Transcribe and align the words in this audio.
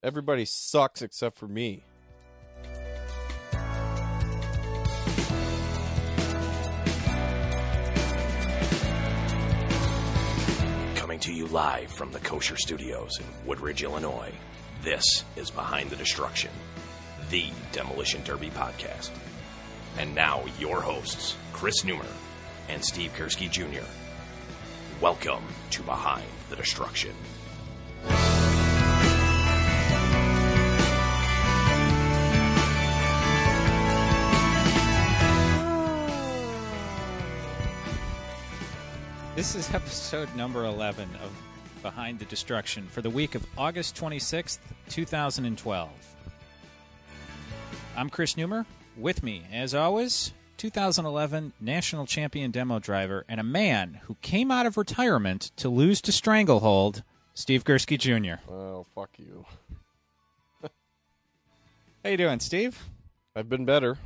Everybody 0.00 0.44
sucks 0.44 1.02
except 1.02 1.36
for 1.38 1.48
me. 1.48 1.82
Coming 10.94 11.18
to 11.18 11.32
you 11.32 11.48
live 11.48 11.90
from 11.90 12.12
the 12.12 12.20
Kosher 12.20 12.56
Studios 12.56 13.18
in 13.18 13.24
Woodridge, 13.44 13.82
Illinois. 13.82 14.32
This 14.84 15.24
is 15.34 15.50
Behind 15.50 15.90
the 15.90 15.96
Destruction, 15.96 16.52
the 17.30 17.46
Demolition 17.72 18.22
Derby 18.22 18.50
podcast. 18.50 19.10
And 19.98 20.14
now, 20.14 20.44
your 20.60 20.80
hosts, 20.80 21.34
Chris 21.52 21.82
Neumer 21.82 22.06
and 22.68 22.84
Steve 22.84 23.12
Gursky 23.18 23.50
Jr. 23.50 23.84
Welcome 25.00 25.42
to 25.72 25.82
Behind 25.82 26.28
the 26.50 26.56
Destruction. 26.56 27.16
This 39.38 39.54
is 39.54 39.72
episode 39.72 40.34
number 40.34 40.64
11 40.64 41.08
of 41.22 41.30
Behind 41.80 42.18
the 42.18 42.24
Destruction 42.24 42.88
for 42.88 43.02
the 43.02 43.08
week 43.08 43.36
of 43.36 43.46
August 43.56 43.94
26th, 43.94 44.58
2012. 44.88 45.88
I'm 47.96 48.10
Chris 48.10 48.34
Neumer. 48.34 48.66
With 48.96 49.22
me, 49.22 49.44
as 49.52 49.76
always, 49.76 50.32
2011 50.56 51.52
national 51.60 52.04
champion 52.04 52.50
demo 52.50 52.80
driver 52.80 53.24
and 53.28 53.38
a 53.38 53.44
man 53.44 54.00
who 54.06 54.16
came 54.22 54.50
out 54.50 54.66
of 54.66 54.76
retirement 54.76 55.52
to 55.58 55.68
lose 55.68 56.00
to 56.00 56.10
Stranglehold, 56.10 57.04
Steve 57.32 57.62
Gursky 57.62 57.96
Jr. 57.96 58.42
Oh, 58.52 58.86
fuck 58.92 59.10
you. 59.18 59.46
How 62.02 62.10
you 62.10 62.16
doing, 62.16 62.40
Steve? 62.40 62.76
I've 63.36 63.48
been 63.48 63.64
better. 63.64 63.98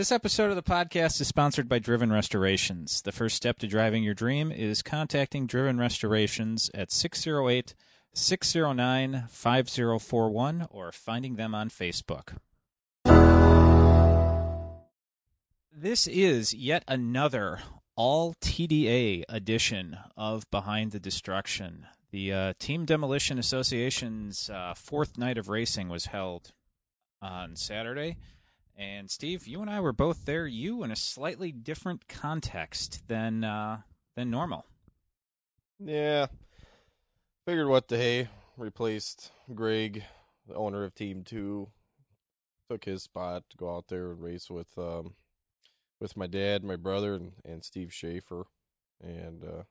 This 0.00 0.12
episode 0.12 0.48
of 0.48 0.56
the 0.56 0.62
podcast 0.62 1.20
is 1.20 1.28
sponsored 1.28 1.68
by 1.68 1.78
Driven 1.78 2.10
Restorations. 2.10 3.02
The 3.02 3.12
first 3.12 3.36
step 3.36 3.58
to 3.58 3.66
driving 3.66 4.02
your 4.02 4.14
dream 4.14 4.50
is 4.50 4.80
contacting 4.80 5.46
Driven 5.46 5.78
Restorations 5.78 6.70
at 6.72 6.90
608 6.90 7.74
609 8.14 9.26
5041 9.28 10.68
or 10.70 10.90
finding 10.90 11.36
them 11.36 11.54
on 11.54 11.68
Facebook. 11.68 12.38
This 15.70 16.06
is 16.06 16.54
yet 16.54 16.82
another 16.88 17.58
all 17.94 18.32
TDA 18.40 19.24
edition 19.28 19.98
of 20.16 20.50
Behind 20.50 20.92
the 20.92 20.98
Destruction. 20.98 21.84
The 22.10 22.32
uh, 22.32 22.52
Team 22.58 22.86
Demolition 22.86 23.38
Association's 23.38 24.48
uh, 24.48 24.72
fourth 24.74 25.18
night 25.18 25.36
of 25.36 25.50
racing 25.50 25.90
was 25.90 26.06
held 26.06 26.52
on 27.20 27.54
Saturday. 27.54 28.16
And 28.80 29.10
Steve, 29.10 29.46
you 29.46 29.60
and 29.60 29.68
I 29.68 29.78
were 29.80 29.92
both 29.92 30.24
there. 30.24 30.46
You 30.46 30.82
in 30.82 30.90
a 30.90 30.96
slightly 30.96 31.52
different 31.52 32.08
context 32.08 33.02
than 33.08 33.44
uh, 33.44 33.82
than 34.16 34.30
normal. 34.30 34.64
Yeah. 35.78 36.28
Figured 37.46 37.68
what 37.68 37.88
the 37.88 37.98
hey. 37.98 38.28
Replaced 38.56 39.32
Greg, 39.54 40.02
the 40.48 40.54
owner 40.54 40.84
of 40.84 40.94
Team 40.94 41.24
Two. 41.24 41.68
Took 42.70 42.86
his 42.86 43.02
spot 43.02 43.44
to 43.50 43.56
go 43.58 43.76
out 43.76 43.88
there 43.88 44.12
and 44.12 44.22
race 44.22 44.48
with 44.48 44.78
um 44.78 45.12
with 46.00 46.16
my 46.16 46.26
dad, 46.26 46.64
my 46.64 46.76
brother, 46.76 47.14
and, 47.14 47.32
and 47.44 47.62
Steve 47.62 47.92
Schaefer. 47.92 48.46
And 49.02 49.44
uh 49.44 49.62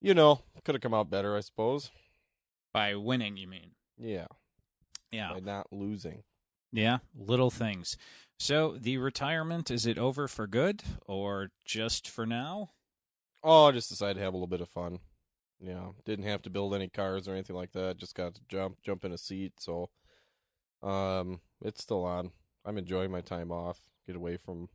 you 0.00 0.14
know, 0.14 0.40
could 0.64 0.74
have 0.74 0.82
come 0.82 0.94
out 0.94 1.10
better, 1.10 1.36
I 1.36 1.40
suppose. 1.40 1.90
By 2.72 2.94
winning, 2.94 3.36
you 3.36 3.48
mean? 3.48 3.72
Yeah. 3.98 4.28
Yeah. 5.10 5.34
By 5.34 5.40
not 5.40 5.66
losing. 5.70 6.22
Yeah, 6.72 6.98
little 7.14 7.50
things. 7.50 7.96
So 8.38 8.76
the 8.78 8.98
retirement 8.98 9.70
is 9.70 9.86
it 9.86 9.98
over 9.98 10.28
for 10.28 10.46
good 10.46 10.82
or 11.06 11.50
just 11.64 12.08
for 12.08 12.26
now? 12.26 12.70
Oh, 13.42 13.66
I 13.66 13.72
just 13.72 13.88
decided 13.88 14.16
to 14.16 14.24
have 14.24 14.34
a 14.34 14.36
little 14.36 14.46
bit 14.46 14.60
of 14.60 14.68
fun. 14.68 14.98
Yeah, 15.58 15.92
didn't 16.04 16.26
have 16.26 16.42
to 16.42 16.50
build 16.50 16.74
any 16.74 16.88
cars 16.88 17.26
or 17.28 17.32
anything 17.32 17.56
like 17.56 17.72
that. 17.72 17.96
Just 17.96 18.14
got 18.14 18.34
to 18.34 18.40
jump 18.48 18.76
jump 18.82 19.04
in 19.04 19.12
a 19.12 19.18
seat. 19.18 19.54
So, 19.58 19.88
um, 20.82 21.40
it's 21.62 21.82
still 21.82 22.04
on. 22.04 22.32
I'm 22.64 22.76
enjoying 22.76 23.10
my 23.10 23.22
time 23.22 23.50
off. 23.50 23.78
Get 24.06 24.16
away 24.16 24.36
from, 24.36 24.68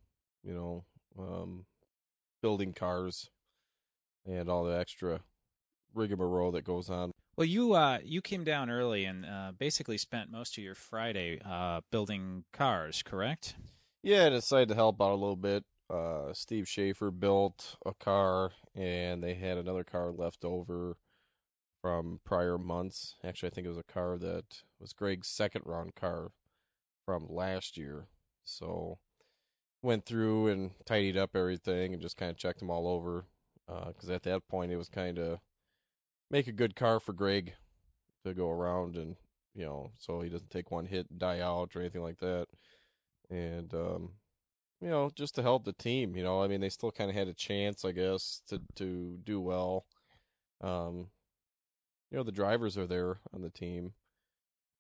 you 0.44 0.54
know, 0.54 0.86
um, 1.20 1.66
building 2.42 2.74
cars 2.74 3.30
and 4.26 4.50
all 4.50 4.64
the 4.64 4.78
extra 4.78 5.22
rigmarole 5.94 6.52
that 6.54 6.64
goes 6.64 6.90
on. 6.90 7.12
Well, 7.42 7.48
you 7.48 7.74
uh, 7.74 7.98
you 8.04 8.22
came 8.22 8.44
down 8.44 8.70
early 8.70 9.06
and 9.06 9.26
uh, 9.26 9.52
basically 9.58 9.98
spent 9.98 10.30
most 10.30 10.60
of 10.60 10.64
your 10.64 10.76
Friday 10.76 11.42
uh, 11.44 11.82
building 11.90 12.44
cars, 12.54 13.02
correct? 13.02 13.56
Yeah, 14.04 14.28
I 14.28 14.30
decided 14.30 14.70
to 14.70 14.76
help 14.76 15.02
out 15.02 15.10
a 15.10 15.16
little 15.16 15.36
bit. 15.36 15.64
Uh, 15.90 16.34
Steve 16.34 16.68
Schaefer 16.68 17.10
built 17.10 17.78
a 17.84 17.96
car, 17.96 18.52
and 18.76 19.24
they 19.24 19.34
had 19.34 19.58
another 19.58 19.84
car 19.84 20.12
left 20.12 20.46
over 20.46 20.98
from 21.82 22.20
prior 22.24 22.60
months. 22.60 23.16
Actually, 23.24 23.50
I 23.50 23.56
think 23.56 23.66
it 23.66 23.70
was 23.70 23.80
a 23.80 23.92
car 23.92 24.20
that 24.20 24.62
was 24.80 24.94
Greg's 24.94 25.28
second 25.28 25.64
round 25.66 25.96
car 25.96 26.34
from 27.08 27.26
last 27.28 27.76
year. 27.76 28.06
So 28.44 29.00
went 29.82 30.06
through 30.06 30.50
and 30.50 30.74
tidied 30.86 31.18
up 31.18 31.36
everything 31.36 31.92
and 31.92 32.04
just 32.04 32.18
kind 32.18 32.30
of 32.30 32.38
checked 32.38 32.60
them 32.60 32.70
all 32.70 32.88
over. 32.88 33.26
Because 33.66 34.12
at 34.12 34.22
that 34.24 34.48
point, 34.48 34.72
it 34.72 34.78
was 34.78 34.90
kind 34.90 35.18
of 35.18 35.40
make 36.32 36.48
a 36.48 36.52
good 36.52 36.76
car 36.76 37.00
for 37.00 37.14
Greg 37.14 37.54
to 38.26 38.34
go 38.34 38.50
around 38.50 38.96
and 38.96 39.16
you 39.54 39.66
know 39.66 39.92
so 40.00 40.22
he 40.22 40.30
doesn't 40.30 40.50
take 40.50 40.72
one 40.72 40.86
hit 40.86 41.08
and 41.10 41.20
die 41.20 41.40
out 41.40 41.76
or 41.76 41.82
anything 41.82 42.04
like 42.04 42.20
that. 42.20 42.48
And 43.30 43.74
um, 43.74 44.12
you 44.82 44.90
know 44.90 45.12
just 45.14 45.36
to 45.36 45.42
help 45.42 45.66
the 45.66 45.74
team. 45.74 46.16
You 46.16 46.24
know 46.24 46.42
I 46.42 46.48
mean 46.48 46.62
they 46.62 46.70
still 46.70 46.92
kind 46.92 47.10
of 47.10 47.16
had 47.16 47.28
a 47.28 47.34
chance 47.34 47.86
I 47.86 47.92
guess 47.92 48.42
to 48.48 48.62
to 48.76 49.18
do 49.24 49.42
well. 49.42 49.86
Um, 50.62 51.08
you 52.10 52.18
know 52.18 52.24
the 52.24 52.32
drivers 52.32 52.78
are 52.78 52.88
there 52.88 53.20
on 53.34 53.42
the 53.42 53.50
team 53.50 53.94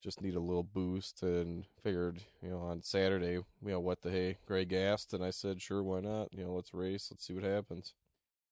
just 0.01 0.22
need 0.22 0.35
a 0.35 0.39
little 0.39 0.63
boost 0.63 1.22
and 1.22 1.66
figured, 1.83 2.22
you 2.41 2.50
know, 2.50 2.57
on 2.57 2.81
Saturday, 2.81 3.33
you 3.33 3.45
know, 3.62 3.79
what 3.79 4.01
the 4.01 4.09
hey, 4.09 4.38
Greg 4.47 4.73
asked, 4.73 5.13
and 5.13 5.23
I 5.23 5.29
said, 5.29 5.62
sure, 5.62 5.83
why 5.83 6.00
not? 6.00 6.33
You 6.33 6.44
know, 6.44 6.53
let's 6.53 6.73
race, 6.73 7.09
let's 7.12 7.25
see 7.25 7.33
what 7.33 7.44
happens. 7.44 7.94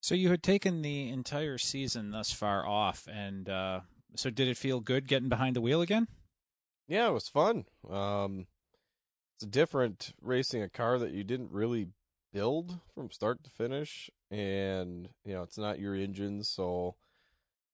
So 0.02 0.16
you 0.16 0.30
had 0.30 0.42
taken 0.42 0.82
the 0.82 1.10
entire 1.10 1.58
season 1.58 2.12
thus 2.12 2.32
far 2.32 2.66
off, 2.66 3.08
and 3.12 3.50
uh, 3.50 3.82
so 4.16 4.30
did 4.30 4.48
it 4.48 4.58
feel 4.58 4.80
good 4.80 5.08
getting 5.08 5.30
behind 5.30 5.56
the 5.56 5.62
wheel 5.62 5.82
again? 5.82 6.08
Yeah, 6.88 7.10
it 7.10 7.14
was 7.14 7.28
fun. 7.28 7.66
Um, 7.90 8.48
it's 9.36 9.44
a 9.44 9.48
different 9.48 10.14
racing 10.22 10.62
a 10.62 10.70
car 10.70 10.98
that 11.00 11.12
you 11.12 11.24
didn't 11.24 11.52
really 11.52 11.88
build 12.34 12.80
from 12.96 13.12
start 13.12 13.44
to 13.44 13.50
finish, 13.50 14.10
and 14.32 15.10
you 15.26 15.34
know, 15.34 15.44
it's 15.44 15.58
not 15.58 15.80
your 15.80 15.96
engine, 15.96 16.44
so 16.44 16.96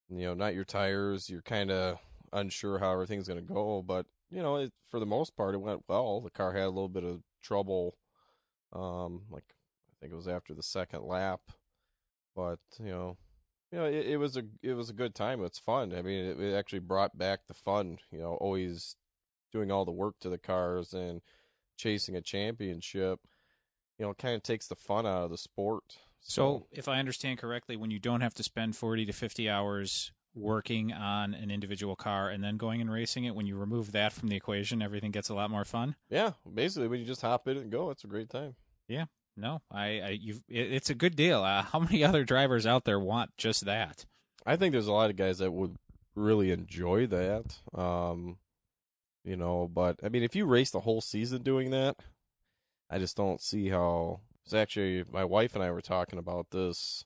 you 0.09 0.25
know, 0.25 0.33
not 0.33 0.55
your 0.55 0.65
tires. 0.65 1.29
You're 1.29 1.41
kind 1.41 1.69
of 1.71 1.99
unsure 2.33 2.79
how 2.79 2.91
everything's 2.91 3.27
going 3.27 3.45
to 3.45 3.53
go, 3.53 3.83
but 3.85 4.07
you 4.31 4.41
know, 4.41 4.57
it, 4.57 4.73
for 4.89 4.99
the 4.99 5.05
most 5.05 5.35
part, 5.35 5.53
it 5.53 5.59
went 5.59 5.83
well. 5.87 6.21
The 6.21 6.31
car 6.31 6.53
had 6.53 6.63
a 6.63 6.69
little 6.69 6.89
bit 6.89 7.03
of 7.03 7.21
trouble, 7.43 7.95
um, 8.73 9.21
like 9.29 9.45
I 9.89 9.93
think 10.01 10.11
it 10.11 10.17
was 10.17 10.27
after 10.27 10.53
the 10.53 10.63
second 10.63 11.03
lap, 11.03 11.41
but 12.35 12.59
you 12.79 12.89
know, 12.89 13.17
you 13.71 13.79
know, 13.79 13.85
it, 13.85 14.05
it 14.07 14.17
was 14.17 14.37
a 14.37 14.43
it 14.61 14.73
was 14.73 14.89
a 14.89 14.93
good 14.93 15.15
time. 15.15 15.43
It's 15.43 15.59
fun. 15.59 15.93
I 15.93 16.01
mean, 16.01 16.25
it, 16.25 16.39
it 16.39 16.53
actually 16.53 16.79
brought 16.79 17.17
back 17.17 17.41
the 17.47 17.53
fun. 17.53 17.97
You 18.11 18.19
know, 18.19 18.33
always 18.35 18.95
doing 19.51 19.71
all 19.71 19.85
the 19.85 19.91
work 19.91 20.15
to 20.21 20.29
the 20.29 20.37
cars 20.37 20.93
and 20.93 21.21
chasing 21.77 22.15
a 22.15 22.21
championship. 22.21 23.19
You 23.97 24.05
know, 24.05 24.11
it 24.11 24.17
kind 24.17 24.35
of 24.35 24.43
takes 24.43 24.67
the 24.67 24.75
fun 24.75 25.05
out 25.05 25.23
of 25.23 25.31
the 25.31 25.37
sport. 25.37 25.97
So, 26.27 26.65
if 26.71 26.87
I 26.87 26.99
understand 26.99 27.37
correctly, 27.37 27.77
when 27.77 27.91
you 27.91 27.99
don't 27.99 28.21
have 28.21 28.33
to 28.35 28.43
spend 28.43 28.75
40 28.75 29.05
to 29.05 29.13
50 29.13 29.47
hours 29.47 30.11
working 30.33 30.91
on 30.91 31.33
an 31.33 31.51
individual 31.51 31.95
car 31.95 32.29
and 32.29 32.43
then 32.43 32.57
going 32.57 32.81
and 32.81 32.91
racing 32.91 33.25
it, 33.25 33.35
when 33.35 33.45
you 33.45 33.55
remove 33.55 33.91
that 33.91 34.11
from 34.11 34.29
the 34.29 34.35
equation, 34.35 34.81
everything 34.81 35.11
gets 35.11 35.29
a 35.29 35.35
lot 35.35 35.49
more 35.51 35.63
fun. 35.63 35.95
Yeah, 36.09 36.31
basically, 36.51 36.87
when 36.87 36.99
you 36.99 37.05
just 37.05 37.21
hop 37.21 37.47
in 37.47 37.57
and 37.57 37.71
go, 37.71 37.91
it's 37.91 38.03
a 38.03 38.07
great 38.07 38.29
time. 38.29 38.55
Yeah, 38.87 39.05
no, 39.37 39.61
I, 39.71 39.85
I 39.99 40.09
you, 40.21 40.35
it, 40.47 40.73
it's 40.73 40.89
a 40.89 40.95
good 40.95 41.15
deal. 41.15 41.43
Uh, 41.43 41.63
how 41.63 41.79
many 41.79 42.03
other 42.03 42.23
drivers 42.23 42.65
out 42.65 42.85
there 42.85 42.99
want 42.99 43.31
just 43.37 43.65
that? 43.65 44.05
I 44.45 44.55
think 44.55 44.71
there's 44.71 44.87
a 44.87 44.93
lot 44.93 45.09
of 45.09 45.15
guys 45.15 45.39
that 45.39 45.51
would 45.51 45.75
really 46.15 46.51
enjoy 46.51 47.07
that. 47.07 47.57
Um, 47.73 48.37
you 49.23 49.35
know, 49.35 49.69
but 49.71 49.99
I 50.03 50.09
mean, 50.09 50.23
if 50.23 50.35
you 50.35 50.45
race 50.45 50.71
the 50.71 50.81
whole 50.81 51.01
season 51.01 51.41
doing 51.41 51.71
that, 51.71 51.97
I 52.89 52.99
just 52.99 53.17
don't 53.17 53.41
see 53.41 53.69
how. 53.69 54.21
It's 54.45 54.53
actually 54.53 55.03
my 55.11 55.25
wife 55.25 55.55
and 55.55 55.63
I 55.63 55.71
were 55.71 55.81
talking 55.81 56.19
about 56.19 56.51
this. 56.51 57.03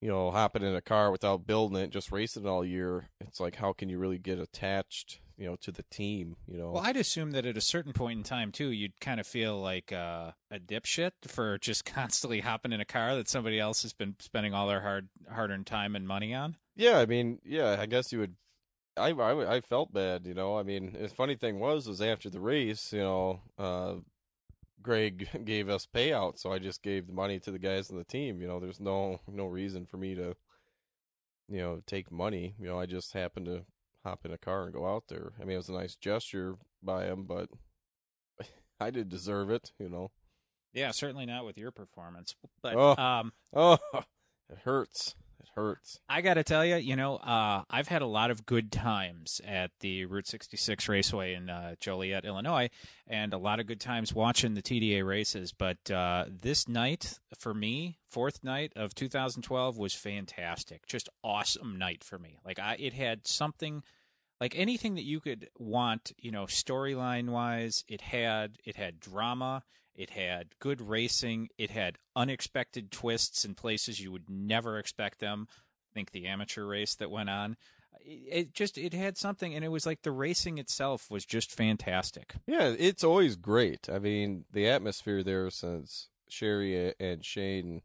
You 0.00 0.08
know, 0.08 0.30
hopping 0.30 0.62
in 0.62 0.74
a 0.74 0.80
car 0.80 1.12
without 1.12 1.46
building 1.46 1.76
it, 1.76 1.90
just 1.90 2.10
racing 2.10 2.46
all 2.46 2.64
year. 2.64 3.10
It's 3.20 3.38
like, 3.38 3.56
how 3.56 3.74
can 3.74 3.90
you 3.90 3.98
really 3.98 4.18
get 4.18 4.38
attached, 4.38 5.20
you 5.40 5.46
know, 5.46 5.56
to 5.56 5.72
the 5.72 5.82
team? 5.84 6.36
You 6.46 6.58
know. 6.58 6.72
Well, 6.72 6.84
I'd 6.84 6.96
assume 6.96 7.32
that 7.32 7.46
at 7.46 7.56
a 7.56 7.62
certain 7.62 7.92
point 7.92 8.18
in 8.18 8.22
time 8.22 8.52
too, 8.52 8.70
you'd 8.70 9.00
kind 9.00 9.18
of 9.18 9.26
feel 9.26 9.60
like 9.60 9.92
uh, 9.92 10.32
a 10.50 10.60
dipshit 10.60 11.12
for 11.26 11.58
just 11.60 11.84
constantly 11.84 12.40
hopping 12.40 12.72
in 12.72 12.80
a 12.80 12.84
car 12.84 13.16
that 13.16 13.28
somebody 13.28 13.58
else 13.58 13.82
has 13.82 13.92
been 13.92 14.14
spending 14.20 14.54
all 14.54 14.68
their 14.68 14.82
hard 14.82 15.08
hard 15.32 15.50
earned 15.50 15.66
time 15.66 15.96
and 15.96 16.06
money 16.06 16.34
on. 16.34 16.56
Yeah, 16.76 16.98
I 16.98 17.06
mean, 17.06 17.40
yeah, 17.44 17.76
I 17.80 17.86
guess 17.86 18.12
you 18.12 18.20
would 18.20 18.36
I, 18.96 19.10
I, 19.10 19.56
I 19.56 19.60
felt 19.60 19.92
bad, 19.92 20.26
you 20.26 20.34
know. 20.34 20.58
I 20.58 20.62
mean, 20.62 20.96
the 21.00 21.08
funny 21.08 21.36
thing 21.36 21.58
was, 21.58 21.88
was 21.88 22.02
after 22.02 22.28
the 22.28 22.40
race, 22.40 22.92
you 22.92 23.00
know, 23.00 23.40
uh, 23.58 23.94
Greg 24.82 25.28
gave 25.44 25.68
us 25.68 25.86
payout, 25.92 26.38
so 26.38 26.52
I 26.52 26.58
just 26.58 26.82
gave 26.82 27.06
the 27.06 27.12
money 27.12 27.38
to 27.40 27.50
the 27.50 27.58
guys 27.58 27.90
on 27.90 27.96
the 27.96 28.04
team. 28.04 28.40
You 28.40 28.48
know, 28.48 28.60
there's 28.60 28.80
no 28.80 29.20
no 29.26 29.46
reason 29.46 29.86
for 29.86 29.96
me 29.96 30.14
to, 30.16 30.36
you 31.48 31.58
know, 31.58 31.80
take 31.86 32.10
money. 32.10 32.54
You 32.60 32.66
know, 32.66 32.78
I 32.78 32.86
just 32.86 33.12
happened 33.12 33.46
to 33.46 33.64
hop 34.04 34.24
in 34.24 34.32
a 34.32 34.38
car 34.38 34.64
and 34.64 34.72
go 34.72 34.86
out 34.86 35.04
there. 35.08 35.32
I 35.40 35.44
mean, 35.44 35.54
it 35.54 35.58
was 35.58 35.68
a 35.68 35.72
nice 35.74 35.94
gesture 35.96 36.56
by 36.82 37.04
him, 37.06 37.24
but 37.24 37.48
I 38.80 38.90
did 38.90 39.08
deserve 39.08 39.50
it. 39.50 39.72
You 39.78 39.88
know. 39.88 40.10
Yeah, 40.72 40.92
certainly 40.92 41.26
not 41.26 41.44
with 41.44 41.58
your 41.58 41.70
performance. 41.72 42.34
But 42.62 42.76
Oh. 42.76 42.94
um, 42.96 43.32
Oh, 43.52 43.78
it 44.48 44.58
hurts. 44.64 45.14
It 45.40 45.48
hurts. 45.54 45.98
I 46.08 46.20
got 46.20 46.34
to 46.34 46.44
tell 46.44 46.64
you, 46.64 46.76
you 46.76 46.96
know, 46.96 47.16
uh, 47.16 47.62
I've 47.70 47.88
had 47.88 48.02
a 48.02 48.06
lot 48.06 48.30
of 48.30 48.44
good 48.44 48.70
times 48.70 49.40
at 49.46 49.70
the 49.80 50.04
Route 50.04 50.26
66 50.26 50.86
Raceway 50.86 51.34
in 51.34 51.48
uh, 51.48 51.76
Joliet, 51.80 52.26
Illinois, 52.26 52.68
and 53.06 53.32
a 53.32 53.38
lot 53.38 53.58
of 53.58 53.66
good 53.66 53.80
times 53.80 54.14
watching 54.14 54.52
the 54.52 54.62
TDA 54.62 55.06
races. 55.06 55.52
But 55.52 55.90
uh, 55.90 56.26
this 56.28 56.68
night, 56.68 57.18
for 57.38 57.54
me, 57.54 57.96
fourth 58.10 58.44
night 58.44 58.72
of 58.76 58.94
2012, 58.94 59.78
was 59.78 59.94
fantastic. 59.94 60.86
Just 60.86 61.08
awesome 61.24 61.78
night 61.78 62.04
for 62.04 62.18
me. 62.18 62.38
Like 62.44 62.58
I, 62.58 62.76
it 62.78 62.92
had 62.92 63.26
something. 63.26 63.82
Like 64.40 64.58
anything 64.58 64.94
that 64.94 65.04
you 65.04 65.20
could 65.20 65.48
want, 65.58 66.12
you 66.18 66.30
know, 66.30 66.44
storyline 66.44 67.28
wise, 67.28 67.84
it 67.88 68.00
had 68.00 68.56
it 68.64 68.76
had 68.76 68.98
drama, 68.98 69.64
it 69.94 70.10
had 70.10 70.48
good 70.58 70.80
racing. 70.80 71.48
It 71.58 71.70
had 71.70 71.98
unexpected 72.16 72.90
twists 72.90 73.44
in 73.44 73.54
places 73.54 74.00
you 74.00 74.12
would 74.12 74.30
never 74.30 74.78
expect 74.78 75.18
them. 75.18 75.46
I 75.50 75.94
think 75.94 76.12
the 76.12 76.26
amateur 76.26 76.64
race 76.64 76.94
that 76.96 77.10
went 77.10 77.30
on. 77.30 77.56
It, 78.02 78.54
just 78.54 78.78
it 78.78 78.94
had 78.94 79.18
something, 79.18 79.54
and 79.54 79.64
it 79.64 79.68
was 79.68 79.84
like 79.84 80.02
the 80.02 80.12
racing 80.12 80.58
itself 80.58 81.10
was 81.10 81.26
just 81.26 81.52
fantastic. 81.52 82.34
Yeah, 82.46 82.74
it's 82.78 83.04
always 83.04 83.36
great. 83.36 83.88
I 83.92 83.98
mean, 83.98 84.44
the 84.52 84.68
atmosphere 84.68 85.22
there 85.22 85.50
since 85.50 86.08
Sherry 86.28 86.94
and 86.98 87.24
Shane 87.24 87.82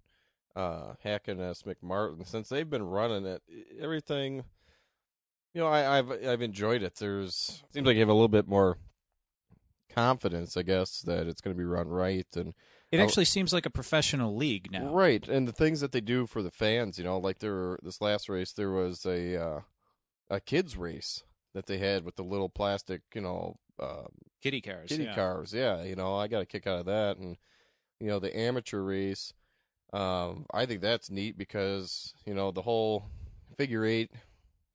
uh, 0.56 0.94
Hackeness 1.04 1.64
McMartin, 1.64 2.26
since 2.26 2.50
they've 2.50 2.70
been 2.70 2.84
running 2.84 3.26
it, 3.26 3.42
everything. 3.80 4.46
You 5.54 5.62
know, 5.62 5.68
I, 5.68 5.98
I've 5.98 6.12
I've 6.12 6.42
enjoyed 6.42 6.84
it. 6.84 6.96
There's 6.96 7.64
seems 7.74 7.86
like 7.86 7.96
you 7.96 8.02
have 8.02 8.10
a 8.10 8.14
little 8.14 8.28
bit 8.28 8.48
more 8.48 8.78
confidence, 9.96 10.58
I 10.58 10.64
guess, 10.64 11.02
that 11.02 11.28
it's 11.28 11.42
going 11.42 11.56
to 11.56 11.58
be 11.58 11.64
run 11.66 11.88
right 11.88 12.28
and 12.36 12.54
It 12.92 13.00
actually 13.00 13.26
seems 13.26 13.54
like 13.54 13.66
a 13.66 13.70
professional 13.70 14.36
league 14.36 14.72
now. 14.72 14.94
right. 14.94 15.26
And 15.28 15.48
the 15.48 15.54
things 15.54 15.80
that 15.82 15.92
they 15.94 16.02
do 16.02 16.28
for 16.28 16.44
the 16.44 16.52
fans, 16.52 16.98
you 16.98 17.06
know, 17.06 17.18
like 17.18 17.40
there 17.40 17.54
were, 17.54 17.80
this 17.82 18.02
last 18.02 18.28
race, 18.30 18.52
there 18.52 18.72
was 18.72 19.06
a 19.06 19.42
uh, 19.42 19.60
a 20.30 20.40
kids 20.40 20.76
race 20.76 21.24
that 21.54 21.66
they 21.66 21.78
had 21.78 22.04
with 22.04 22.16
the 22.16 22.24
little 22.24 22.50
plastic, 22.50 23.02
you 23.14 23.22
know, 23.22 23.58
um, 23.80 24.08
Kitty 24.42 24.62
cars. 24.62 24.90
kitty 24.90 25.06
yeah. 25.06 25.16
cars. 25.16 25.54
Yeah, 25.54 25.84
you 25.84 25.96
know, 25.96 26.16
I 26.16 26.28
got 26.28 26.42
a 26.44 26.46
kick 26.46 26.68
out 26.68 26.80
of 26.80 26.86
that, 26.86 27.18
and 27.18 27.38
you 28.00 28.08
know, 28.08 28.20
the 28.20 28.38
amateur 28.38 28.82
race. 28.82 29.34
Um, 29.94 30.46
I 30.54 30.66
think 30.66 30.82
that's 30.82 31.10
neat 31.10 31.38
because 31.38 32.14
you 32.26 32.34
know 32.34 32.52
the 32.52 32.62
whole 32.62 33.06
figure 33.58 33.86
eight 33.86 34.12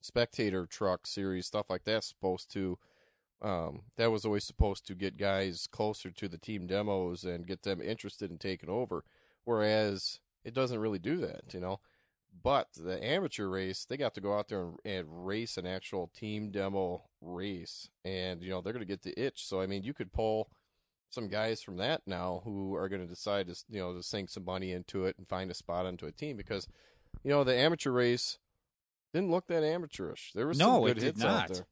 spectator 0.01 0.67
truck 0.67 1.07
series 1.07 1.47
stuff 1.47 1.67
like 1.69 1.85
that's 1.85 2.09
supposed 2.09 2.51
to. 2.53 2.79
Um, 3.43 3.83
that 3.97 4.11
was 4.11 4.25
always 4.25 4.45
supposed 4.45 4.87
to 4.87 4.95
get 4.95 5.17
guys 5.17 5.67
closer 5.71 6.11
to 6.11 6.29
the 6.29 6.37
team 6.39 6.67
demos 6.67 7.25
and 7.25 7.47
get 7.47 7.63
them 7.63 7.81
interested 7.81 8.31
in 8.31 8.37
taking 8.39 8.69
over, 8.69 9.03
whereas 9.45 10.21
it 10.45 10.53
doesn't 10.53 10.79
really 10.79 10.99
do 10.99 11.17
that, 11.19 11.55
you 11.55 11.61
know. 11.61 11.81
But 12.43 12.69
the 12.77 13.03
amateur 13.05 13.49
race, 13.49 13.85
they 13.85 13.97
got 13.97 14.15
to 14.15 14.21
go 14.21 14.39
out 14.39 14.49
there 14.49 14.63
and, 14.63 14.77
and 14.85 15.27
race 15.27 15.57
an 15.57 15.67
actual 15.67 16.11
team 16.15 16.51
demo 16.51 17.03
race, 17.21 17.89
and 18.05 18.43
you 18.43 18.51
know 18.51 18.61
they're 18.61 18.73
going 18.75 18.87
to 18.87 18.93
get 18.93 19.03
the 19.03 19.19
itch. 19.21 19.47
So 19.47 19.61
I 19.61 19.67
mean, 19.67 19.83
you 19.83 19.95
could 19.95 20.13
pull 20.13 20.51
some 21.09 21.27
guys 21.29 21.61
from 21.61 21.77
that 21.79 22.03
now 22.07 22.41
who 22.45 22.77
are 22.77 22.89
going 22.89 23.03
to 23.03 23.09
decide 23.09 23.49
to 23.49 23.57
you 23.69 23.81
know 23.81 23.95
to 23.95 24.03
sink 24.03 24.31
some 24.31 24.45
money 24.45 24.71
into 24.73 25.07
it 25.07 25.17
and 25.19 25.27
find 25.27 25.51
a 25.51 25.55
spot 25.55 25.87
onto 25.87 26.07
a 26.07 26.13
team 26.13 26.37
because 26.37 26.69
you 27.25 27.31
know 27.31 27.43
the 27.43 27.57
amateur 27.57 27.91
race 27.91 28.39
didn't 29.13 29.31
look 29.31 29.47
that 29.49 29.65
amateurish. 29.65 30.31
There 30.35 30.47
was 30.47 30.59
No, 30.59 30.75
some 30.75 30.85
it 30.85 30.87
good 30.89 30.95
did 30.95 31.03
hits 31.07 31.19
not. 31.21 31.43
out 31.51 31.53
there. 31.55 31.67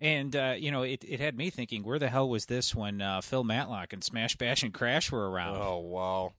And 0.00 0.36
uh, 0.36 0.54
you 0.58 0.70
know, 0.70 0.82
it 0.82 1.04
it 1.08 1.20
had 1.20 1.36
me 1.36 1.48
thinking, 1.50 1.82
where 1.82 1.98
the 1.98 2.08
hell 2.10 2.28
was 2.28 2.46
this 2.46 2.74
when 2.74 3.00
uh, 3.00 3.20
Phil 3.22 3.44
Matlock 3.44 3.92
and 3.92 4.04
Smash 4.04 4.36
Bash 4.36 4.62
and 4.62 4.74
Crash 4.74 5.10
were 5.10 5.30
around? 5.30 5.56
Oh 5.56 5.78
wow. 5.78 6.32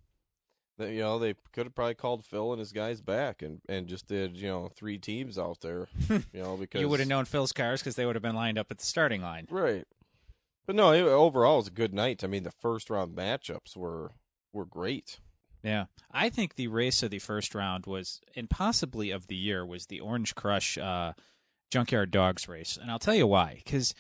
They- 0.78 0.94
You 0.96 1.02
know, 1.02 1.18
they 1.20 1.34
could 1.54 1.66
have 1.66 1.74
probably 1.74 1.96
called 1.96 2.24
Phil 2.24 2.52
and 2.54 2.60
his 2.60 2.72
guys 2.72 3.02
back 3.02 3.42
and, 3.42 3.62
and 3.68 3.88
just 3.88 4.08
did, 4.08 4.38
you 4.38 4.48
know, 4.48 4.70
three 4.76 5.00
teams 5.00 5.40
out 5.40 5.62
there. 5.62 5.88
You 6.10 6.24
know, 6.44 6.56
because 6.58 6.82
you 6.82 6.88
would 6.90 7.00
have 7.00 7.10
known 7.10 7.26
Phil's 7.26 7.52
cars 7.52 7.82
because 7.82 7.96
they 7.96 8.06
would 8.06 8.16
have 8.16 8.22
been 8.22 8.36
lined 8.36 8.60
up 8.60 8.68
at 8.70 8.78
the 8.78 8.86
starting 8.86 9.22
line. 9.24 9.48
Right. 9.50 9.86
But 10.68 10.76
no, 10.76 10.92
it, 10.92 11.02
overall 11.02 11.56
it 11.56 11.58
was 11.62 11.68
a 11.70 11.72
good 11.72 11.94
night. 11.96 12.24
I 12.24 12.28
mean, 12.28 12.44
the 12.44 12.52
first 12.52 12.90
round 12.92 13.16
matchups 13.16 13.76
were 13.76 14.12
were 14.54 14.66
great. 14.66 15.20
Yeah, 15.64 15.86
I 16.12 16.30
think 16.30 16.54
the 16.56 16.68
race 16.68 17.02
of 17.02 17.10
the 17.10 17.20
first 17.20 17.56
round 17.56 17.88
was, 17.88 18.22
and 18.36 18.48
possibly 18.50 19.10
of 19.10 19.28
the 19.28 19.36
year, 19.36 19.66
was 19.66 19.88
the 19.88 20.00
Orange 20.00 20.36
Crush 20.36 20.78
uh, 20.78 21.14
Junkyard 21.72 22.12
Dogs 22.12 22.48
race, 22.48 22.78
and 22.82 22.90
I'll 22.92 23.00
tell 23.00 23.16
you 23.16 23.28
why. 23.28 23.62
Because 23.64 23.94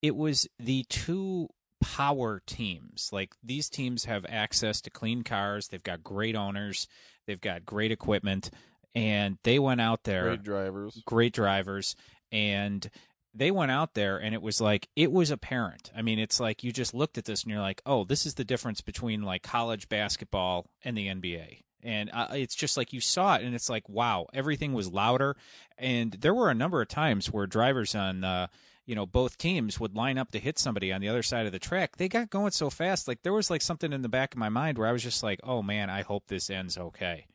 it 0.00 0.16
was 0.16 0.48
the 0.58 0.84
two 0.88 1.48
power 1.80 2.42
teams. 2.46 3.10
Like 3.12 3.34
these 3.42 3.68
teams 3.68 4.04
have 4.04 4.24
access 4.28 4.80
to 4.82 4.90
clean 4.90 5.22
cars. 5.22 5.68
They've 5.68 5.82
got 5.82 6.02
great 6.02 6.36
owners. 6.36 6.86
They've 7.26 7.40
got 7.40 7.64
great 7.64 7.92
equipment, 7.92 8.50
and 8.94 9.38
they 9.44 9.58
went 9.58 9.80
out 9.80 10.04
there 10.04 10.24
Great 10.28 10.42
drivers. 10.42 11.02
great 11.06 11.32
drivers 11.32 11.96
and 12.30 12.88
they 13.34 13.50
went 13.50 13.70
out 13.70 13.94
there 13.94 14.18
and 14.18 14.34
it 14.34 14.42
was 14.42 14.60
like 14.60 14.88
it 14.96 15.10
was 15.10 15.30
apparent 15.30 15.90
i 15.96 16.02
mean 16.02 16.18
it's 16.18 16.38
like 16.40 16.62
you 16.62 16.70
just 16.72 16.92
looked 16.92 17.16
at 17.16 17.24
this 17.24 17.42
and 17.42 17.50
you're 17.52 17.60
like 17.62 17.80
oh 17.86 18.04
this 18.04 18.26
is 18.26 18.34
the 18.34 18.44
difference 18.44 18.80
between 18.82 19.22
like 19.22 19.42
college 19.42 19.88
basketball 19.88 20.66
and 20.84 20.96
the 20.96 21.06
nba 21.08 21.60
and 21.82 22.10
uh, 22.12 22.28
it's 22.32 22.54
just 22.54 22.76
like 22.76 22.92
you 22.92 23.00
saw 23.00 23.36
it 23.36 23.42
and 23.42 23.54
it's 23.54 23.68
like 23.68 23.88
wow 23.88 24.26
everything 24.32 24.72
was 24.72 24.90
louder. 24.90 25.36
And 25.78 26.12
there 26.12 26.34
were 26.34 26.50
a 26.50 26.54
number 26.54 26.80
of 26.80 26.88
times 26.88 27.30
where 27.32 27.46
drivers 27.46 27.94
on 27.94 28.24
uh, 28.24 28.46
you 28.86 28.94
know 28.94 29.06
both 29.06 29.38
teams 29.38 29.78
would 29.80 29.96
line 29.96 30.18
up 30.18 30.30
to 30.32 30.38
hit 30.38 30.58
somebody 30.58 30.92
on 30.92 31.00
the 31.00 31.08
other 31.08 31.22
side 31.22 31.46
of 31.46 31.52
the 31.52 31.58
track. 31.58 31.96
They 31.96 32.08
got 32.08 32.30
going 32.30 32.52
so 32.52 32.70
fast 32.70 33.08
like 33.08 33.22
there 33.22 33.32
was 33.32 33.50
like 33.50 33.62
something 33.62 33.92
in 33.92 34.02
the 34.02 34.08
back 34.08 34.34
of 34.34 34.38
my 34.38 34.48
mind 34.48 34.78
where 34.78 34.88
i 34.88 34.92
was 34.92 35.02
just 35.02 35.22
like 35.22 35.40
oh 35.44 35.62
man 35.62 35.90
i 35.90 36.02
hope 36.02 36.26
this 36.26 36.50
ends 36.50 36.78
okay. 36.78 37.26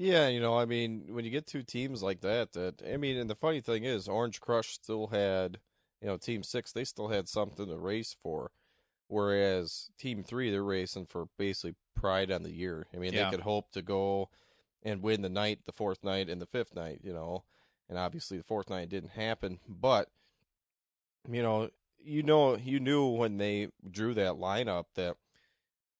Yeah, 0.00 0.28
you 0.28 0.38
know, 0.38 0.56
I 0.56 0.64
mean, 0.64 1.06
when 1.08 1.24
you 1.24 1.30
get 1.32 1.48
two 1.48 1.64
teams 1.64 2.04
like 2.04 2.20
that, 2.20 2.52
that 2.52 2.82
I 2.88 2.96
mean, 2.96 3.16
and 3.16 3.28
the 3.28 3.34
funny 3.34 3.60
thing 3.60 3.82
is, 3.82 4.06
Orange 4.06 4.40
Crush 4.40 4.74
still 4.74 5.08
had, 5.08 5.58
you 6.00 6.06
know, 6.06 6.16
Team 6.16 6.44
Six, 6.44 6.70
they 6.70 6.84
still 6.84 7.08
had 7.08 7.28
something 7.28 7.66
to 7.66 7.76
race 7.76 8.14
for, 8.22 8.52
whereas 9.08 9.90
Team 9.98 10.22
Three, 10.22 10.50
they're 10.50 10.62
racing 10.62 11.06
for 11.06 11.26
basically 11.36 11.74
pride 11.94 12.30
on 12.30 12.44
the 12.44 12.52
year. 12.52 12.86
I 12.94 12.98
mean, 12.98 13.12
Yeah. 13.12 13.24
they 13.24 13.36
could 13.36 13.44
hope 13.44 13.72
to 13.72 13.82
go 13.82 14.30
and 14.82 15.02
win 15.02 15.22
the 15.22 15.28
night, 15.28 15.60
the 15.66 15.72
fourth 15.72 16.04
night, 16.04 16.30
and 16.30 16.40
the 16.40 16.46
fifth 16.46 16.74
night, 16.74 17.00
you 17.02 17.12
know, 17.12 17.44
and 17.88 17.98
obviously 17.98 18.38
the 18.38 18.44
fourth 18.44 18.70
night 18.70 18.88
didn't 18.88 19.10
happen, 19.10 19.58
but 19.68 20.08
you 21.28 21.42
know, 21.42 21.68
you 22.00 22.22
know, 22.22 22.56
you 22.56 22.78
knew 22.80 23.06
when 23.06 23.38
they 23.38 23.68
drew 23.90 24.14
that 24.14 24.34
lineup 24.34 24.84
that 24.94 25.16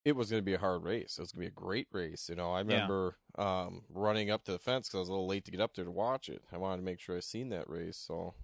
it 0.04 0.14
was 0.16 0.30
going 0.30 0.40
to 0.40 0.44
be 0.46 0.54
a 0.54 0.58
hard 0.58 0.84
race. 0.84 1.18
It 1.18 1.22
was 1.22 1.32
going 1.32 1.46
to 1.46 1.50
be 1.50 1.54
a 1.60 1.64
great 1.66 1.88
race. 1.92 2.28
You 2.30 2.36
know, 2.36 2.52
I 2.52 2.60
remember 2.60 3.16
um, 3.36 3.82
running 3.90 4.30
up 4.30 4.44
to 4.44 4.52
the 4.52 4.58
fence 4.58 4.88
because 4.88 4.96
I 4.96 5.00
was 5.00 5.08
a 5.08 5.12
little 5.12 5.26
late 5.26 5.44
to 5.46 5.50
get 5.50 5.60
up 5.60 5.74
there 5.74 5.84
to 5.84 5.90
watch 5.90 6.28
it. 6.28 6.42
I 6.52 6.56
wanted 6.56 6.78
to 6.78 6.82
make 6.84 7.00
sure 7.00 7.16
I 7.16 7.20
seen 7.20 7.48
that 7.50 7.68
race. 7.68 7.96
So 7.98 8.34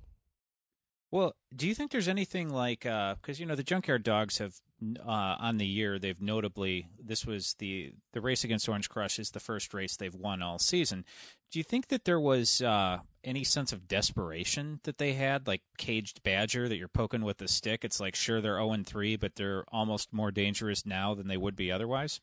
Well, 1.15 1.37
do 1.55 1.69
you 1.69 1.77
think 1.77 1.93
there's 1.93 2.09
anything 2.09 2.49
like 2.49 2.81
because 2.81 3.39
you 3.39 3.47
know 3.47 3.55
the 3.55 3.63
Junkyard 3.63 4.03
Dogs 4.03 4.39
have 4.39 4.57
uh, 4.99 5.37
on 5.39 5.59
the 5.59 5.67
year 5.67 5.97
they've 5.97 6.21
notably 6.21 6.89
this 7.01 7.25
was 7.25 7.55
the 7.61 7.93
the 8.13 8.21
race 8.21 8.43
against 8.43 8.69
Orange 8.69 8.89
Crush 8.89 9.21
is 9.21 9.31
the 9.31 9.39
first 9.39 9.73
race 9.73 9.97
they've 9.97 10.13
won 10.13 10.43
all 10.43 10.59
season. 10.59 11.05
Do 11.53 11.61
you 11.61 11.63
think 11.63 11.87
that 11.87 12.05
there 12.05 12.19
was 12.19 12.61
uh, 12.61 12.99
any 13.23 13.45
sense 13.45 13.73
of 13.73 13.87
desperation 13.87 14.81
that 14.83 14.99
they 14.99 15.13
had, 15.13 15.47
like 15.47 15.63
caged 15.79 16.25
badger 16.25 16.69
that 16.69 16.79
you're 16.79 16.89
poking 16.89 17.23
with 17.23 17.41
a 17.43 17.47
stick? 17.47 17.85
It's 17.85 18.01
like 18.01 18.17
sure 18.17 18.41
they're 18.41 18.55
zero 18.55 18.73
and 18.73 18.85
three, 18.85 19.15
but 19.15 19.37
they're 19.37 19.65
almost 19.69 20.13
more 20.13 20.33
dangerous 20.33 20.85
now 20.85 21.15
than 21.15 21.29
they 21.29 21.37
would 21.37 21.55
be 21.55 21.71
otherwise. 21.71 22.21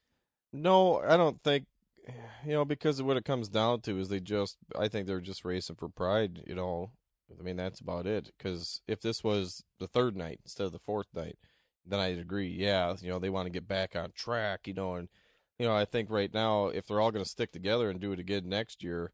no, 0.51 1.00
I 1.00 1.15
don't 1.15 1.41
think. 1.43 1.65
You 2.45 2.53
know, 2.53 2.65
because 2.65 3.01
what 3.01 3.15
it 3.15 3.24
comes 3.24 3.48
down 3.48 3.79
to 3.81 3.98
is 4.00 4.10
they 4.10 4.19
just. 4.19 4.57
I 4.77 4.89
think 4.89 5.07
they're 5.07 5.21
just 5.21 5.45
racing 5.45 5.77
for 5.77 5.88
pride. 5.88 6.43
You 6.45 6.55
know, 6.55 6.91
I 7.39 7.43
mean 7.43 7.55
that's 7.57 7.79
about 7.79 8.05
it. 8.07 8.31
Because 8.38 8.81
if 8.88 9.01
this 9.01 9.23
was 9.23 9.63
the 9.79 9.88
third 9.88 10.15
night 10.15 10.39
instead 10.43 10.65
of 10.65 10.71
the 10.71 10.79
fourth 10.79 11.07
night, 11.13 11.38
then 11.85 12.00
I'd 12.00 12.19
agree. 12.19 12.50
Yeah, 12.50 12.95
you 13.01 13.09
know 13.09 13.19
they 13.19 13.29
want 13.29 13.47
to 13.47 13.51
get 13.51 13.67
back 13.67 13.95
on 13.95 14.11
track. 14.13 14.67
You 14.67 14.73
know, 14.73 14.95
and 14.95 15.09
you 15.59 15.65
know 15.67 15.75
I 15.75 15.85
think 15.85 16.09
right 16.09 16.33
now 16.33 16.67
if 16.67 16.88
they're 16.88 17.01
all 17.01 17.11
going 17.11 17.25
to 17.25 17.29
stick 17.29 17.51
together 17.51 17.89
and 17.89 18.00
do 18.00 18.11
it 18.11 18.19
again 18.19 18.50
next 18.50 18.83
year, 18.83 19.11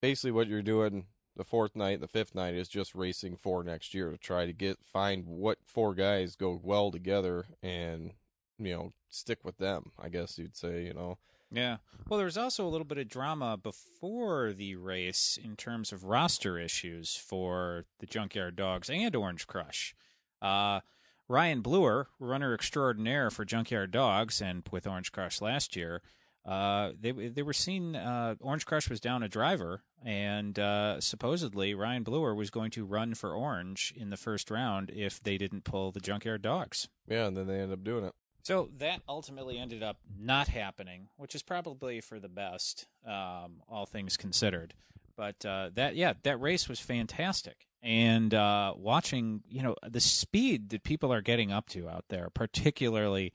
basically 0.00 0.32
what 0.32 0.48
you're 0.48 0.62
doing 0.62 1.06
the 1.36 1.44
fourth 1.44 1.76
night 1.76 1.94
and 1.94 2.02
the 2.02 2.08
fifth 2.08 2.34
night 2.34 2.54
is 2.54 2.68
just 2.68 2.94
racing 2.94 3.36
for 3.36 3.62
next 3.62 3.94
year 3.94 4.10
to 4.10 4.18
try 4.18 4.46
to 4.46 4.52
get 4.52 4.78
find 4.84 5.24
what 5.26 5.58
four 5.64 5.94
guys 5.94 6.36
go 6.36 6.60
well 6.62 6.90
together 6.90 7.46
and 7.62 8.12
you 8.58 8.72
know 8.72 8.92
stick 9.08 9.44
with 9.44 9.58
them. 9.58 9.92
I 9.98 10.08
guess 10.08 10.38
you'd 10.38 10.56
say 10.56 10.84
you 10.84 10.94
know 10.94 11.18
Yeah. 11.52 11.78
Well, 12.08 12.18
there 12.18 12.26
was 12.26 12.38
also 12.38 12.66
a 12.66 12.70
little 12.70 12.84
bit 12.84 12.98
of 12.98 13.08
drama 13.08 13.56
before 13.56 14.52
the 14.52 14.76
race 14.76 15.38
in 15.42 15.56
terms 15.56 15.92
of 15.92 16.04
roster 16.04 16.58
issues 16.58 17.16
for 17.16 17.84
the 17.98 18.06
Junkyard 18.06 18.56
Dogs 18.56 18.88
and 18.90 19.14
Orange 19.14 19.46
Crush. 19.46 19.94
Uh, 20.40 20.80
Ryan 21.28 21.60
Bluer, 21.60 22.08
runner 22.18 22.54
extraordinaire 22.54 23.30
for 23.30 23.44
Junkyard 23.44 23.90
Dogs 23.90 24.40
and 24.40 24.68
with 24.72 24.86
Orange 24.86 25.12
Crush 25.12 25.40
last 25.40 25.76
year, 25.76 26.02
uh, 26.44 26.92
they 26.98 27.12
they 27.12 27.42
were 27.42 27.52
seen. 27.52 27.94
Uh, 27.94 28.34
Orange 28.40 28.64
Crush 28.64 28.88
was 28.88 29.00
down 29.00 29.22
a 29.22 29.28
driver, 29.28 29.82
and 30.02 30.58
uh, 30.58 31.00
supposedly 31.00 31.74
Ryan 31.74 32.02
Bluer 32.02 32.34
was 32.34 32.50
going 32.50 32.70
to 32.72 32.84
run 32.84 33.14
for 33.14 33.34
Orange 33.34 33.92
in 33.96 34.10
the 34.10 34.16
first 34.16 34.50
round 34.50 34.90
if 34.90 35.22
they 35.22 35.36
didn't 35.36 35.64
pull 35.64 35.92
the 35.92 36.00
Junkyard 36.00 36.42
Dogs. 36.42 36.88
Yeah, 37.06 37.26
and 37.26 37.36
then 37.36 37.46
they 37.46 37.60
end 37.60 37.72
up 37.72 37.84
doing 37.84 38.04
it. 38.04 38.14
So 38.42 38.70
that 38.78 39.02
ultimately 39.08 39.58
ended 39.58 39.82
up 39.82 39.98
not 40.18 40.48
happening, 40.48 41.08
which 41.16 41.34
is 41.34 41.42
probably 41.42 42.00
for 42.00 42.18
the 42.18 42.28
best, 42.28 42.86
um, 43.06 43.62
all 43.68 43.86
things 43.86 44.16
considered. 44.16 44.74
But 45.16 45.44
uh, 45.44 45.70
that, 45.74 45.96
yeah, 45.96 46.14
that 46.22 46.40
race 46.40 46.68
was 46.68 46.80
fantastic, 46.80 47.66
and 47.82 48.32
uh, 48.32 48.72
watching, 48.76 49.42
you 49.48 49.62
know, 49.62 49.74
the 49.86 50.00
speed 50.00 50.70
that 50.70 50.82
people 50.82 51.12
are 51.12 51.20
getting 51.20 51.52
up 51.52 51.68
to 51.70 51.88
out 51.88 52.06
there, 52.08 52.30
particularly 52.32 53.32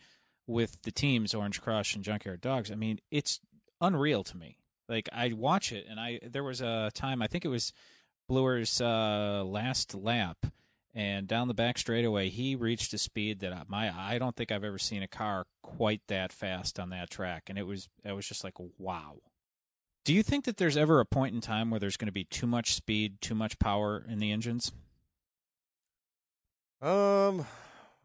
with 0.48 0.82
the 0.82 0.92
teams 0.92 1.34
Orange 1.34 1.62
Crush 1.62 1.96
and 1.96 2.04
Junkyard 2.04 2.42
Dogs. 2.42 2.72
I 2.72 2.76
mean, 2.76 3.00
it's 3.12 3.40
unreal 3.82 4.24
to 4.24 4.38
me. 4.38 4.58
Like 4.90 5.10
I 5.12 5.34
watch 5.34 5.72
it, 5.72 5.86
and 5.90 6.00
I 6.00 6.20
there 6.24 6.44
was 6.44 6.62
a 6.62 6.92
time 6.94 7.22
I 7.22 7.28
think 7.28 7.46
it 7.46 7.50
was 7.50 7.74
Bluer's 8.28 8.82
uh, 8.82 9.44
last 9.46 9.94
lap 9.96 10.38
and 10.96 11.28
down 11.28 11.50
the 11.50 11.54
back 11.54 11.78
straightaway 11.78 12.30
he 12.30 12.56
reached 12.56 12.94
a 12.94 12.98
speed 12.98 13.42
that 13.42 13.70
my 13.70 13.94
I 13.96 14.18
don't 14.18 14.36
think 14.36 14.52
I've 14.52 14.64
ever 14.64 14.80
seen 14.80 15.04
a 15.04 15.08
car 15.08 15.46
quite 15.62 16.02
that 16.08 16.32
fast 16.32 16.80
on 16.80 16.90
that 16.90 17.10
track 17.10 17.44
and 17.50 17.60
it 17.60 17.68
was 17.68 17.90
it 18.04 18.14
was 18.14 18.26
just 18.26 18.44
like 18.44 18.56
wow. 18.80 19.18
Do 20.06 20.14
you 20.14 20.24
think 20.24 20.46
that 20.46 20.58
there's 20.58 20.78
ever 20.78 21.00
a 21.00 21.06
point 21.06 21.36
in 21.36 21.42
time 21.42 21.70
where 21.70 21.80
there's 21.80 21.98
going 21.98 22.08
to 22.08 22.12
be 22.12 22.26
too 22.26 22.46
much 22.46 22.76
speed, 22.76 23.22
too 23.22 23.34
much 23.34 23.58
power 23.58 24.06
in 24.08 24.20
the 24.20 24.32
engines? 24.32 24.72
Um 26.82 27.46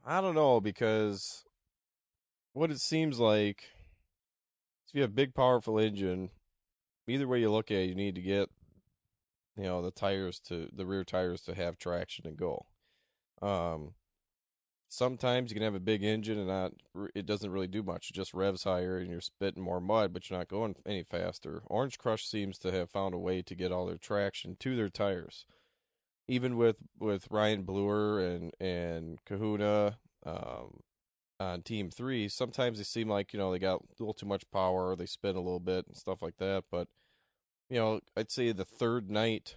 I 0.04 0.20
don't 0.20 0.35
know 0.35 0.61
because 0.61 1.44
what 2.52 2.70
it 2.70 2.80
seems 2.80 3.18
like 3.20 3.64
if 4.88 4.94
you 4.94 5.02
have 5.02 5.11
a 5.11 5.14
big 5.14 5.35
powerful 5.35 5.78
engine, 5.78 6.30
either 7.06 7.28
way 7.28 7.38
you 7.38 7.50
look 7.50 7.70
at 7.70 7.78
it, 7.78 7.88
you 7.90 7.94
need 7.94 8.16
to 8.16 8.23
get 8.23 8.49
you 9.56 9.64
know 9.64 9.82
the 9.82 9.92
tires 9.92 10.40
to 10.40 10.68
the 10.73 10.87
rear 10.87 11.04
tires 11.04 11.42
to 11.42 11.54
have 11.54 11.78
traction 11.78 12.26
and 12.26 12.37
go. 12.37 12.66
Um, 13.42 13.94
sometimes 14.90 15.50
you 15.50 15.54
can 15.54 15.62
have 15.62 15.75
a 15.75 15.80
big 15.80 16.02
engine 16.02 16.37
and 16.37 16.49
not 16.49 16.73
it 17.14 17.25
doesn't 17.25 17.50
really 17.50 17.68
do 17.68 17.82
much. 17.82 18.11
It 18.11 18.14
just 18.14 18.35
revs 18.35 18.64
higher 18.64 18.99
and 18.99 19.11
you're 19.11 19.20
spitting 19.20 19.62
more 19.62 19.80
mud, 19.80 20.12
but 20.12 20.28
you're 20.28 20.38
not 20.38 20.49
going 20.49 20.75
any 20.85 21.04
faster. 21.04 21.62
Orange 21.66 21.99
Crush 21.99 22.26
seems 22.26 22.59
to 22.59 22.73
have 22.73 22.90
found 22.90 23.14
a 23.14 23.18
way 23.18 23.40
to 23.42 23.54
get 23.54 23.73
all 23.73 23.87
their 23.87 23.97
traction 23.97 24.56
to 24.61 24.76
their 24.76 24.90
tires. 24.90 25.47
Even 26.28 26.56
with 26.56 26.76
with 26.99 27.28
Ryan 27.30 27.62
Bluer 27.62 28.20
and 28.20 28.52
and 28.61 29.18
Kahuna 29.25 29.99
um, 30.26 30.80
on 31.38 31.62
Team 31.62 31.90
Three, 31.90 32.28
sometimes 32.28 32.78
they 32.78 32.85
seem 32.85 33.09
like 33.09 33.32
you 33.32 33.38
know 33.38 33.50
they 33.50 33.59
got 33.59 33.80
a 33.80 33.85
little 33.99 34.14
too 34.14 34.26
much 34.26 34.44
power, 34.50 34.94
they 34.94 35.06
spin 35.06 35.37
a 35.37 35.40
little 35.40 35.61
bit 35.61 35.87
and 35.87 35.97
stuff 35.97 36.23
like 36.23 36.37
that. 36.38 36.64
But 36.70 36.88
you 37.68 37.78
know, 37.78 38.00
I'd 38.16 38.30
say 38.30 38.52
the 38.52 38.64
third 38.64 39.11
night, 39.11 39.56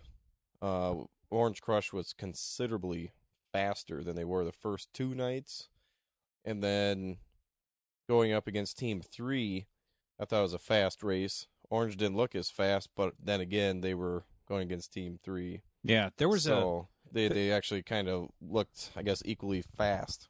uh, 0.62 0.96
Orange 1.30 1.62
Crush 1.62 1.92
was 1.92 2.14
considerably 2.14 3.12
faster 3.54 4.04
than 4.04 4.16
they 4.16 4.26
were 4.26 4.44
the 4.44 4.52
first 4.52 4.90
two 4.94 5.16
nights. 5.16 5.70
And 6.44 6.62
then 6.62 7.18
going 8.10 8.34
up 8.34 8.48
against 8.48 8.78
Team 8.78 9.02
3, 9.02 9.68
I 10.20 10.26
thought 10.26 10.40
it 10.40 10.42
was 10.42 10.54
a 10.54 10.60
fast 10.60 11.04
race. 11.04 11.48
Orange 11.70 11.96
didn't 11.96 12.18
look 12.18 12.36
as 12.36 12.50
fast, 12.50 12.90
but 12.96 13.14
then 13.24 13.40
again, 13.40 13.82
they 13.82 13.94
were 13.94 14.26
going 14.48 14.64
against 14.64 14.92
Team 14.92 15.20
3. 15.24 15.62
Yeah, 15.84 16.10
there 16.18 16.30
was 16.30 16.44
so 16.44 16.90
a. 17.12 17.14
They, 17.14 17.28
they 17.28 17.52
actually 17.52 17.84
kind 17.84 18.10
of 18.10 18.30
looked, 18.42 18.92
I 18.96 19.04
guess, 19.04 19.22
equally 19.24 19.62
fast. 19.62 20.28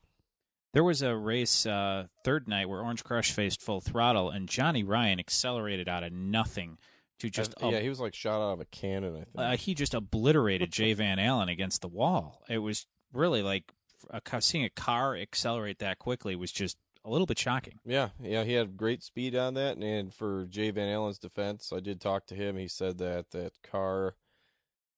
There 0.74 0.84
was 0.84 1.02
a 1.02 1.16
race 1.16 1.66
uh, 1.66 2.08
third 2.24 2.48
night 2.48 2.68
where 2.68 2.82
Orange 2.82 3.04
Crush 3.04 3.32
faced 3.32 3.62
full 3.62 3.80
throttle, 3.80 4.30
and 4.30 4.50
Johnny 4.50 4.84
Ryan 4.84 5.20
accelerated 5.20 5.88
out 5.88 6.04
of 6.04 6.12
nothing 6.12 6.78
to 7.20 7.30
just 7.30 7.54
yeah, 7.62 7.80
he 7.80 7.90
was 7.90 8.00
like 8.00 8.16
shot 8.16 8.42
out 8.42 8.54
of 8.54 8.60
a 8.60 8.66
cannon. 8.66 9.14
I 9.14 9.18
think 9.18 9.28
uh, 9.38 9.58
he 9.58 9.76
just 9.76 9.94
obliterated 9.94 10.72
Jay 10.72 10.94
Van 10.94 11.20
Allen 11.20 11.48
against 11.48 11.82
the 11.82 11.88
wall. 11.88 12.42
It 12.50 12.58
was 12.58 12.88
really 13.14 13.42
like 13.42 13.74
a, 14.10 14.42
seeing 14.42 14.66
a 14.66 14.70
car 14.70 15.16
accelerate 15.16 15.80
that 15.80 16.00
quickly 16.00 16.36
was 16.36 16.52
just 16.52 16.78
a 17.06 17.10
little 17.10 17.28
bit 17.28 17.38
shocking. 17.38 17.80
Yeah, 17.86 18.10
yeah, 18.22 18.44
he 18.44 18.54
had 18.54 18.78
great 18.78 19.04
speed 19.04 19.36
on 19.36 19.54
that, 19.56 19.78
and, 19.78 20.14
for 20.14 20.46
Jay 20.46 20.72
Van 20.72 20.90
Allen's 20.90 21.20
defense, 21.20 21.72
I 21.76 21.80
did 21.80 22.00
talk 22.00 22.28
to 22.28 22.36
him. 22.36 22.58
He 22.58 22.68
said 22.68 22.98
that 23.00 23.32
that 23.32 23.54
car 23.62 24.16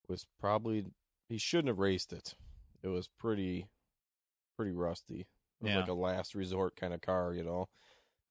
was 0.07 0.25
probably 0.39 0.85
he 1.27 1.37
shouldn't 1.37 1.69
have 1.69 1.79
raced 1.79 2.13
it. 2.13 2.35
It 2.83 2.89
was 2.89 3.07
pretty 3.07 3.67
pretty 4.55 4.71
rusty. 4.71 5.27
It 5.61 5.63
was 5.63 5.71
yeah. 5.71 5.79
like 5.79 5.89
a 5.89 5.93
last 5.93 6.35
resort 6.35 6.75
kind 6.75 6.93
of 6.93 7.01
car, 7.01 7.33
you 7.33 7.43
know. 7.43 7.69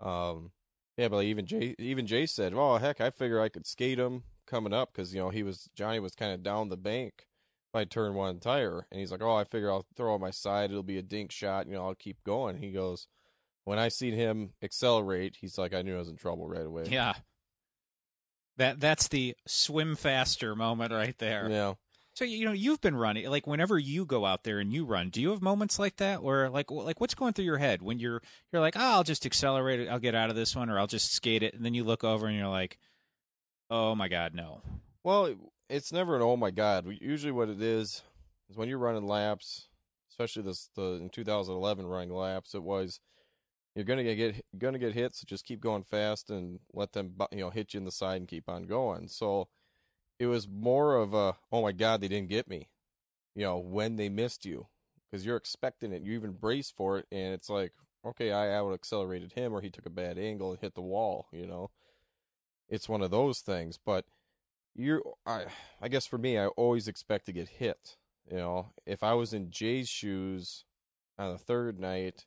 Um, 0.00 0.52
yeah, 0.96 1.08
but 1.08 1.24
even 1.24 1.46
Jay 1.46 1.74
even 1.78 2.06
Jay 2.06 2.26
said, 2.26 2.52
"Oh 2.54 2.76
heck, 2.76 3.00
I 3.00 3.10
figure 3.10 3.40
I 3.40 3.48
could 3.48 3.66
skate 3.66 3.98
him 3.98 4.22
coming 4.46 4.72
up 4.72 4.92
because 4.92 5.14
you 5.14 5.20
know 5.20 5.30
he 5.30 5.42
was 5.42 5.68
Johnny 5.74 5.98
was 5.98 6.14
kind 6.14 6.32
of 6.32 6.42
down 6.42 6.68
the 6.68 6.76
bank." 6.76 7.26
I 7.74 7.84
turn 7.84 8.14
one 8.14 8.40
tire. 8.40 8.86
And 8.90 9.00
he's 9.00 9.10
like, 9.10 9.22
oh, 9.22 9.36
I 9.36 9.44
figure 9.44 9.70
I'll 9.70 9.86
throw 9.96 10.14
on 10.14 10.20
my 10.20 10.30
side. 10.30 10.70
It'll 10.70 10.82
be 10.82 10.98
a 10.98 11.02
dink 11.02 11.32
shot. 11.32 11.66
You 11.66 11.74
know, 11.74 11.86
I'll 11.86 11.94
keep 11.94 12.22
going. 12.24 12.58
He 12.58 12.70
goes, 12.70 13.08
when 13.64 13.78
I 13.78 13.88
seen 13.88 14.14
him 14.14 14.50
accelerate, 14.62 15.36
he's 15.40 15.58
like, 15.58 15.74
I 15.74 15.82
knew 15.82 15.96
I 15.96 15.98
was 15.98 16.08
in 16.08 16.16
trouble 16.16 16.48
right 16.48 16.66
away. 16.66 16.84
Yeah. 16.88 17.14
That 18.56 18.78
that's 18.78 19.08
the 19.08 19.34
swim 19.48 19.96
faster 19.96 20.54
moment 20.54 20.92
right 20.92 21.18
there. 21.18 21.48
Yeah. 21.50 21.74
So 22.14 22.24
you 22.24 22.44
know 22.44 22.52
you've 22.52 22.80
been 22.80 22.94
running 22.94 23.28
like 23.28 23.44
whenever 23.44 23.76
you 23.76 24.04
go 24.04 24.24
out 24.24 24.44
there 24.44 24.60
and 24.60 24.72
you 24.72 24.84
run, 24.84 25.10
do 25.10 25.20
you 25.20 25.30
have 25.30 25.42
moments 25.42 25.80
like 25.80 25.96
that 25.96 26.22
where 26.22 26.48
like 26.48 26.70
like 26.70 27.00
what's 27.00 27.16
going 27.16 27.32
through 27.32 27.46
your 27.46 27.58
head 27.58 27.82
when 27.82 27.98
you're 27.98 28.22
you're 28.52 28.62
like, 28.62 28.76
oh, 28.76 28.80
I'll 28.80 29.02
just 29.02 29.26
accelerate 29.26 29.80
it, 29.80 29.88
I'll 29.88 29.98
get 29.98 30.14
out 30.14 30.30
of 30.30 30.36
this 30.36 30.54
one, 30.54 30.70
or 30.70 30.78
I'll 30.78 30.86
just 30.86 31.12
skate 31.12 31.42
it, 31.42 31.54
and 31.54 31.64
then 31.64 31.74
you 31.74 31.82
look 31.82 32.04
over 32.04 32.28
and 32.28 32.38
you're 32.38 32.46
like, 32.46 32.78
oh 33.68 33.96
my 33.96 34.06
god, 34.06 34.32
no. 34.32 34.62
Well, 35.02 35.34
it's 35.68 35.92
never 35.92 36.16
an 36.16 36.22
oh 36.22 36.36
my 36.36 36.50
god. 36.50 36.86
Usually, 37.00 37.32
what 37.32 37.48
it 37.48 37.62
is 37.62 38.02
is 38.50 38.56
when 38.56 38.68
you're 38.68 38.78
running 38.78 39.06
laps, 39.06 39.68
especially 40.10 40.42
this 40.42 40.68
the 40.74 40.98
in 41.00 41.10
2011 41.10 41.86
running 41.86 42.14
laps, 42.14 42.54
it 42.54 42.62
was 42.62 43.00
you're 43.74 43.84
gonna 43.84 44.04
get 44.14 44.44
gonna 44.58 44.78
get 44.78 44.94
hit, 44.94 45.14
so 45.14 45.24
just 45.26 45.44
keep 45.44 45.60
going 45.60 45.82
fast 45.82 46.30
and 46.30 46.60
let 46.72 46.92
them 46.92 47.14
you 47.32 47.38
know 47.38 47.50
hit 47.50 47.74
you 47.74 47.78
in 47.78 47.84
the 47.84 47.92
side 47.92 48.16
and 48.16 48.28
keep 48.28 48.48
on 48.48 48.64
going. 48.64 49.08
So 49.08 49.48
it 50.18 50.26
was 50.26 50.48
more 50.48 50.96
of 50.96 51.14
a 51.14 51.36
oh 51.50 51.62
my 51.62 51.72
god 51.72 52.00
they 52.00 52.08
didn't 52.08 52.30
get 52.30 52.48
me, 52.48 52.68
you 53.34 53.42
know 53.42 53.58
when 53.58 53.96
they 53.96 54.08
missed 54.08 54.44
you 54.44 54.68
because 55.10 55.24
you're 55.24 55.36
expecting 55.36 55.92
it, 55.92 56.02
you 56.02 56.12
even 56.12 56.32
brace 56.32 56.70
for 56.70 56.98
it, 56.98 57.06
and 57.10 57.34
it's 57.34 57.50
like 57.50 57.72
okay 58.06 58.32
I 58.32 58.54
out 58.54 58.74
accelerated 58.74 59.32
him 59.32 59.52
or 59.52 59.60
he 59.60 59.70
took 59.70 59.86
a 59.86 59.90
bad 59.90 60.18
angle 60.18 60.50
and 60.50 60.60
hit 60.60 60.74
the 60.74 60.82
wall, 60.82 61.26
you 61.32 61.46
know. 61.46 61.70
It's 62.68 62.88
one 62.88 63.02
of 63.02 63.10
those 63.10 63.40
things, 63.40 63.78
but 63.84 64.06
you're 64.74 65.02
I 65.26 65.44
I 65.80 65.88
guess 65.88 66.06
for 66.06 66.18
me 66.18 66.38
I 66.38 66.46
always 66.46 66.88
expect 66.88 67.26
to 67.26 67.32
get 67.32 67.48
hit. 67.48 67.96
You 68.30 68.38
know, 68.38 68.72
if 68.86 69.02
I 69.02 69.14
was 69.14 69.34
in 69.34 69.50
Jay's 69.50 69.88
shoes 69.88 70.64
on 71.18 71.32
the 71.32 71.38
third 71.38 71.78
night, 71.78 72.24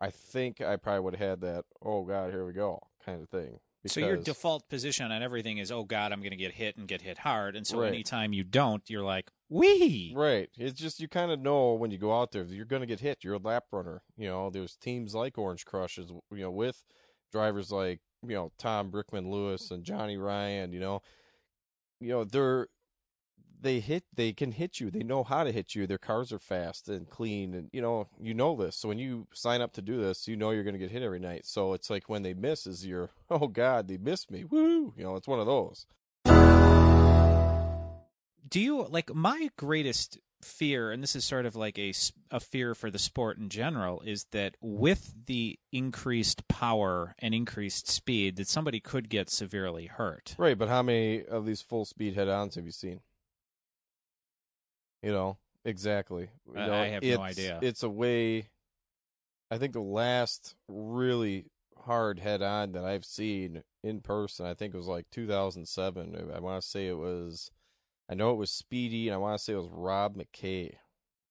I 0.00 0.10
think 0.10 0.60
I 0.60 0.76
probably 0.76 1.00
would 1.00 1.16
have 1.16 1.28
had 1.28 1.40
that 1.42 1.64
oh 1.82 2.04
god, 2.04 2.30
here 2.30 2.46
we 2.46 2.52
go 2.52 2.80
kind 3.04 3.22
of 3.22 3.28
thing. 3.28 3.60
So 3.86 4.00
your 4.00 4.16
default 4.16 4.70
position 4.70 5.12
on 5.12 5.22
everything 5.22 5.58
is 5.58 5.70
oh 5.70 5.84
god, 5.84 6.12
I'm 6.12 6.20
going 6.20 6.30
to 6.30 6.36
get 6.36 6.52
hit 6.52 6.76
and 6.76 6.88
get 6.88 7.02
hit 7.02 7.18
hard, 7.18 7.54
and 7.54 7.66
so 7.66 7.80
right. 7.80 7.88
anytime 7.88 8.32
you 8.32 8.42
don't, 8.42 8.82
you're 8.88 9.02
like 9.02 9.30
wee. 9.50 10.12
Right. 10.16 10.48
It's 10.56 10.78
just 10.78 11.00
you 11.00 11.08
kind 11.08 11.30
of 11.30 11.38
know 11.38 11.74
when 11.74 11.90
you 11.90 11.98
go 11.98 12.18
out 12.18 12.32
there 12.32 12.44
you're 12.44 12.64
going 12.64 12.80
to 12.80 12.86
get 12.86 13.00
hit. 13.00 13.18
You're 13.22 13.34
a 13.34 13.38
lap 13.38 13.64
runner. 13.72 14.02
You 14.16 14.28
know, 14.28 14.50
there's 14.50 14.76
teams 14.76 15.14
like 15.14 15.36
Orange 15.36 15.66
Crushes, 15.66 16.10
you 16.32 16.38
know, 16.38 16.50
with 16.50 16.82
drivers 17.30 17.70
like 17.70 18.00
you 18.26 18.34
know 18.34 18.52
Tom 18.58 18.90
Brickman 18.90 19.30
Lewis 19.30 19.70
and 19.70 19.84
Johnny 19.84 20.16
Ryan. 20.16 20.72
You 20.72 20.80
know, 20.80 21.02
you 22.04 22.10
know 22.10 22.24
they're 22.24 22.68
they 23.62 23.80
hit 23.80 24.04
they 24.14 24.32
can 24.32 24.52
hit 24.52 24.78
you. 24.78 24.90
They 24.90 25.02
know 25.02 25.24
how 25.24 25.42
to 25.42 25.50
hit 25.50 25.74
you. 25.74 25.86
Their 25.86 25.98
cars 25.98 26.32
are 26.32 26.38
fast 26.38 26.88
and 26.88 27.08
clean 27.08 27.54
and 27.54 27.70
you 27.72 27.80
know 27.80 28.08
you 28.20 28.34
know 28.34 28.54
this. 28.56 28.76
So 28.76 28.88
when 28.88 28.98
you 28.98 29.26
sign 29.32 29.62
up 29.62 29.72
to 29.72 29.82
do 29.82 30.00
this 30.00 30.28
you 30.28 30.36
know 30.36 30.50
you're 30.50 30.64
going 30.64 30.74
to 30.74 30.78
get 30.78 30.90
hit 30.90 31.02
every 31.02 31.18
night. 31.18 31.46
So 31.46 31.72
it's 31.72 31.88
like 31.88 32.08
when 32.08 32.22
they 32.22 32.34
miss 32.34 32.66
is 32.66 32.86
you're 32.86 33.08
oh 33.30 33.48
god 33.48 33.88
they 33.88 33.96
missed 33.96 34.30
me. 34.30 34.44
Woo 34.44 34.92
you 34.96 35.02
know 35.02 35.16
it's 35.16 35.26
one 35.26 35.40
of 35.40 35.46
those. 35.46 35.86
Do 38.46 38.60
you 38.60 38.84
like 38.84 39.14
my 39.14 39.50
greatest 39.56 40.18
fear, 40.44 40.92
and 40.92 41.02
this 41.02 41.16
is 41.16 41.24
sort 41.24 41.46
of 41.46 41.56
like 41.56 41.78
a, 41.78 41.92
a 42.30 42.38
fear 42.38 42.74
for 42.74 42.90
the 42.90 42.98
sport 42.98 43.38
in 43.38 43.48
general, 43.48 44.00
is 44.02 44.26
that 44.32 44.56
with 44.60 45.12
the 45.26 45.58
increased 45.72 46.46
power 46.46 47.14
and 47.18 47.34
increased 47.34 47.88
speed, 47.88 48.36
that 48.36 48.48
somebody 48.48 48.80
could 48.80 49.08
get 49.08 49.30
severely 49.30 49.86
hurt. 49.86 50.34
Right, 50.38 50.56
but 50.56 50.68
how 50.68 50.82
many 50.82 51.24
of 51.24 51.46
these 51.46 51.62
full 51.62 51.84
speed 51.84 52.14
head-ons 52.14 52.54
have 52.54 52.66
you 52.66 52.72
seen? 52.72 53.00
You 55.02 55.12
know, 55.12 55.38
exactly. 55.64 56.28
You 56.48 56.54
know, 56.54 56.74
I 56.74 56.86
have 56.86 57.02
no 57.02 57.20
idea. 57.20 57.58
It's 57.60 57.82
a 57.82 57.90
way. 57.90 58.48
I 59.50 59.58
think 59.58 59.72
the 59.74 59.80
last 59.80 60.54
really 60.68 61.46
hard 61.84 62.18
head 62.18 62.40
on 62.40 62.72
that 62.72 62.84
I've 62.84 63.04
seen 63.04 63.62
in 63.82 64.00
person. 64.00 64.46
I 64.46 64.54
think 64.54 64.72
it 64.72 64.78
was 64.78 64.86
like 64.86 65.10
2007. 65.10 66.32
I 66.34 66.40
want 66.40 66.62
to 66.62 66.66
say 66.66 66.86
it 66.86 66.96
was, 66.96 67.50
I 68.08 68.14
know 68.14 68.32
it 68.32 68.36
was 68.36 68.50
Speedy, 68.50 69.08
and 69.08 69.14
I 69.14 69.18
want 69.18 69.38
to 69.38 69.42
say 69.42 69.54
it 69.54 69.56
was 69.56 69.68
Rob 69.70 70.16
McKay, 70.16 70.74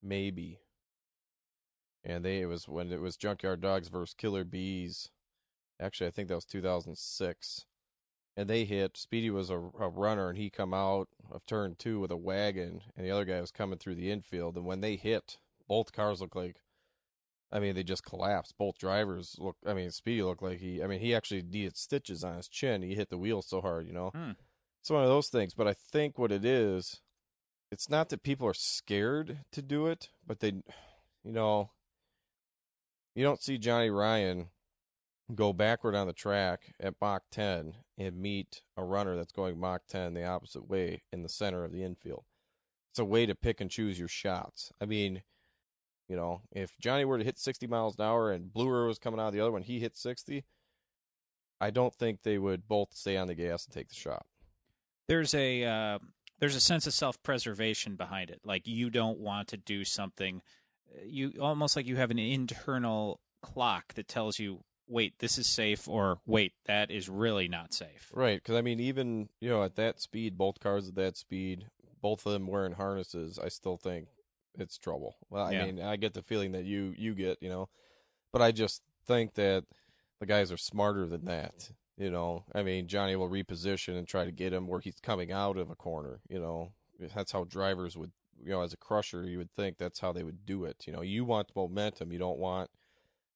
maybe. 0.01 0.59
And 2.03 2.25
they 2.25 2.41
it 2.41 2.47
was 2.47 2.67
when 2.67 2.91
it 2.91 2.99
was 2.99 3.15
Junkyard 3.15 3.61
Dogs 3.61 3.87
versus 3.87 4.15
Killer 4.15 4.43
Bees. 4.43 5.09
Actually, 5.79 6.07
I 6.07 6.11
think 6.11 6.27
that 6.27 6.35
was 6.35 6.45
2006. 6.45 7.65
And 8.35 8.49
they 8.49 8.65
hit. 8.65 8.97
Speedy 8.97 9.29
was 9.29 9.49
a, 9.49 9.57
a 9.57 9.89
runner, 9.89 10.29
and 10.29 10.37
he 10.37 10.49
come 10.49 10.73
out 10.73 11.07
of 11.31 11.45
turn 11.45 11.75
two 11.77 11.99
with 11.99 12.11
a 12.11 12.17
wagon, 12.17 12.81
and 12.97 13.05
the 13.05 13.11
other 13.11 13.25
guy 13.25 13.39
was 13.39 13.51
coming 13.51 13.77
through 13.77 13.95
the 13.95 14.11
infield. 14.11 14.57
And 14.57 14.65
when 14.65 14.81
they 14.81 14.95
hit, 14.95 15.37
both 15.67 15.93
cars 15.93 16.19
looked 16.19 16.35
like 16.35 16.57
I 17.53 17.59
mean, 17.59 17.75
they 17.75 17.83
just 17.83 18.03
collapsed. 18.03 18.57
Both 18.57 18.79
drivers 18.79 19.35
look. 19.37 19.57
I 19.65 19.75
mean, 19.75 19.91
Speedy 19.91 20.23
looked 20.23 20.41
like 20.41 20.59
he. 20.59 20.81
I 20.81 20.87
mean, 20.87 20.99
he 20.99 21.13
actually 21.13 21.43
needed 21.43 21.77
stitches 21.77 22.23
on 22.23 22.37
his 22.37 22.47
chin. 22.47 22.81
He 22.81 22.95
hit 22.95 23.09
the 23.11 23.17
wheel 23.17 23.43
so 23.43 23.61
hard, 23.61 23.85
you 23.85 23.93
know. 23.93 24.09
Hmm. 24.09 24.31
It's 24.83 24.89
one 24.89 25.01
of 25.01 25.07
those 25.07 25.29
things. 25.29 25.53
But 25.53 25.65
I 25.65 25.73
think 25.73 26.19
what 26.19 26.29
it 26.29 26.43
is, 26.43 26.99
it's 27.71 27.89
not 27.89 28.09
that 28.09 28.21
people 28.21 28.45
are 28.45 28.53
scared 28.53 29.39
to 29.53 29.61
do 29.61 29.87
it, 29.87 30.09
but 30.27 30.41
they, 30.41 30.49
you 31.23 31.31
know, 31.31 31.71
you 33.15 33.23
don't 33.23 33.41
see 33.41 33.57
Johnny 33.57 33.89
Ryan 33.89 34.49
go 35.33 35.53
backward 35.53 35.95
on 35.95 36.07
the 36.07 36.11
track 36.11 36.73
at 36.81 36.95
Mach 36.99 37.23
10 37.31 37.75
and 37.97 38.17
meet 38.17 38.61
a 38.75 38.83
runner 38.83 39.15
that's 39.15 39.31
going 39.31 39.57
Mach 39.57 39.83
10 39.87 40.15
the 40.15 40.25
opposite 40.25 40.69
way 40.69 41.03
in 41.13 41.23
the 41.23 41.29
center 41.29 41.63
of 41.63 41.71
the 41.71 41.81
infield. 41.81 42.25
It's 42.91 42.99
a 42.99 43.05
way 43.05 43.25
to 43.25 43.35
pick 43.35 43.61
and 43.61 43.71
choose 43.71 43.97
your 43.97 44.09
shots. 44.09 44.73
I 44.81 44.85
mean 44.85 45.23
you 46.09 46.17
know, 46.17 46.41
if 46.51 46.77
Johnny 46.81 47.05
were 47.05 47.17
to 47.17 47.23
hit 47.23 47.39
60 47.39 47.65
miles 47.67 47.95
an 47.97 48.03
hour 48.03 48.29
and 48.33 48.51
Bluer 48.51 48.85
was 48.85 48.99
coming 48.99 49.21
out 49.21 49.27
of 49.27 49.33
the 49.33 49.39
other 49.39 49.53
one, 49.53 49.61
he 49.61 49.79
hit 49.79 49.95
60. 49.95 50.43
I 51.61 51.69
don't 51.69 51.93
think 51.93 52.21
they 52.21 52.37
would 52.37 52.67
both 52.67 52.89
stay 52.93 53.15
on 53.15 53.27
the 53.27 53.35
gas 53.35 53.65
and 53.65 53.73
take 53.73 53.87
the 53.87 53.95
shot. 53.95 54.25
There's 55.07 55.33
a 55.33 55.63
uh, 55.63 55.99
there's 56.39 56.55
a 56.55 56.59
sense 56.61 56.87
of 56.87 56.93
self 56.93 57.21
preservation 57.23 57.95
behind 57.95 58.29
it. 58.29 58.41
Like 58.43 58.67
you 58.67 58.89
don't 58.89 59.19
want 59.19 59.49
to 59.49 59.57
do 59.57 59.83
something. 59.83 60.41
You 61.05 61.33
almost 61.41 61.75
like 61.75 61.87
you 61.87 61.95
have 61.95 62.11
an 62.11 62.19
internal 62.19 63.19
clock 63.41 63.93
that 63.95 64.07
tells 64.07 64.39
you, 64.39 64.63
wait, 64.87 65.19
this 65.19 65.37
is 65.37 65.47
safe, 65.47 65.87
or 65.87 66.19
wait, 66.25 66.53
that 66.65 66.91
is 66.91 67.09
really 67.09 67.47
not 67.47 67.73
safe. 67.73 68.11
Right, 68.13 68.37
because 68.41 68.55
I 68.55 68.61
mean, 68.61 68.79
even 68.79 69.29
you 69.39 69.49
know, 69.49 69.63
at 69.63 69.75
that 69.75 69.99
speed, 69.99 70.37
both 70.37 70.59
cars 70.59 70.87
at 70.87 70.95
that 70.95 71.17
speed, 71.17 71.67
both 72.01 72.25
of 72.25 72.33
them 72.33 72.47
wearing 72.47 72.73
harnesses, 72.73 73.39
I 73.39 73.49
still 73.49 73.77
think 73.77 74.07
it's 74.55 74.77
trouble. 74.77 75.15
Well, 75.29 75.45
I 75.45 75.53
Yeah. 75.53 75.65
mean, 75.65 75.81
I 75.81 75.95
get 75.95 76.13
the 76.13 76.21
feeling 76.21 76.51
that 76.51 76.65
you 76.65 76.93
you 76.97 77.15
get, 77.15 77.41
you 77.41 77.49
know, 77.49 77.69
but 78.31 78.41
I 78.41 78.51
just 78.51 78.81
think 79.05 79.33
that 79.33 79.65
the 80.19 80.25
guys 80.25 80.51
are 80.51 80.57
smarter 80.57 81.05
than 81.07 81.25
that. 81.25 81.71
You 82.03 82.11
know, 82.11 82.43
I 82.53 82.63
mean, 82.63 82.89
Johnny 82.89 83.15
will 83.15 83.29
reposition 83.29 83.97
and 83.97 84.05
try 84.05 84.25
to 84.25 84.31
get 84.33 84.51
him 84.51 84.67
where 84.67 84.81
he's 84.81 84.99
coming 84.99 85.31
out 85.31 85.55
of 85.55 85.69
a 85.69 85.75
corner. 85.75 86.19
You 86.27 86.37
know, 86.37 86.73
that's 86.99 87.31
how 87.31 87.45
drivers 87.45 87.95
would, 87.95 88.11
you 88.43 88.51
know, 88.51 88.61
as 88.61 88.73
a 88.73 88.77
crusher, 88.77 89.23
you 89.23 89.37
would 89.37 89.53
think 89.53 89.77
that's 89.77 90.01
how 90.01 90.11
they 90.11 90.23
would 90.23 90.45
do 90.45 90.65
it. 90.65 90.83
You 90.85 90.91
know, 90.91 90.99
you 90.99 91.23
want 91.23 91.55
momentum, 91.55 92.11
you 92.11 92.19
don't 92.19 92.39
want 92.39 92.69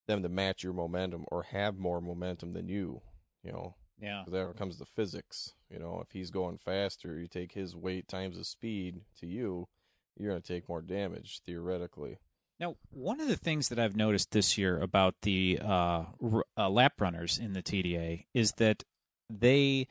them 0.05 0.21
to 0.21 0.27
match 0.27 0.65
your 0.65 0.73
momentum 0.73 1.23
or 1.31 1.43
have 1.43 1.77
more 1.77 2.01
momentum 2.01 2.51
than 2.51 2.67
you. 2.67 3.01
You 3.41 3.53
know, 3.53 3.75
Yeah. 4.01 4.25
there 4.27 4.51
comes 4.51 4.79
the 4.79 4.85
physics. 4.85 5.53
You 5.69 5.79
know, 5.79 6.01
if 6.01 6.11
he's 6.11 6.29
going 6.29 6.57
faster, 6.57 7.17
you 7.17 7.27
take 7.29 7.53
his 7.53 7.73
weight 7.73 8.09
times 8.09 8.35
his 8.35 8.49
speed 8.49 8.99
to 9.21 9.27
you, 9.27 9.69
you're 10.17 10.31
going 10.31 10.41
to 10.41 10.53
take 10.53 10.67
more 10.67 10.81
damage 10.81 11.39
theoretically. 11.39 12.17
Now, 12.59 12.75
one 12.89 13.19
of 13.19 13.27
the 13.27 13.35
things 13.35 13.69
that 13.69 13.77
I've 13.77 13.95
noticed 13.95 14.31
this 14.31 14.57
year 14.57 14.79
about 14.79 15.15
the 15.21 15.59
uh, 15.61 16.05
r- 16.21 16.45
uh, 16.57 16.69
lap 16.69 16.99
runners 16.99 17.37
in 17.37 17.53
the 17.53 17.61
TDA 17.61 18.25
is 18.33 18.53
that 18.53 18.83
they 19.29 19.87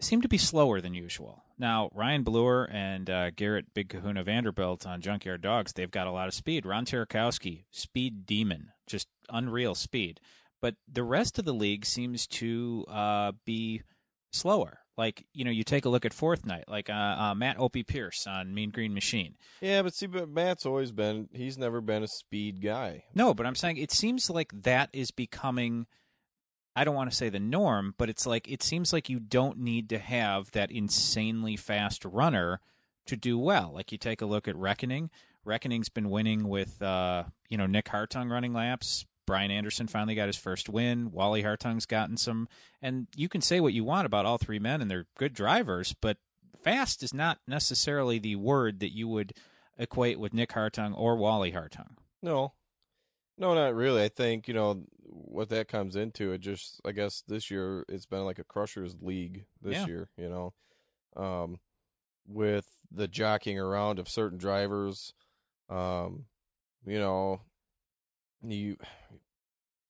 seem 0.00 0.22
to 0.22 0.28
be 0.28 0.38
slower 0.38 0.80
than 0.80 0.94
usual. 0.94 1.42
Now, 1.58 1.90
Ryan 1.92 2.22
Bluer 2.22 2.68
and 2.70 3.10
uh, 3.10 3.30
Garrett 3.30 3.74
Big 3.74 3.88
Kahuna 3.88 4.22
Vanderbilt 4.22 4.86
on 4.86 5.00
Junkyard 5.00 5.40
Dogs, 5.40 5.72
they've 5.72 5.90
got 5.90 6.06
a 6.06 6.12
lot 6.12 6.28
of 6.28 6.34
speed. 6.34 6.64
Ron 6.64 6.84
Tarakowski, 6.84 7.64
speed 7.72 8.24
demon, 8.24 8.70
just 8.86 9.08
unreal 9.28 9.74
speed. 9.74 10.20
But 10.60 10.76
the 10.90 11.02
rest 11.02 11.38
of 11.38 11.44
the 11.44 11.52
league 11.52 11.84
seems 11.84 12.28
to 12.28 12.84
uh, 12.88 13.32
be 13.44 13.82
slower. 14.32 14.80
Like, 14.98 15.24
you 15.32 15.44
know, 15.44 15.50
you 15.50 15.62
take 15.62 15.84
a 15.84 15.88
look 15.88 16.04
at 16.04 16.12
fourth 16.12 16.44
night, 16.44 16.64
like 16.68 16.90
uh, 16.90 16.92
uh, 16.92 17.34
Matt 17.34 17.58
Opie 17.58 17.84
Pierce 17.84 18.26
on 18.26 18.52
Mean 18.52 18.70
Green 18.70 18.92
Machine. 18.92 19.36
Yeah, 19.60 19.82
but 19.82 19.94
see, 19.94 20.06
but 20.06 20.28
Matt's 20.28 20.66
always 20.66 20.90
been, 20.90 21.28
he's 21.32 21.56
never 21.56 21.80
been 21.80 22.02
a 22.02 22.08
speed 22.08 22.60
guy. 22.60 23.04
No, 23.14 23.32
but 23.32 23.46
I'm 23.46 23.54
saying 23.54 23.76
it 23.76 23.92
seems 23.92 24.28
like 24.28 24.50
that 24.62 24.90
is 24.92 25.12
becoming 25.12 25.86
I 26.78 26.84
don't 26.84 26.94
want 26.94 27.10
to 27.10 27.16
say 27.16 27.28
the 27.28 27.40
norm, 27.40 27.94
but 27.98 28.08
it's 28.08 28.24
like 28.24 28.48
it 28.48 28.62
seems 28.62 28.92
like 28.92 29.08
you 29.08 29.18
don't 29.18 29.58
need 29.58 29.88
to 29.88 29.98
have 29.98 30.52
that 30.52 30.70
insanely 30.70 31.56
fast 31.56 32.04
runner 32.04 32.60
to 33.06 33.16
do 33.16 33.36
well. 33.36 33.72
Like 33.74 33.90
you 33.90 33.98
take 33.98 34.22
a 34.22 34.26
look 34.26 34.46
at 34.46 34.54
Reckoning. 34.54 35.10
Reckoning's 35.44 35.88
been 35.88 36.08
winning 36.08 36.48
with 36.48 36.80
uh, 36.80 37.24
you 37.48 37.58
know, 37.58 37.66
Nick 37.66 37.86
Hartung 37.86 38.30
running 38.30 38.52
laps. 38.52 39.06
Brian 39.28 39.50
Anderson 39.50 39.86
finally 39.86 40.14
got 40.14 40.26
his 40.26 40.36
first 40.38 40.70
win. 40.70 41.12
Wally 41.12 41.42
Hartung's 41.42 41.84
gotten 41.86 42.16
some 42.16 42.48
and 42.80 43.06
you 43.14 43.28
can 43.28 43.42
say 43.42 43.60
what 43.60 43.74
you 43.74 43.84
want 43.84 44.06
about 44.06 44.24
all 44.24 44.38
three 44.38 44.58
men 44.58 44.80
and 44.80 44.90
they're 44.90 45.06
good 45.18 45.34
drivers, 45.34 45.94
but 46.00 46.16
fast 46.62 47.02
is 47.02 47.12
not 47.12 47.38
necessarily 47.46 48.18
the 48.18 48.36
word 48.36 48.80
that 48.80 48.94
you 48.96 49.06
would 49.06 49.34
equate 49.76 50.18
with 50.18 50.32
Nick 50.32 50.50
Hartung 50.52 50.94
or 50.96 51.14
Wally 51.14 51.52
Hartung. 51.52 51.96
No, 52.22 52.54
no, 53.36 53.54
not 53.54 53.74
really. 53.74 54.02
I 54.02 54.08
think, 54.08 54.48
you 54.48 54.54
know, 54.54 54.84
what 55.02 55.50
that 55.50 55.68
comes 55.68 55.94
into, 55.94 56.32
it 56.32 56.40
just, 56.40 56.80
I 56.86 56.92
guess 56.92 57.22
this 57.28 57.50
year 57.50 57.84
it's 57.86 58.06
been 58.06 58.24
like 58.24 58.38
a 58.38 58.44
Crushers 58.44 58.96
League 59.00 59.44
this 59.60 59.74
Yeah. 59.76 59.86
year, 59.86 60.08
you 60.16 60.28
know, 60.30 60.54
um, 61.22 61.60
with 62.26 62.66
the 62.90 63.06
jockeying 63.08 63.58
around 63.58 63.98
of 63.98 64.08
certain 64.08 64.38
drivers. 64.38 65.12
Um, 65.68 66.24
you 66.86 66.98
know, 66.98 67.42
you, 68.42 68.76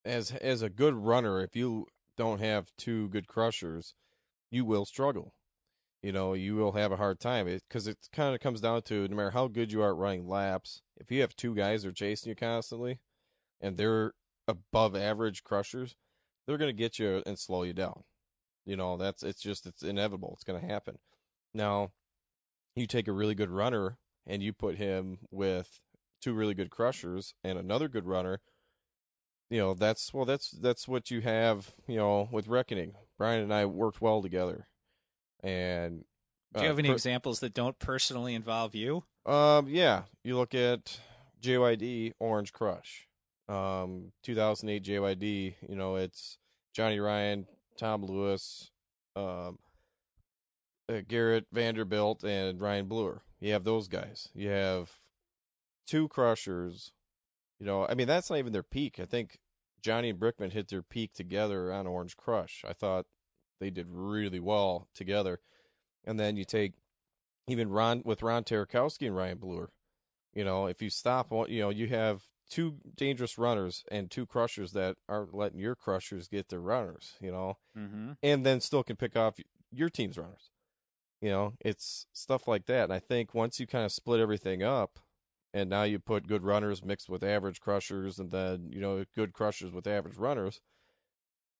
as, 0.05 0.33
as 0.33 0.63
a 0.63 0.71
good 0.71 0.95
runner, 0.95 1.41
if 1.43 1.55
you 1.57 1.87
don't 2.17 2.41
have 2.41 2.73
two 2.77 3.09
good 3.09 3.27
crushers, 3.27 3.95
you 4.51 4.65
will 4.65 4.85
struggle. 4.85 5.35
You 6.03 6.13
know, 6.13 6.35
you 6.35 6.55
will 6.55 6.73
have 6.73 6.93
a 6.93 6.97
hard 6.97 7.19
time 7.19 7.47
because 7.47 7.89
it, 7.89 7.99
kind 8.13 8.35
of 8.35 8.41
comes 8.41 8.61
down 8.61 8.83
to 8.83 9.09
no 9.09 9.17
matter 9.17 9.31
how 9.33 9.49
good 9.49 9.73
you 9.73 9.83
are 9.83 9.91
at 9.91 9.97
running 9.97 10.29
laps, 10.29 10.83
if 10.97 11.11
you 11.11 11.21
have 11.23 11.35
two 11.35 11.55
guys 11.55 11.83
that 11.83 11.89
are 11.89 11.93
chasing 11.93 12.31
you 12.31 12.37
constantly 12.37 13.01
and 13.61 13.77
they're 13.77 14.13
above 14.47 14.95
average 14.95 15.43
crushers, 15.43 15.97
they're 16.47 16.59
going 16.59 16.75
to 16.75 16.83
get 16.83 16.99
you 16.99 17.23
and 17.27 17.39
slow 17.39 17.65
you 17.65 17.73
down. 17.73 18.05
You 18.65 18.77
know, 18.77 18.97
that's 18.97 19.23
it's 19.23 19.41
just 19.41 19.67
it's 19.67 19.83
inevitable. 19.83 20.33
It's 20.35 20.45
going 20.45 20.61
to 20.61 20.67
happen. 20.67 20.99
Now, 21.53 21.91
you 22.77 22.87
take 22.87 23.09
a 23.09 23.13
really 23.13 23.35
good 23.35 23.51
runner 23.51 23.99
and 24.27 24.43
you 24.43 24.53
put 24.53 24.77
him 24.77 25.19
with 25.31 25.81
two 26.21 26.35
really 26.35 26.55
good 26.55 26.71
crushers 26.71 27.35
and 27.45 27.59
another 27.59 27.89
good 27.89 28.07
runner. 28.07 28.41
You 29.51 29.59
know, 29.59 29.75
that's 29.75 30.13
well 30.13 30.25
that's 30.25 30.51
that's 30.51 30.87
what 30.87 31.11
you 31.11 31.21
have, 31.23 31.73
you 31.87 31.97
know, 31.97 32.29
with 32.31 32.49
reckoning. 32.49 32.95
Brian 33.17 33.43
and 33.43 33.53
I 33.53 33.65
worked 33.67 34.01
well 34.01 34.21
together. 34.23 34.69
And 35.43 36.05
Do 36.55 36.61
you 36.61 36.67
uh, 36.67 36.69
have 36.71 36.79
any 36.79 36.89
per- 36.89 36.95
examples 36.95 37.41
that 37.41 37.55
don't 37.55 37.79
personally 37.79 38.35
involve 38.35 38.75
you? 38.75 39.05
um, 39.27 39.67
yeah, 39.69 40.03
you 40.25 40.37
look 40.37 40.55
at 40.55 41.01
JYD 41.43 42.13
Orange 42.19 42.53
Crush, 42.53 43.07
um, 43.49 44.13
2008 44.23 44.83
JYD. 44.83 45.55
You 45.69 45.77
know, 45.77 45.97
it's 45.97 46.39
Johnny 46.75 46.99
Ryan, 46.99 47.47
Tom 47.77 48.05
Lewis, 48.05 48.71
um, 49.17 49.59
uh, 50.89 51.01
Garrett 51.07 51.47
Vanderbilt, 51.53 52.25
and 52.25 52.61
Ryan 52.61 52.87
Bluer. 52.87 53.23
You 53.41 53.53
have 53.53 53.65
those 53.65 53.87
guys. 53.89 54.29
You 54.35 54.49
have 54.49 54.91
two 55.89 56.07
crushers. 56.09 56.93
You 57.59 57.67
know, 57.67 57.87
I 57.89 57.95
mean, 57.95 58.07
that's 58.07 58.31
not 58.31 58.39
even 58.39 58.53
their 58.53 58.63
peak. 58.63 59.01
I 59.01 59.05
think 59.05 59.39
Johnny 59.83 60.11
and 60.11 60.21
Brickman 60.21 60.53
hit 60.53 60.69
their 60.69 60.83
peak 60.83 61.13
together 61.15 61.73
on 61.73 61.87
Orange 61.89 62.17
Crush. 62.17 62.65
I 62.69 62.73
thought 62.73 63.07
they 63.61 63.71
did 63.71 63.87
really 63.91 64.39
well 64.39 64.87
together. 64.95 65.41
And 66.05 66.21
then 66.21 66.37
you 66.37 66.45
take 66.45 66.75
even 67.49 67.71
Ron 67.71 68.03
with 68.05 68.23
Ron 68.23 68.45
Tarakowski 68.45 69.07
and 69.09 69.17
Ryan 69.17 69.39
Bluer. 69.39 69.71
You 70.35 70.45
know, 70.45 70.67
if 70.67 70.81
you 70.83 70.91
stop, 70.91 71.33
you 71.49 71.61
know, 71.61 71.71
you 71.71 71.89
have 71.89 72.25
two 72.49 72.77
dangerous 72.97 73.37
runners 73.39 73.85
and 73.91 74.11
two 74.11 74.25
crushers 74.27 74.73
that 74.73 74.97
aren't 75.09 75.35
letting 75.35 75.59
your 75.59 75.75
crushers 75.75 76.29
get 76.29 76.49
their 76.49 76.61
runners. 76.61 77.15
You 77.21 77.33
know, 77.33 77.57
Mm-hmm. 77.77 78.13
and 78.23 78.45
then 78.47 78.61
still 78.61 78.83
can 78.85 78.97
pick 78.97 79.17
off 79.17 79.37
your 79.73 79.89
team's 79.89 80.17
runners. 80.19 80.51
You 81.21 81.31
know, 81.31 81.55
it's 81.61 82.07
stuff 82.13 82.47
like 82.47 82.67
that. 82.67 82.85
And 82.85 82.93
I 82.93 83.01
think 83.01 83.35
once 83.35 83.59
you 83.59 83.67
kind 83.67 83.85
of 83.85 83.91
split 83.93 84.21
everything 84.21 84.63
up, 84.63 85.01
and 85.53 85.71
now 85.71 85.83
you 85.83 85.99
put 85.99 86.27
good 86.27 86.45
runners 86.45 86.85
mixed 86.85 87.09
with 87.09 87.23
average 87.23 87.61
crushers, 87.61 88.19
and 88.19 88.31
then 88.31 88.71
you 88.73 88.81
know 88.81 89.05
good 89.15 89.33
crushers 89.33 89.73
with 89.73 89.87
average 89.87 90.17
runners, 90.17 90.61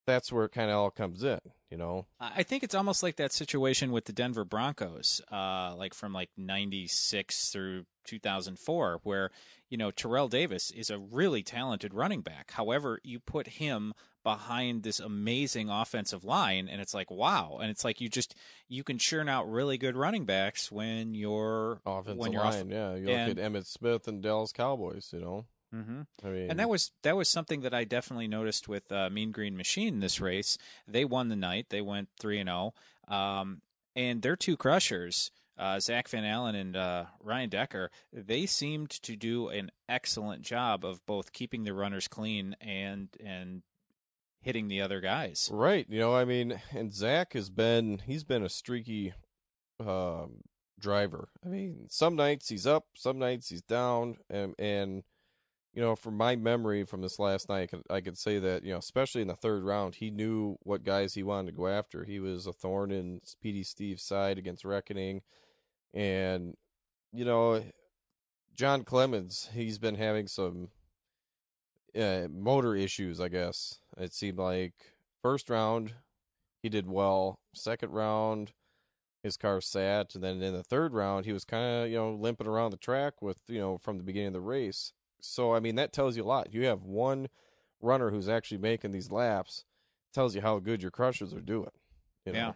that's 0.09 0.33
where 0.33 0.47
it 0.47 0.53
kind 0.53 0.71
of 0.71 0.77
all 0.77 0.91
comes 0.91 1.23
in. 1.23 1.39
You 1.71 1.77
know, 1.77 2.07
I 2.19 2.43
think 2.43 2.63
it's 2.63 2.75
almost 2.75 3.03
like 3.03 3.17
that 3.17 3.33
situation 3.33 3.93
with 3.93 4.07
the 4.07 4.13
Denver 4.13 4.45
Broncos, 4.45 5.21
uh, 5.31 5.75
like 5.77 5.93
from 5.93 6.15
like 6.15 6.31
'96 6.37 7.51
through 7.51 7.85
2004, 8.05 9.01
where 9.03 9.31
you 9.69 9.77
know 9.77 9.91
Terrell 9.91 10.29
Davis 10.29 10.71
is 10.71 10.89
a 10.89 10.99
really 10.99 11.43
talented 11.43 11.93
running 11.93 12.23
back. 12.23 12.53
However, 12.53 13.01
you 13.05 13.21
put 13.21 13.49
him 13.49 13.93
behind 14.29 14.83
this 14.83 15.01
amazing 15.01 15.71
offensive 15.71 16.23
line 16.23 16.69
and 16.69 16.83
it's 16.83 16.93
like 16.93 17.11
wow 17.11 17.59
and 17.63 17.71
it's 17.71 17.83
like 17.83 17.99
you 17.99 18.11
just 18.11 18.35
you 18.69 18.85
can 18.85 18.99
churn 18.99 19.27
out 19.27 19.51
really 19.51 19.79
good 19.79 19.97
running 19.97 20.27
backs 20.27 20.71
when 20.71 21.15
you're 21.15 21.81
Offensive 21.87 22.19
when 22.19 22.33
you're 22.33 22.45
line, 22.45 22.67
off 22.67 22.71
yeah. 22.71 22.95
You 22.95 23.09
and- 23.09 23.29
look 23.31 23.39
at 23.39 23.53
Emmitt 23.53 23.65
Smith 23.65 24.07
and 24.07 24.23
Dallas 24.23 24.53
Cowboys, 24.53 25.09
you 25.15 25.21
know. 25.21 25.47
hmm 25.73 26.03
I 26.23 26.29
mean, 26.29 26.51
and 26.51 26.59
that 26.61 26.69
was 26.69 26.91
that 27.05 27.17
was 27.17 27.31
something 27.31 27.63
that 27.63 27.73
I 27.73 27.85
definitely 27.85 28.29
noticed 28.29 28.69
with 28.69 28.93
uh, 28.93 29.09
Mean 29.09 29.33
Green 29.33 29.57
Machine 29.57 30.01
this 30.01 30.21
race. 30.21 30.59
They 30.87 31.07
won 31.07 31.31
the 31.31 31.37
night. 31.37 31.69
They 31.71 31.81
went 31.81 32.11
three 32.21 32.39
and 32.39 32.49
zero. 32.51 32.75
Um, 33.09 33.63
and 33.97 34.21
their 34.21 34.37
two 34.37 34.59
crushers, 34.59 35.31
uh, 35.57 35.81
Zach 35.81 36.07
Van 36.09 36.27
Allen 36.27 36.55
and 36.55 36.77
uh, 36.77 37.05
Ryan 37.23 37.49
Decker, 37.49 37.91
they 38.13 38.45
seemed 38.45 38.91
to 38.91 39.17
do 39.17 39.49
an 39.49 39.71
excellent 39.89 40.43
job 40.43 40.85
of 40.85 41.05
both 41.07 41.33
keeping 41.33 41.65
the 41.65 41.73
runners 41.73 42.09
clean 42.09 42.55
and 42.61 43.09
and 43.25 43.63
hitting 44.41 44.69
the 44.69 44.81
other 44.81 45.01
guys. 45.01 45.49
Right. 45.53 45.87
You 45.89 45.99
know, 45.99 46.15
I 46.15 46.25
mean, 46.25 46.61
and 46.73 46.93
Zach 46.93 47.33
has 47.35 47.51
been 47.51 48.03
he's 48.07 48.25
been 48.25 48.43
a 48.43 48.49
streaky 48.49 49.15
um 49.81 50.43
driver. 50.79 51.29
I 51.45 51.49
mean, 51.49 51.87
some 51.89 52.17
nights 52.17 52.49
he's 52.49 52.67
up, 52.67 52.87
some 52.95 53.19
nights 53.19 53.49
he's 53.49 53.63
down, 53.63 54.17
and 54.31 54.55
and 54.59 55.03
you 55.75 55.83
know, 55.83 55.95
from 55.95 56.17
my 56.17 56.35
memory 56.35 56.85
from 56.85 57.03
this 57.03 57.19
last 57.19 57.49
night, 57.49 57.63
I 57.63 57.67
could, 57.67 57.83
I 57.91 58.01
could 58.01 58.19
say 58.19 58.39
that 58.39 58.65
you 58.65 58.73
know, 58.73 58.79
especially 58.79 59.23
in 59.23 59.29
the 59.29 59.37
third 59.37 59.63
round, 59.63 59.97
he 59.97 60.11
knew 60.11 60.57
what 60.63 60.83
guys 60.83 61.15
he 61.15 61.23
wanted 61.23 61.53
to 61.53 61.57
go 61.57 61.69
after. 61.69 62.05
He 62.05 62.19
was 62.21 62.47
a 62.47 62.53
thorn 62.53 62.91
in 62.91 63.21
Speedy 63.25 63.63
Steve's 63.63 64.03
side 64.03 64.39
against 64.39 64.65
Reckoning, 64.65 65.23
and 65.95 66.55
you 67.13 67.25
know, 67.25 67.63
John 68.57 68.85
Clemens, 68.85 69.51
he's 69.53 69.79
been 69.79 69.95
having 69.95 70.27
some 70.27 70.69
uh, 71.99 72.27
motor 72.31 72.75
issues, 72.75 73.21
I 73.21 73.29
guess. 73.29 73.79
It 73.99 74.13
seemed 74.13 74.39
like 74.39 74.75
first 75.23 75.51
round 75.51 75.95
he 76.63 76.69
did 76.69 76.89
well. 76.89 77.41
Second 77.55 77.91
round 77.91 78.53
his 79.23 79.37
car 79.37 79.61
sat, 79.61 80.15
and 80.15 80.23
then 80.23 80.41
in 80.41 80.53
the 80.53 80.63
third 80.63 80.95
round 80.95 81.27
he 81.27 81.33
was 81.33 81.45
kind 81.45 81.85
of 81.85 81.91
you 81.91 81.97
know 81.97 82.13
limping 82.13 82.47
around 82.47 82.71
the 82.71 82.77
track 82.77 83.21
with 83.21 83.43
you 83.49 83.59
know 83.59 83.79
from 83.79 83.97
the 83.97 84.05
beginning 84.05 84.29
of 84.29 84.33
the 84.35 84.41
race. 84.41 84.93
So 85.21 85.55
I 85.55 85.61
mean 85.61 85.75
that 85.77 85.93
tells 85.93 86.17
you 86.17 86.23
a 86.23 86.27
lot. 86.27 86.55
You 86.55 86.67
have 86.67 86.85
one 86.85 87.29
runner 87.81 88.11
who's 88.11 88.29
actually 88.29 88.59
making 88.59 88.93
these 88.93 89.11
laps. 89.11 89.65
Tells 90.15 90.35
you 90.35 90.41
how 90.41 90.59
good 90.59 90.83
your 90.83 90.91
crushers 90.91 91.35
are 91.35 91.41
doing. 91.41 91.71
You 92.25 92.33
know? 92.33 92.39
Yeah. 92.39 92.53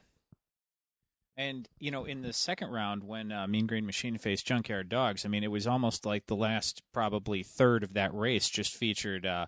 And 1.37 1.69
you 1.79 1.91
know, 1.91 2.05
in 2.05 2.23
the 2.23 2.33
second 2.33 2.71
round, 2.71 3.05
when 3.05 3.33
uh, 3.33 3.47
Mean 3.47 3.67
Green 3.67 3.87
Machine 3.87 4.19
faced 4.19 4.47
Junkyard 4.47 4.89
Dogs, 4.89 5.25
I 5.25 5.29
mean, 5.29 5.43
it 5.43 5.51
was 5.51 5.67
almost 5.67 6.05
like 6.05 6.27
the 6.27 6.37
last 6.37 6.83
probably 6.93 7.43
third 7.43 7.83
of 7.83 7.95
that 7.95 8.15
race 8.15 8.49
just 8.51 8.75
featured 8.75 9.25
uh, 9.25 9.47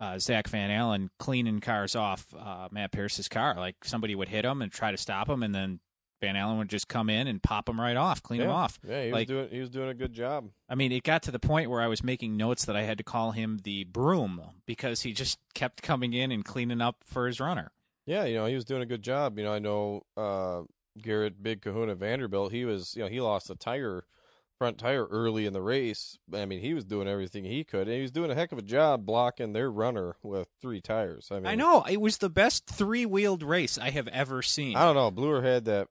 uh, 0.00 0.18
Zach 0.18 0.48
Van 0.48 0.70
Allen 0.70 1.10
cleaning 1.18 1.60
cars 1.60 1.94
off 1.94 2.26
uh, 2.38 2.68
Matt 2.70 2.92
Pierce's 2.92 3.28
car. 3.28 3.54
Like 3.56 3.84
somebody 3.84 4.14
would 4.14 4.28
hit 4.28 4.44
him 4.44 4.62
and 4.62 4.72
try 4.72 4.90
to 4.90 4.96
stop 4.96 5.28
him, 5.28 5.42
and 5.42 5.54
then 5.54 5.80
Van 6.20 6.36
Allen 6.36 6.58
would 6.58 6.68
just 6.68 6.88
come 6.88 7.08
in 7.10 7.26
and 7.26 7.42
pop 7.42 7.68
him 7.68 7.80
right 7.80 7.96
off, 7.96 8.22
clean 8.22 8.40
yeah. 8.40 8.46
him 8.46 8.52
off. 8.52 8.78
Yeah, 8.86 9.04
he 9.04 9.12
Like- 9.12 9.28
was 9.28 9.36
doing 9.36 9.48
he 9.50 9.60
was 9.60 9.70
doing 9.70 9.88
a 9.88 9.94
good 9.94 10.12
job. 10.12 10.50
I 10.68 10.74
mean, 10.74 10.92
it 10.92 11.02
got 11.02 11.22
to 11.24 11.30
the 11.30 11.38
point 11.38 11.70
where 11.70 11.80
I 11.80 11.86
was 11.86 12.02
making 12.02 12.36
notes 12.36 12.64
that 12.66 12.76
I 12.76 12.82
had 12.82 12.98
to 12.98 13.04
call 13.04 13.32
him 13.32 13.60
the 13.64 13.84
broom 13.84 14.40
because 14.66 15.02
he 15.02 15.12
just 15.12 15.38
kept 15.54 15.82
coming 15.82 16.12
in 16.14 16.30
and 16.32 16.44
cleaning 16.44 16.80
up 16.80 16.96
for 17.04 17.26
his 17.26 17.40
runner. 17.40 17.72
Yeah, 18.06 18.24
you 18.24 18.34
know, 18.36 18.46
he 18.46 18.54
was 18.54 18.64
doing 18.64 18.82
a 18.82 18.86
good 18.86 19.02
job. 19.02 19.38
You 19.38 19.44
know, 19.44 19.52
I 19.52 19.58
know 19.58 20.02
uh 20.16 20.62
Garrett 21.00 21.42
Big 21.42 21.62
Kahuna 21.62 21.94
Vanderbilt, 21.94 22.52
he 22.52 22.64
was 22.64 22.94
you 22.96 23.02
know, 23.02 23.08
he 23.08 23.20
lost 23.20 23.48
a 23.50 23.54
tire 23.54 24.04
front 24.60 24.76
tire 24.76 25.06
early 25.06 25.46
in 25.46 25.54
the 25.54 25.62
race. 25.62 26.18
I 26.34 26.44
mean, 26.44 26.60
he 26.60 26.74
was 26.74 26.84
doing 26.84 27.08
everything 27.08 27.44
he 27.44 27.64
could 27.64 27.88
and 27.88 27.96
he 27.96 28.02
was 28.02 28.10
doing 28.10 28.30
a 28.30 28.34
heck 28.34 28.52
of 28.52 28.58
a 28.58 28.62
job 28.62 29.06
blocking 29.06 29.54
their 29.54 29.70
runner 29.72 30.16
with 30.22 30.48
three 30.60 30.82
tires. 30.82 31.28
I 31.30 31.36
mean 31.36 31.46
I 31.46 31.54
know 31.54 31.82
it 31.88 31.98
was 31.98 32.18
the 32.18 32.28
best 32.28 32.66
three-wheeled 32.66 33.42
race 33.42 33.78
I 33.78 33.88
have 33.88 34.06
ever 34.08 34.42
seen. 34.42 34.76
I 34.76 34.84
don't 34.84 34.96
know. 34.96 35.10
Bluer 35.10 35.40
had 35.40 35.64
that 35.64 35.88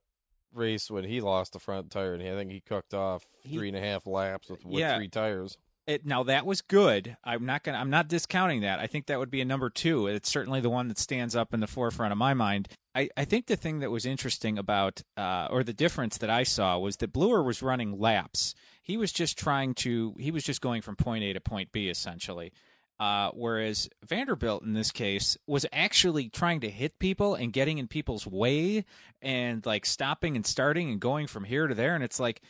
race 0.54 0.92
when 0.92 1.04
he 1.04 1.20
lost 1.20 1.54
the 1.54 1.60
front 1.60 1.90
tire 1.90 2.14
and 2.14 2.22
I 2.22 2.36
think 2.36 2.52
he 2.52 2.62
cooked 2.62 2.94
off 2.94 3.26
He- 3.42 3.58
three 3.58 3.70
and 3.70 3.78
a 3.78 3.82
half 3.82 4.06
laps 4.06 4.52
with, 4.52 4.64
with 4.64 4.78
Yeah. 4.82 4.98
three 4.98 5.10
tires. 5.10 5.58
It, 5.90 6.06
now 6.06 6.22
that 6.22 6.46
was 6.46 6.62
good. 6.62 7.18
I'm 7.24 7.48
not 7.48 7.64
gonna. 7.64 7.80
I'm 7.80 7.90
not 7.90 8.08
discounting 8.08 8.62
that. 8.62 8.80
I 8.80 8.86
think 8.86 9.08
that 9.08 9.18
would 9.18 9.32
be 9.32 9.42
a 9.42 9.46
number 9.46 9.72
two. 9.72 10.06
It's 10.06 10.30
certainly 10.30 10.62
the 10.62 10.70
one 10.70 10.88
that 10.88 11.00
stands 11.00 11.36
up 11.36 11.52
in 11.52 11.62
the 11.62 11.68
forefront 11.68 12.12
of 12.12 12.18
my 12.20 12.36
mind. 12.36 12.68
I, 12.94 13.10
I 13.18 13.26
think 13.26 13.48
the 13.48 13.56
thing 13.56 13.80
that 13.80 13.90
was 13.90 14.06
interesting 14.06 14.60
about, 14.60 15.02
uh, 15.18 15.48
or 15.50 15.64
the 15.64 15.74
difference 15.74 16.20
that 16.20 16.30
I 16.30 16.44
saw 16.44 16.78
was 16.78 16.98
that 16.98 17.12
Bluer 17.12 17.42
was 17.42 17.64
running 17.64 18.00
laps. 18.00 18.54
He 18.84 18.98
was 18.98 19.12
just 19.12 19.36
trying 19.36 19.74
to. 19.76 20.14
He 20.20 20.30
was 20.30 20.44
just 20.44 20.62
going 20.62 20.84
from 20.84 20.96
point 20.96 21.24
A 21.24 21.34
to 21.34 21.42
point 21.42 21.72
B 21.72 21.90
essentially. 21.90 22.54
Uh, 23.00 23.32
whereas 23.34 23.90
Vanderbilt 24.06 24.62
in 24.62 24.74
this 24.74 24.92
case 24.92 25.38
was 25.48 25.66
actually 25.74 26.30
trying 26.30 26.60
to 26.60 26.70
hit 26.70 27.00
people 27.00 27.34
and 27.34 27.52
getting 27.52 27.80
in 27.80 27.88
people's 27.88 28.28
way 28.28 28.86
and 29.24 29.66
like 29.66 29.88
stopping 29.88 30.36
and 30.36 30.46
starting 30.46 30.92
and 30.92 31.00
going 31.00 31.26
from 31.26 31.46
here 31.46 31.66
to 31.66 31.74
there. 31.74 31.96
And 31.96 32.04
it's 32.04 32.20
like 32.20 32.42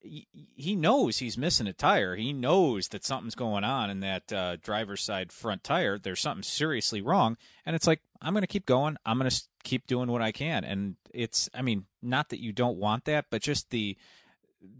he- 0.00 0.76
knows 0.76 1.18
he's 1.18 1.36
missing 1.38 1.66
a 1.66 1.72
tire. 1.72 2.16
He 2.16 2.32
knows 2.32 2.88
that 2.88 3.04
something's 3.04 3.34
going 3.34 3.64
on 3.64 3.90
in 3.90 4.00
that 4.00 4.32
uh, 4.32 4.56
driver's 4.56 5.02
side 5.02 5.32
front 5.32 5.64
tire. 5.64 5.98
There's 5.98 6.20
something 6.20 6.42
seriously 6.42 7.00
wrong, 7.00 7.36
and 7.64 7.76
it's 7.76 7.86
like 7.86 8.00
I'm 8.20 8.32
going 8.32 8.42
to 8.42 8.46
keep 8.46 8.66
going. 8.66 8.96
I'm 9.04 9.18
going 9.18 9.30
to 9.30 9.42
keep 9.64 9.86
doing 9.86 10.10
what 10.10 10.22
I 10.22 10.32
can, 10.32 10.64
and 10.64 10.96
it's. 11.12 11.48
I 11.54 11.62
mean, 11.62 11.86
not 12.02 12.30
that 12.30 12.40
you 12.40 12.52
don't 12.52 12.78
want 12.78 13.04
that, 13.04 13.26
but 13.30 13.42
just 13.42 13.70
the 13.70 13.96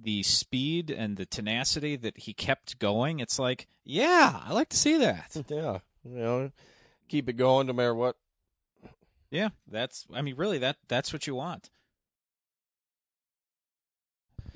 the 0.03 0.23
speed 0.23 0.91
and 0.91 1.17
the 1.17 1.27
tenacity 1.27 1.97
that 1.97 2.19
he 2.19 2.33
kept 2.33 2.79
going. 2.79 3.21
It's 3.21 3.39
like, 3.39 3.69
yeah, 3.85 4.41
I 4.45 4.53
like 4.53 4.71
to 4.71 4.77
see 4.77 4.97
that. 4.99 5.37
Yeah. 5.49 5.79
You 6.05 6.19
know, 6.19 6.51
keep 7.09 7.29
it 7.29 7.33
going 7.35 7.67
no 7.67 7.73
matter 7.73 7.95
what. 7.95 8.17
yeah, 9.31 9.49
that's. 9.69 10.07
I 10.15 10.23
mean, 10.23 10.37
really, 10.37 10.59
that 10.59 10.77
that's 10.89 11.13
what 11.13 11.27
you 11.27 11.35
want. 11.35 11.69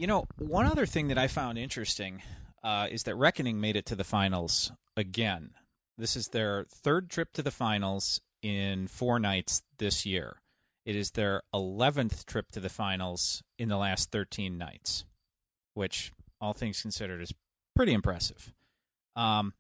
You 0.01 0.07
know, 0.07 0.25
one 0.39 0.65
other 0.65 0.87
thing 0.87 1.09
that 1.09 1.19
I 1.19 1.29
found 1.29 1.59
interesting 1.59 2.23
uh, 2.65 2.87
is 2.91 3.03
that 3.03 3.17
Reckoning 3.17 3.61
made 3.61 3.77
it 3.77 3.85
to 3.85 3.95
the 3.95 4.03
finals 4.03 4.73
again. 4.97 5.51
This 5.99 6.17
is 6.17 6.29
their 6.29 6.65
third 6.71 7.11
trip 7.11 7.35
to 7.35 7.43
the 7.43 7.51
finals 7.51 8.19
in 8.41 8.89
four 8.89 9.19
nights 9.19 9.61
this 9.77 10.07
year. 10.07 10.41
It 10.87 10.97
is 10.97 11.11
their 11.11 11.43
11th 11.55 12.25
trip 12.25 12.51
to 12.53 12.61
the 12.61 12.71
finals 12.71 13.43
in 13.59 13.69
the 13.69 13.77
last 13.77 14.11
13 14.11 14.57
nights, 14.57 15.05
which, 15.75 16.13
all 16.41 16.55
things 16.55 16.81
considered, 16.81 17.21
is 17.21 17.35
pretty 17.77 17.93
impressive. 17.93 18.55
Um, 19.15 19.53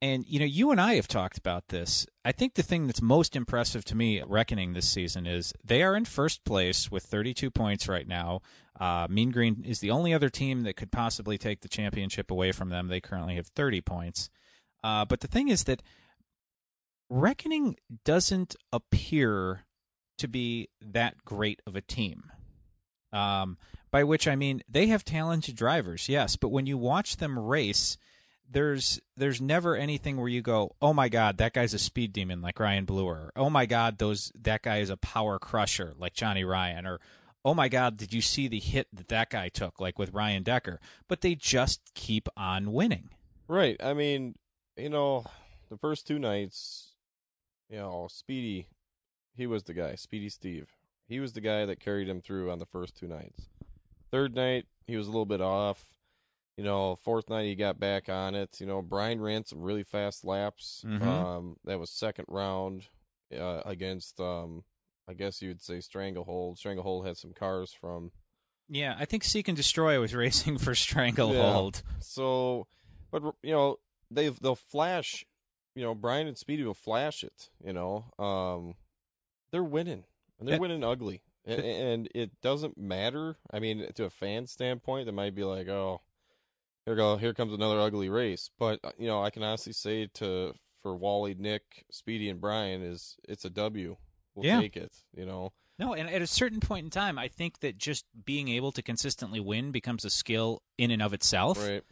and, 0.00 0.24
you 0.28 0.38
know, 0.38 0.44
you 0.44 0.70
and 0.70 0.80
I 0.80 0.94
have 0.94 1.08
talked 1.08 1.36
about 1.36 1.66
this. 1.68 2.06
I 2.24 2.30
think 2.30 2.54
the 2.54 2.62
thing 2.62 2.86
that's 2.86 3.02
most 3.02 3.34
impressive 3.34 3.84
to 3.86 3.96
me 3.96 4.20
at 4.20 4.30
Reckoning 4.30 4.72
this 4.72 4.88
season 4.88 5.26
is 5.26 5.52
they 5.64 5.82
are 5.82 5.96
in 5.96 6.04
first 6.04 6.44
place 6.44 6.92
with 6.92 7.02
32 7.02 7.50
points 7.50 7.88
right 7.88 8.06
now. 8.06 8.40
Uh, 8.78 9.06
mean 9.08 9.30
Green 9.30 9.64
is 9.64 9.78
the 9.78 9.90
only 9.90 10.12
other 10.12 10.28
team 10.28 10.62
that 10.62 10.76
could 10.76 10.90
possibly 10.90 11.38
take 11.38 11.60
the 11.60 11.68
championship 11.68 12.30
away 12.30 12.52
from 12.52 12.70
them. 12.70 12.88
They 12.88 13.00
currently 13.00 13.36
have 13.36 13.46
30 13.48 13.80
points. 13.82 14.30
Uh, 14.82 15.04
but 15.04 15.20
the 15.20 15.28
thing 15.28 15.48
is 15.48 15.64
that 15.64 15.82
Reckoning 17.10 17.76
doesn't 18.04 18.56
appear 18.72 19.66
to 20.18 20.26
be 20.26 20.68
that 20.80 21.24
great 21.24 21.60
of 21.66 21.76
a 21.76 21.80
team. 21.80 22.30
Um, 23.12 23.58
by 23.90 24.02
which 24.02 24.26
I 24.26 24.34
mean 24.34 24.62
they 24.68 24.88
have 24.88 25.04
talented 25.04 25.54
drivers, 25.54 26.08
yes, 26.08 26.34
but 26.34 26.48
when 26.48 26.66
you 26.66 26.76
watch 26.76 27.18
them 27.18 27.38
race, 27.38 27.96
there's 28.50 29.00
there's 29.16 29.40
never 29.40 29.76
anything 29.76 30.16
where 30.16 30.28
you 30.28 30.42
go, 30.42 30.74
oh 30.82 30.92
my 30.92 31.08
god, 31.08 31.38
that 31.38 31.52
guy's 31.52 31.74
a 31.74 31.78
speed 31.78 32.12
demon 32.12 32.42
like 32.42 32.58
Ryan 32.58 32.84
Bluer. 32.84 33.30
Oh 33.36 33.50
my 33.50 33.66
god, 33.66 33.98
those 33.98 34.32
that 34.42 34.62
guy 34.62 34.78
is 34.78 34.90
a 34.90 34.96
power 34.96 35.38
crusher 35.38 35.94
like 35.96 36.14
Johnny 36.14 36.42
Ryan, 36.42 36.86
or 36.86 36.98
oh 37.44 37.54
my 37.54 37.68
god, 37.68 37.96
did 37.96 38.12
you 38.12 38.20
see 38.20 38.48
the 38.48 38.60
hit 38.60 38.88
that 38.92 39.08
that 39.08 39.30
guy 39.30 39.48
took 39.48 39.80
like 39.80 39.98
with 39.98 40.12
Ryan 40.14 40.42
Decker? 40.42 40.80
But 41.08 41.20
they 41.20 41.34
just 41.34 41.80
keep 41.94 42.28
on 42.36 42.72
winning. 42.72 43.10
Right. 43.48 43.76
I 43.82 43.92
mean, 43.94 44.34
you 44.76 44.88
know, 44.88 45.24
the 45.70 45.76
first 45.76 46.06
two 46.06 46.18
nights, 46.18 46.92
you 47.68 47.76
know, 47.76 48.08
Speedy, 48.10 48.68
he 49.36 49.46
was 49.46 49.64
the 49.64 49.74
guy, 49.74 49.94
Speedy 49.96 50.28
Steve. 50.28 50.70
He 51.06 51.20
was 51.20 51.34
the 51.34 51.40
guy 51.40 51.66
that 51.66 51.80
carried 51.80 52.08
him 52.08 52.20
through 52.20 52.50
on 52.50 52.58
the 52.58 52.66
first 52.66 52.96
two 52.96 53.06
nights. 53.06 53.48
Third 54.10 54.34
night, 54.34 54.64
he 54.86 54.96
was 54.96 55.06
a 55.06 55.10
little 55.10 55.26
bit 55.26 55.40
off. 55.40 55.84
You 56.56 56.64
know, 56.64 56.96
fourth 57.02 57.28
night 57.28 57.46
he 57.46 57.56
got 57.56 57.80
back 57.80 58.08
on 58.08 58.34
it. 58.34 58.60
You 58.60 58.66
know, 58.66 58.80
Brian 58.80 59.20
ran 59.20 59.44
some 59.44 59.60
really 59.60 59.82
fast 59.82 60.24
laps. 60.24 60.84
Mhm. 60.86 61.02
Um, 61.02 61.56
that 61.64 61.80
was 61.80 61.90
second 61.90 62.26
round 62.28 62.86
uh, 63.36 63.62
against, 63.66 64.20
um, 64.20 64.62
I 65.08 65.14
guess 65.14 65.42
you 65.42 65.48
would 65.48 65.62
say 65.62 65.80
Stranglehold. 65.80 66.58
Stranglehold 66.58 67.06
had 67.06 67.16
some 67.16 67.32
cars 67.32 67.72
from 67.72 68.10
Yeah, 68.68 68.96
I 68.98 69.04
think 69.04 69.24
Seek 69.24 69.48
and 69.48 69.56
Destroy 69.56 70.00
was 70.00 70.14
racing 70.14 70.58
for 70.58 70.74
Stranglehold. 70.74 71.82
Yeah. 71.84 71.92
So, 72.00 72.66
but 73.10 73.22
you 73.42 73.52
know, 73.52 73.76
they 74.10 74.28
they'll 74.28 74.54
flash. 74.54 75.24
You 75.74 75.82
know, 75.82 75.94
Brian 75.94 76.26
and 76.28 76.38
Speedy 76.38 76.62
will 76.62 76.72
flash 76.74 77.24
it. 77.24 77.50
You 77.64 77.72
know, 77.72 78.04
um, 78.18 78.74
they're 79.50 79.64
winning 79.64 80.04
and 80.38 80.48
they're 80.48 80.54
It- 80.56 80.60
winning 80.60 80.84
ugly, 80.84 81.22
and, 81.44 81.60
and 81.60 82.08
it 82.14 82.40
doesn't 82.40 82.78
matter. 82.78 83.36
I 83.50 83.58
mean, 83.58 83.86
to 83.94 84.04
a 84.04 84.10
fan 84.10 84.46
standpoint, 84.46 85.06
they 85.06 85.12
might 85.12 85.34
be 85.34 85.44
like, 85.44 85.68
"Oh, 85.68 86.00
here 86.86 86.94
go, 86.94 87.16
here 87.16 87.34
comes 87.34 87.52
another 87.52 87.80
ugly 87.80 88.08
race." 88.08 88.50
But 88.58 88.80
uh, 88.84 88.92
you 88.98 89.06
know, 89.08 89.22
I 89.22 89.30
can 89.30 89.42
honestly 89.42 89.72
say 89.72 90.06
to 90.14 90.54
for 90.82 90.94
Wally, 90.96 91.34
Nick, 91.34 91.84
Speedy, 91.90 92.28
and 92.30 92.40
Brian 92.40 92.82
is 92.82 93.16
it's 93.28 93.44
a 93.44 93.50
W. 93.50 93.96
We'll 94.34 94.46
Yeah. 94.46 94.60
take 94.60 94.76
it. 94.76 94.92
You 95.16 95.26
know. 95.26 95.52
No, 95.78 95.92
and 95.94 96.08
at 96.08 96.22
a 96.22 96.26
certain 96.26 96.60
point 96.60 96.84
in 96.84 96.90
time, 96.90 97.18
I 97.18 97.26
think 97.28 97.58
that 97.60 97.76
just 97.78 98.04
being 98.24 98.48
able 98.48 98.70
to 98.72 98.82
consistently 98.82 99.40
win 99.40 99.72
becomes 99.72 100.04
a 100.04 100.10
skill 100.10 100.62
in 100.78 100.90
and 100.92 101.02
of 101.02 101.12
itself. 101.12 101.58
Right. 101.58 101.82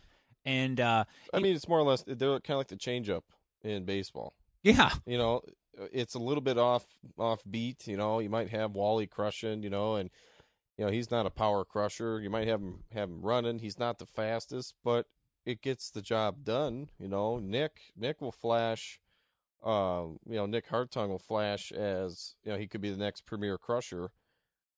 And 0.44 0.78
uh, 0.80 1.04
I 1.34 1.40
mean, 1.40 1.54
it's 1.56 1.66
more 1.68 1.78
or 1.80 1.82
less 1.84 2.04
they're 2.06 2.38
kind 2.40 2.50
of 2.50 2.58
like 2.58 2.68
the 2.68 2.76
changeup 2.76 3.22
in 3.62 3.84
baseball. 3.84 4.34
yeah, 4.62 4.90
You 5.06 5.18
know, 5.18 5.42
it's 5.92 6.14
a 6.14 6.18
little 6.20 6.40
bit 6.42 6.58
off 6.58 6.84
off 7.18 7.40
beat. 7.48 7.86
You 7.88 7.96
know, 7.96 8.18
you 8.20 8.28
might 8.30 8.50
have 8.50 8.72
Wally 8.72 9.06
crushing. 9.06 9.62
You 9.62 9.70
know, 9.70 9.96
and 9.96 10.10
you 10.78 10.84
know 10.84 10.90
he's 10.90 11.10
not 11.10 11.26
a 11.26 11.30
power 11.30 11.64
crusher. 11.64 12.20
You 12.20 12.30
might 12.30 12.46
have 12.48 12.60
him 12.60 12.84
have 12.92 13.08
him 13.08 13.20
running. 13.22 13.58
He's 13.58 13.78
not 13.78 13.98
the 13.98 14.06
fastest, 14.06 14.74
but 14.84 15.06
it 15.44 15.60
gets 15.62 15.90
the 15.90 16.02
job 16.02 16.44
done. 16.44 16.88
You 17.00 17.08
know, 17.08 17.38
Nick 17.38 17.80
Nick 17.96 18.20
will 18.20 18.32
flash. 18.32 19.00
Um, 19.62 20.18
you 20.28 20.36
know, 20.36 20.46
Nick 20.46 20.68
Hartung 20.68 21.08
will 21.08 21.18
flash 21.18 21.70
as 21.72 22.34
you 22.44 22.52
know 22.52 22.58
he 22.58 22.66
could 22.66 22.80
be 22.80 22.90
the 22.90 22.96
next 22.96 23.26
premier 23.26 23.58
crusher, 23.58 24.10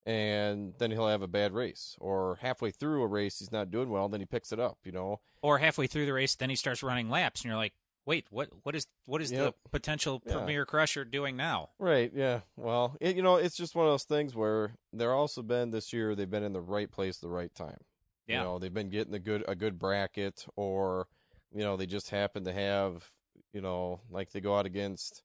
and 0.06 0.74
then 0.78 0.90
he'll 0.90 1.08
have 1.08 1.22
a 1.22 1.26
bad 1.28 1.52
race, 1.52 1.96
or 2.00 2.38
halfway 2.42 2.70
through 2.70 3.02
a 3.02 3.06
race 3.06 3.38
he's 3.38 3.52
not 3.52 3.70
doing 3.70 3.88
well, 3.88 4.08
then 4.08 4.20
he 4.20 4.26
picks 4.26 4.52
it 4.52 4.60
up. 4.60 4.78
You 4.84 4.92
know, 4.92 5.20
or 5.42 5.58
halfway 5.58 5.86
through 5.86 6.06
the 6.06 6.12
race, 6.12 6.34
then 6.36 6.50
he 6.50 6.56
starts 6.56 6.82
running 6.82 7.08
laps, 7.08 7.40
and 7.40 7.48
you're 7.48 7.56
like, 7.56 7.72
wait, 8.04 8.26
what? 8.30 8.50
What 8.64 8.74
is 8.76 8.86
what 9.06 9.22
is 9.22 9.32
Yep. 9.32 9.54
the 9.62 9.68
potential 9.70 10.22
Yeah. 10.26 10.34
premier 10.34 10.66
crusher 10.66 11.04
doing 11.06 11.36
now? 11.36 11.70
Right. 11.78 12.12
Yeah. 12.14 12.40
Well, 12.56 12.96
it, 13.00 13.16
you 13.16 13.22
know, 13.22 13.36
it's 13.36 13.56
just 13.56 13.74
one 13.74 13.86
of 13.86 13.92
those 13.92 14.04
things 14.04 14.34
where 14.34 14.76
they're 14.92 15.14
also 15.14 15.42
been 15.42 15.70
this 15.70 15.92
year. 15.92 16.14
They've 16.14 16.30
been 16.30 16.42
in 16.42 16.52
the 16.52 16.60
right 16.60 16.90
place, 16.90 17.16
at 17.18 17.22
the 17.22 17.28
right 17.30 17.54
time. 17.54 17.78
Yeah. 18.26 18.38
You 18.40 18.44
know, 18.44 18.58
they've 18.58 18.72
been 18.74 18.90
getting 18.90 19.14
a 19.14 19.18
good 19.18 19.44
a 19.48 19.54
good 19.54 19.78
bracket, 19.78 20.44
or 20.56 21.08
you 21.54 21.60
know, 21.60 21.76
they 21.78 21.86
just 21.86 22.10
happen 22.10 22.44
to 22.44 22.52
have, 22.52 23.10
you 23.52 23.60
know, 23.60 24.00
like 24.10 24.30
they 24.32 24.40
go 24.40 24.56
out 24.58 24.66
against 24.66 25.22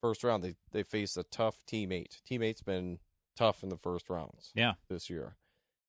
first 0.00 0.22
round. 0.24 0.42
They 0.42 0.54
they 0.72 0.82
face 0.82 1.16
a 1.16 1.24
tough 1.24 1.56
teammate. 1.66 1.92
eight. 1.92 2.20
Team 2.26 2.42
eight's 2.42 2.62
been 2.62 2.98
tough 3.36 3.62
in 3.62 3.68
the 3.68 3.76
first 3.78 4.08
rounds. 4.10 4.50
Yeah. 4.54 4.74
This 4.88 5.08
year, 5.10 5.36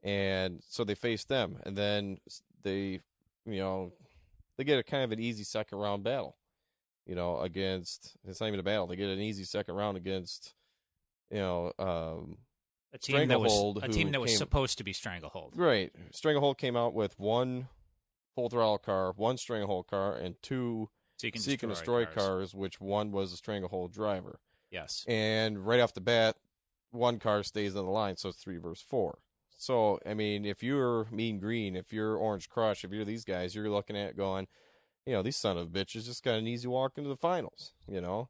and 0.03 0.61
so 0.67 0.83
they 0.83 0.95
face 0.95 1.23
them, 1.25 1.57
and 1.65 1.77
then 1.77 2.17
they, 2.63 3.01
you 3.45 3.59
know, 3.59 3.93
they 4.57 4.63
get 4.63 4.79
a 4.79 4.83
kind 4.83 5.03
of 5.03 5.11
an 5.11 5.19
easy 5.19 5.43
second 5.43 5.77
round 5.79 6.03
battle 6.03 6.37
you 7.07 7.13
know, 7.13 7.37
against 7.39 8.17
it's 8.27 8.41
not 8.41 8.47
even 8.47 8.59
a 8.59 8.63
battle. 8.63 8.87
They 8.87 8.95
get 8.95 9.09
an 9.09 9.19
easy 9.19 9.43
second 9.43 9.75
round 9.75 9.95
against, 9.95 10.55
you 11.29 11.37
know, 11.37 11.71
um, 11.77 12.39
A 12.93 12.97
team 12.97 13.27
that 13.27 13.39
was 13.39 13.77
a 13.83 13.87
team 13.87 14.11
that 14.11 14.19
was 14.19 14.31
came- 14.31 14.37
supposed 14.39 14.79
to 14.79 14.83
be 14.83 14.91
Stranglehold. 14.91 15.53
right. 15.55 15.91
Stranglehold 16.09 16.57
came 16.57 16.75
out 16.75 16.95
with 16.95 17.19
one 17.19 17.67
full 18.33 18.49
throttle 18.49 18.79
car, 18.79 19.11
one 19.15 19.37
Stranglehold 19.37 19.85
car, 19.85 20.15
and 20.15 20.41
two 20.41 20.89
Seek 21.17 21.35
and 21.35 21.43
Seek 21.43 21.63
and 21.63 21.71
destroy, 21.71 22.05
Destroy 22.05 22.21
cars, 22.23 22.53
which 22.53 22.81
one 22.81 23.11
was 23.11 23.31
a 23.33 23.37
Stranglehold 23.37 23.93
driver. 23.93 24.39
Yes. 24.71 25.05
And 25.07 25.65
right 25.65 25.79
off 25.79 25.93
the 25.93 26.01
bat, 26.01 26.35
one 26.91 27.19
car 27.19 27.43
stays 27.43 27.75
on 27.75 27.85
the 27.85 27.91
line, 27.91 28.17
so 28.17 28.29
it's 28.29 28.39
three 28.39 28.57
versus 28.57 28.83
four. 28.87 29.19
So 29.57 29.99
I 30.05 30.13
mean, 30.13 30.45
if 30.45 30.61
you're 30.61 31.07
Mean 31.11 31.39
Green, 31.39 31.75
if 31.75 31.93
you're 31.93 32.17
Orange 32.17 32.49
Crush, 32.49 32.83
if 32.83 32.91
you're 32.91 33.05
these 33.05 33.23
guys, 33.23 33.55
you're 33.55 33.69
looking 33.69 33.97
at 33.97 34.17
going, 34.17 34.47
you 35.05 35.13
know, 35.13 35.21
these 35.21 35.37
son 35.37 35.57
of 35.57 35.69
bitches 35.69 36.05
just 36.05 36.23
got 36.23 36.35
an 36.35 36.47
easy 36.47 36.67
walk 36.67 36.97
into 36.97 37.09
the 37.09 37.15
finals. 37.15 37.71
You 37.87 38.01
know, 38.01 38.29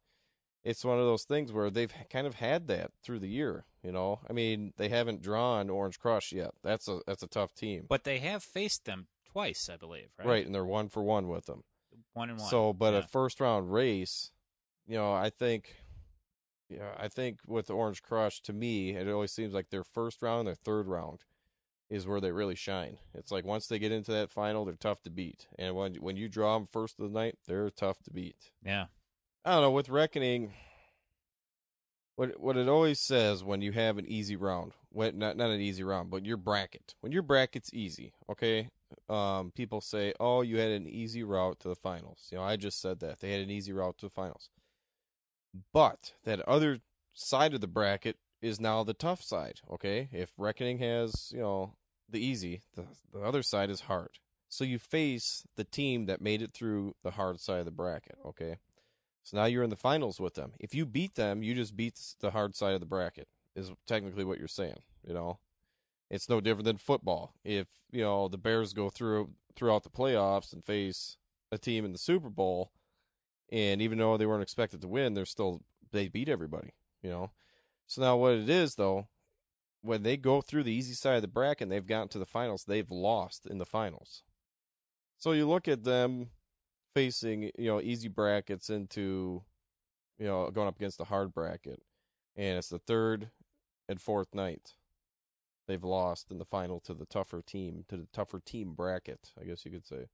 it's 0.63 0.85
one 0.85 0.99
of 0.99 1.05
those 1.05 1.23
things 1.23 1.51
where 1.51 1.69
they've 1.69 1.93
kind 2.11 2.27
of 2.27 2.35
had 2.35 2.67
that 2.67 2.91
through 3.03 3.19
the 3.19 3.27
year. 3.29 3.65
You 3.83 3.91
know, 3.91 4.19
I 4.29 4.33
mean, 4.33 4.73
they 4.77 4.89
haven't 4.89 5.21
drawn 5.21 5.69
Orange 5.69 5.99
Crush 5.99 6.31
yet. 6.31 6.51
That's 6.63 6.87
a 6.87 6.99
that's 7.07 7.23
a 7.23 7.27
tough 7.27 7.53
team, 7.53 7.85
But 7.87 8.03
they 8.03 8.19
have 8.19 8.43
faced 8.43 8.85
them 8.85 9.07
twice, 9.31 9.69
I 9.71 9.77
believe, 9.77 10.09
right? 10.17 10.27
right? 10.27 10.45
And 10.45 10.53
they're 10.53 10.65
one 10.65 10.89
for 10.89 11.03
one 11.03 11.27
with 11.27 11.45
them. 11.45 11.63
One 12.15 12.29
and 12.29 12.39
one. 12.39 12.49
So, 12.49 12.73
but 12.73 12.93
yeah. 12.93 12.99
a 12.99 13.03
first 13.03 13.39
round 13.39 13.71
race, 13.71 14.31
you 14.87 14.95
know, 14.95 15.13
I 15.13 15.29
think, 15.29 15.75
yeah, 16.69 16.93
I 16.97 17.09
think 17.09 17.39
with 17.45 17.69
Orange 17.69 18.01
Crush, 18.01 18.41
to 18.43 18.53
me, 18.53 18.91
it 18.91 19.07
always 19.07 19.31
seems 19.31 19.53
like 19.53 19.69
their 19.69 19.83
first 19.83 20.21
round, 20.21 20.47
their 20.47 20.55
third 20.55 20.87
round, 20.87 21.19
is 21.89 22.07
where 22.07 22.21
they 22.21 22.31
really 22.31 22.55
shine. 22.55 22.97
It's 23.13 23.31
like 23.31 23.45
once 23.45 23.67
they 23.67 23.79
get 23.79 23.91
into 23.91 24.11
that 24.13 24.31
final, 24.31 24.63
they're 24.63 24.75
tough 24.75 25.01
to 25.03 25.09
beat, 25.09 25.47
and 25.59 25.75
when 25.75 25.95
when 25.95 26.15
you 26.15 26.29
draw 26.29 26.57
them 26.57 26.67
first 26.71 26.99
of 26.99 27.03
the 27.03 27.19
night, 27.19 27.37
they're 27.47 27.69
tough 27.69 28.01
to 28.03 28.11
beat. 28.11 28.51
yeah. 28.65 28.85
I 29.43 29.51
don't 29.51 29.61
know 29.61 29.71
with 29.71 29.89
Reckoning. 29.89 30.53
What 32.15 32.39
what 32.39 32.55
it 32.55 32.69
always 32.69 32.99
says 32.99 33.43
when 33.43 33.61
you 33.61 33.73
have 33.73 33.97
an 33.97 34.07
easy 34.07 34.37
round, 34.37 34.71
when 34.89 35.19
not 35.19 35.35
not 35.35 35.51
an 35.51 35.59
easy 35.59 35.83
round, 35.83 36.09
but 36.09 36.25
your 36.25 36.37
bracket. 36.37 36.95
When 37.01 37.11
your 37.11 37.21
bracket's 37.23 37.73
easy, 37.73 38.13
okay. 38.29 38.69
Um, 39.09 39.51
people 39.51 39.81
say, 39.81 40.13
"Oh, 40.19 40.41
you 40.41 40.57
had 40.57 40.71
an 40.71 40.87
easy 40.87 41.23
route 41.23 41.59
to 41.61 41.69
the 41.69 41.75
finals." 41.75 42.27
You 42.31 42.37
know, 42.37 42.43
I 42.43 42.55
just 42.55 42.79
said 42.81 42.99
that 42.99 43.19
they 43.19 43.31
had 43.31 43.41
an 43.41 43.51
easy 43.51 43.73
route 43.73 43.97
to 43.99 44.05
the 44.05 44.11
finals. 44.11 44.49
But 45.73 46.13
that 46.23 46.41
other 46.41 46.79
side 47.13 47.53
of 47.53 47.61
the 47.61 47.67
bracket 47.67 48.17
is 48.41 48.59
now 48.59 48.83
the 48.83 48.93
tough 48.93 49.23
side. 49.23 49.61
Okay, 49.71 50.09
if 50.11 50.31
Reckoning 50.37 50.79
has 50.79 51.31
you 51.33 51.39
know 51.39 51.75
the 52.09 52.19
easy, 52.19 52.61
the 52.75 52.85
the 53.13 53.21
other 53.21 53.43
side 53.43 53.69
is 53.69 53.81
hard. 53.81 54.19
So 54.47 54.63
you 54.63 54.79
face 54.79 55.43
the 55.55 55.63
team 55.63 56.05
that 56.05 56.21
made 56.21 56.41
it 56.41 56.53
through 56.53 56.95
the 57.03 57.11
hard 57.11 57.39
side 57.39 57.59
of 57.59 57.65
the 57.65 57.71
bracket. 57.71 58.17
Okay. 58.25 58.57
So 59.23 59.37
now 59.37 59.45
you're 59.45 59.63
in 59.63 59.71
the 59.71 59.75
finals 59.75 60.19
with 60.19 60.35
them. 60.35 60.53
If 60.59 60.75
you 60.75 60.85
beat 60.85 61.15
them, 61.15 61.41
you 61.41 61.55
just 61.55 61.75
beat 61.75 61.99
the 62.19 62.29
hard 62.31 62.55
side 62.55 62.75
of 62.75 62.79
the 62.79 62.85
bracket. 62.85 63.27
Is 63.55 63.71
technically 63.87 64.23
what 64.23 64.37
you're 64.37 64.47
saying. 64.47 64.83
You 65.05 65.13
know, 65.13 65.39
it's 66.09 66.29
no 66.29 66.39
different 66.39 66.65
than 66.65 66.77
football. 66.77 67.33
If 67.43 67.67
you 67.91 68.01
know 68.01 68.27
the 68.27 68.37
Bears 68.37 68.73
go 68.73 68.89
through 68.89 69.31
throughout 69.55 69.83
the 69.83 69.89
playoffs 69.89 70.53
and 70.53 70.63
face 70.63 71.17
a 71.51 71.57
team 71.57 71.85
in 71.85 71.91
the 71.91 71.97
Super 71.97 72.29
Bowl, 72.29 72.71
and 73.51 73.81
even 73.81 73.97
though 73.97 74.17
they 74.17 74.25
weren't 74.25 74.43
expected 74.43 74.81
to 74.81 74.87
win, 74.87 75.13
they're 75.13 75.25
still 75.25 75.61
they 75.91 76.07
beat 76.07 76.29
everybody. 76.29 76.73
You 77.01 77.09
know. 77.09 77.31
So 77.87 78.01
now 78.01 78.17
what 78.17 78.33
it 78.33 78.49
is 78.49 78.75
though, 78.75 79.07
when 79.81 80.03
they 80.03 80.17
go 80.17 80.41
through 80.41 80.63
the 80.63 80.73
easy 80.73 80.93
side 80.93 81.17
of 81.17 81.21
the 81.21 81.27
bracket 81.27 81.63
and 81.63 81.71
they've 81.71 81.85
gotten 81.85 82.09
to 82.09 82.19
the 82.19 82.25
finals, 82.25 82.65
they've 82.65 82.89
lost 82.89 83.45
in 83.45 83.59
the 83.59 83.65
finals. 83.65 84.23
So 85.17 85.31
you 85.31 85.47
look 85.47 85.67
at 85.67 85.83
them 85.83 86.29
facing, 86.95 87.51
you 87.57 87.67
know, 87.67 87.81
easy 87.81 88.07
brackets 88.07 88.69
into, 88.69 89.43
you 90.17 90.25
know, 90.25 90.49
going 90.49 90.67
up 90.67 90.77
against 90.77 90.97
the 90.97 91.05
hard 91.05 91.33
bracket, 91.33 91.81
and 92.35 92.57
it's 92.57 92.69
the 92.69 92.79
third 92.79 93.29
and 93.87 94.01
fourth 94.01 94.33
night. 94.33 94.73
They've 95.67 95.83
lost 95.83 96.31
in 96.31 96.37
the 96.37 96.45
final 96.45 96.79
to 96.81 96.93
the 96.93 97.05
tougher 97.05 97.41
team, 97.41 97.85
to 97.89 97.97
the 97.97 98.07
tougher 98.13 98.39
team 98.39 98.73
bracket, 98.73 99.31
I 99.39 99.45
guess 99.45 99.65
you 99.65 99.71
could 99.71 99.87
say. 99.87 100.07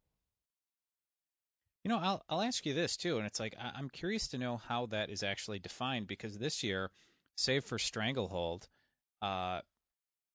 You 1.83 1.89
know, 1.89 1.97
I'll 1.97 2.23
I'll 2.29 2.41
ask 2.41 2.65
you 2.65 2.73
this 2.73 2.95
too, 2.95 3.17
and 3.17 3.25
it's 3.25 3.39
like 3.39 3.55
I, 3.59 3.71
I'm 3.75 3.89
curious 3.89 4.27
to 4.29 4.37
know 4.37 4.57
how 4.57 4.85
that 4.87 5.09
is 5.09 5.23
actually 5.23 5.59
defined 5.59 6.07
because 6.07 6.37
this 6.37 6.63
year, 6.63 6.91
save 7.35 7.65
for 7.65 7.79
Stranglehold, 7.79 8.67
uh, 9.21 9.61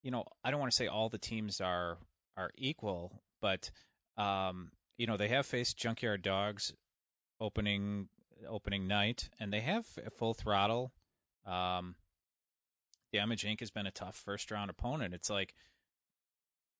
you 0.02 0.10
know, 0.10 0.24
I 0.44 0.50
don't 0.50 0.60
want 0.60 0.72
to 0.72 0.76
say 0.76 0.88
all 0.88 1.08
the 1.08 1.18
teams 1.18 1.60
are 1.60 1.98
are 2.36 2.50
equal, 2.56 3.22
but 3.40 3.70
um, 4.16 4.72
you 4.98 5.06
know, 5.06 5.16
they 5.16 5.28
have 5.28 5.46
faced 5.46 5.78
Junkyard 5.78 6.22
Dogs 6.22 6.72
opening 7.40 8.08
opening 8.48 8.86
night, 8.86 9.30
and 9.38 9.52
they 9.52 9.60
have 9.60 9.86
full 10.16 10.34
throttle. 10.34 10.92
Um, 11.46 11.94
Damage 13.16 13.44
Inc. 13.44 13.60
has 13.60 13.70
been 13.70 13.86
a 13.86 13.90
tough 13.90 14.14
first 14.14 14.50
round 14.50 14.68
opponent. 14.68 15.14
It's 15.14 15.30
like 15.30 15.54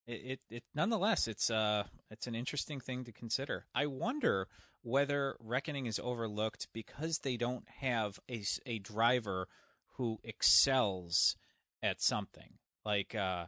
it, 0.05 0.21
it, 0.23 0.39
it 0.51 0.63
nonetheless 0.75 1.27
it's 1.27 1.49
uh 1.49 1.85
it's 2.11 2.27
an 2.27 2.35
interesting 2.35 2.79
thing 2.79 3.03
to 3.05 3.11
consider. 3.11 3.65
I 3.73 3.87
wonder 3.87 4.47
whether 4.83 5.35
Reckoning 5.39 5.87
is 5.87 5.99
overlooked 5.99 6.67
because 6.73 7.19
they 7.19 7.37
don't 7.37 7.67
have 7.79 8.19
a, 8.29 8.43
a 8.67 8.77
driver 8.77 9.47
who 9.95 10.19
excels 10.23 11.35
at 11.81 12.03
something. 12.03 12.59
Like 12.85 13.15
uh 13.15 13.47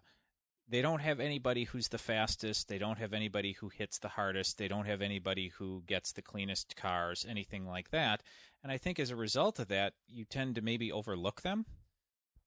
they 0.67 0.81
don't 0.81 1.01
have 1.01 1.19
anybody 1.19 1.65
who's 1.65 1.89
the 1.89 1.99
fastest, 1.99 2.69
they 2.69 2.79
don't 2.79 2.97
have 2.97 3.13
anybody 3.13 3.53
who 3.53 3.69
hits 3.69 3.99
the 3.99 4.09
hardest, 4.09 4.57
they 4.57 4.67
don't 4.67 4.85
have 4.85 5.03
anybody 5.03 5.49
who 5.57 5.83
gets 5.85 6.11
the 6.11 6.23
cleanest 6.23 6.75
cars, 6.75 7.23
anything 7.29 7.67
like 7.67 7.91
that. 7.91 8.23
And 8.63 8.71
I 8.71 8.77
think 8.77 8.99
as 8.99 9.11
a 9.11 9.15
result 9.15 9.59
of 9.59 9.67
that, 9.67 9.93
you 10.07 10.25
tend 10.25 10.55
to 10.55 10.61
maybe 10.61 10.91
overlook 10.91 11.41
them. 11.41 11.65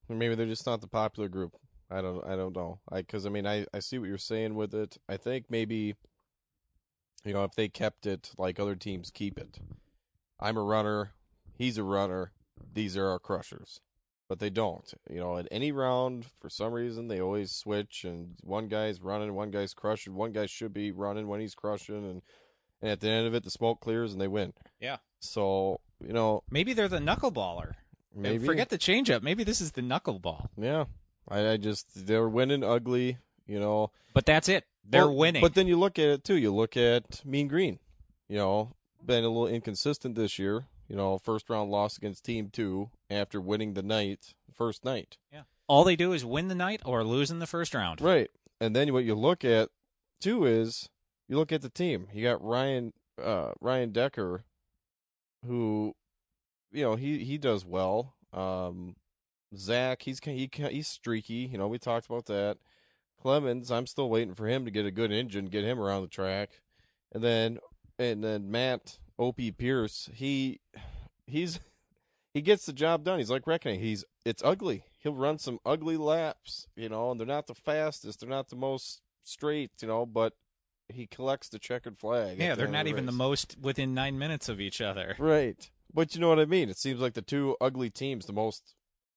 Or 0.08 0.16
maybe 0.16 0.34
they're 0.34 0.46
just 0.46 0.66
not 0.66 0.80
the 0.80 0.88
popular 0.88 1.28
group. 1.28 1.52
I 1.90 2.00
don't. 2.00 2.24
I 2.26 2.36
don't 2.36 2.56
know. 2.56 2.80
I 2.90 2.98
because 2.98 3.26
I 3.26 3.28
mean 3.28 3.46
I 3.46 3.66
I 3.72 3.80
see 3.80 3.98
what 3.98 4.08
you're 4.08 4.18
saying 4.18 4.54
with 4.54 4.74
it. 4.74 4.96
I 5.08 5.16
think 5.16 5.46
maybe, 5.50 5.94
you 7.24 7.32
know, 7.32 7.44
if 7.44 7.52
they 7.52 7.68
kept 7.68 8.06
it 8.06 8.30
like 8.38 8.58
other 8.58 8.74
teams 8.74 9.10
keep 9.10 9.38
it. 9.38 9.58
I'm 10.40 10.56
a 10.56 10.62
runner. 10.62 11.12
He's 11.56 11.78
a 11.78 11.84
runner. 11.84 12.32
These 12.74 12.96
are 12.96 13.08
our 13.08 13.18
crushers. 13.18 13.80
But 14.28 14.38
they 14.38 14.50
don't. 14.50 14.92
You 15.10 15.20
know, 15.20 15.36
at 15.36 15.46
any 15.50 15.72
round, 15.72 16.24
for 16.40 16.48
some 16.48 16.72
reason, 16.72 17.08
they 17.08 17.20
always 17.20 17.52
switch, 17.52 18.04
and 18.04 18.36
one 18.42 18.66
guy's 18.68 19.02
running, 19.02 19.34
one 19.34 19.50
guy's 19.50 19.74
crushing, 19.74 20.14
one 20.14 20.32
guy 20.32 20.46
should 20.46 20.72
be 20.72 20.90
running 20.90 21.28
when 21.28 21.40
he's 21.40 21.54
crushing, 21.54 21.96
and, 21.96 22.22
and 22.80 22.90
at 22.90 23.00
the 23.00 23.10
end 23.10 23.26
of 23.26 23.34
it, 23.34 23.44
the 23.44 23.50
smoke 23.50 23.80
clears 23.80 24.12
and 24.12 24.20
they 24.20 24.28
win. 24.28 24.54
Yeah. 24.80 24.96
So 25.20 25.80
you 26.04 26.12
know, 26.12 26.42
Maybe 26.50 26.72
they're 26.72 26.88
the 26.88 26.98
knuckleballer. 26.98 27.74
Maybe 28.14 28.44
Forget 28.46 28.68
the 28.68 28.78
changeup. 28.78 29.22
Maybe 29.22 29.44
this 29.44 29.60
is 29.60 29.72
the 29.72 29.82
knuckleball. 29.82 30.48
Yeah, 30.56 30.84
I, 31.28 31.50
I 31.50 31.56
just 31.56 32.06
they're 32.06 32.28
winning 32.28 32.62
ugly. 32.64 33.18
You 33.46 33.58
know, 33.60 33.90
But 34.14 34.24
that's 34.26 34.48
it. 34.48 34.64
They're 34.88 35.06
Well, 35.08 35.16
winning. 35.16 35.42
But 35.42 35.54
then 35.54 35.66
you 35.66 35.78
look 35.78 35.98
at 35.98 36.06
it 36.06 36.24
too. 36.24 36.36
You 36.36 36.54
look 36.54 36.76
at 36.76 37.24
Mean 37.24 37.48
Green. 37.48 37.78
You 38.28 38.38
know, 38.38 38.72
been 39.04 39.24
a 39.24 39.28
little 39.28 39.46
inconsistent 39.48 40.14
this 40.14 40.38
year. 40.38 40.66
you 40.88 40.96
know, 40.96 41.18
first 41.18 41.48
round 41.50 41.70
loss 41.70 41.96
against 41.96 42.24
Team 42.24 42.50
Two 42.52 42.90
after 43.10 43.40
winning 43.40 43.74
the 43.74 43.82
night 43.82 44.34
first 44.54 44.84
night. 44.84 45.16
Yeah. 45.32 45.42
All 45.66 45.84
they 45.84 45.96
do 45.96 46.12
is 46.12 46.24
win 46.24 46.48
the 46.48 46.54
night 46.54 46.82
or 46.84 47.02
lose 47.04 47.30
in 47.30 47.38
the 47.38 47.46
first 47.46 47.74
round. 47.74 48.00
Right. 48.00 48.30
And 48.60 48.76
then 48.76 48.92
what 48.92 49.04
you 49.04 49.14
look 49.14 49.44
at 49.44 49.70
too 50.20 50.44
is 50.44 50.88
you 51.28 51.36
look 51.36 51.52
at 51.52 51.62
the 51.62 51.68
team. 51.70 52.08
You 52.12 52.22
got 52.22 52.42
Ryan 52.44 52.92
uh, 53.22 53.52
Ryan 53.60 53.90
Decker, 53.92 54.44
who, 55.46 55.94
you 56.72 56.82
know, 56.82 56.96
he 56.96 57.24
he 57.24 57.38
does 57.38 57.64
well. 57.64 58.14
Um, 58.32 58.96
Zach, 59.56 60.02
he's 60.02 60.20
he 60.20 60.50
he's 60.52 60.88
streaky. 60.88 61.48
You 61.52 61.58
know, 61.58 61.68
we 61.68 61.78
talked 61.78 62.06
about 62.06 62.26
that. 62.26 62.58
Clemens, 63.20 63.70
I'm 63.70 63.86
still 63.86 64.10
waiting 64.10 64.34
for 64.34 64.48
him 64.48 64.64
to 64.64 64.70
get 64.70 64.86
a 64.86 64.90
good 64.90 65.12
engine, 65.12 65.46
get 65.46 65.64
him 65.64 65.78
around 65.78 66.02
the 66.02 66.08
track, 66.08 66.60
and 67.12 67.22
then 67.22 67.58
and 67.98 68.24
then 68.24 68.50
Matt 68.50 68.98
Opie 69.18 69.52
Pierce, 69.52 70.10
he 70.12 70.60
he's 71.26 71.60
he 72.34 72.40
gets 72.40 72.66
the 72.66 72.72
job 72.72 73.04
done. 73.04 73.18
He's 73.18 73.30
like 73.30 73.46
reckoning. 73.46 73.80
He's 73.80 74.04
it's 74.24 74.42
ugly. 74.44 74.84
He'll 74.98 75.14
run 75.14 75.38
some 75.38 75.58
ugly 75.64 75.96
laps, 75.96 76.66
you 76.76 76.88
know, 76.88 77.10
and 77.10 77.20
they're 77.20 77.26
not 77.26 77.46
the 77.46 77.54
fastest, 77.54 78.20
they're 78.20 78.28
not 78.28 78.48
the 78.48 78.56
most 78.56 79.02
straight, 79.22 79.70
you 79.80 79.88
know, 79.88 80.06
but 80.06 80.34
he 80.88 81.06
collects 81.06 81.48
the 81.48 81.58
checkered 81.58 81.98
flag. 81.98 82.38
Yeah, 82.38 82.54
the 82.54 82.62
they're 82.62 82.68
not 82.68 82.84
the 82.84 82.90
even 82.90 83.06
the 83.06 83.12
most 83.12 83.56
within 83.60 83.94
nine 83.94 84.18
minutes 84.18 84.48
of 84.48 84.60
each 84.60 84.80
other. 84.80 85.16
Right. 85.18 85.70
But 85.94 86.14
you 86.14 86.20
know 86.20 86.28
what 86.28 86.40
I 86.40 86.46
mean? 86.46 86.68
It 86.70 86.78
seems 86.78 87.00
like 87.00 87.14
the 87.14 87.22
two 87.22 87.56
ugly 87.60 87.90
teams, 87.90 88.26
the 88.26 88.32
most, 88.32 88.74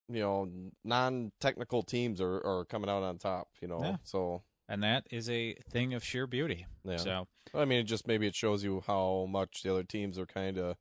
you 0.10 0.20
know, 0.20 0.50
non 0.84 1.32
technical 1.40 1.84
teams 1.84 2.20
are, 2.22 2.46
are 2.46 2.66
coming 2.66 2.90
out 2.90 3.04
on 3.04 3.18
top, 3.18 3.48
you 3.62 3.68
know. 3.68 3.82
Yeah. 3.82 3.96
So, 4.04 4.44
And 4.68 4.84
that 4.84 5.06
is 5.10 5.30
a 5.30 5.56
thing 5.70 5.94
of 5.94 6.04
sheer 6.04 6.28
beauty. 6.28 6.66
yeah. 6.84 6.98
So 6.98 7.28
I 7.54 7.66
mean, 7.66 7.80
it 7.80 7.84
just 7.84 8.08
maybe 8.08 8.28
it 8.28 8.36
shows 8.36 8.64
you 8.64 8.84
how 8.86 9.28
much 9.30 9.62
the 9.64 9.72
other 9.72 9.84
teams 9.84 10.20
are 10.20 10.26
kind 10.26 10.58
of 10.58 10.76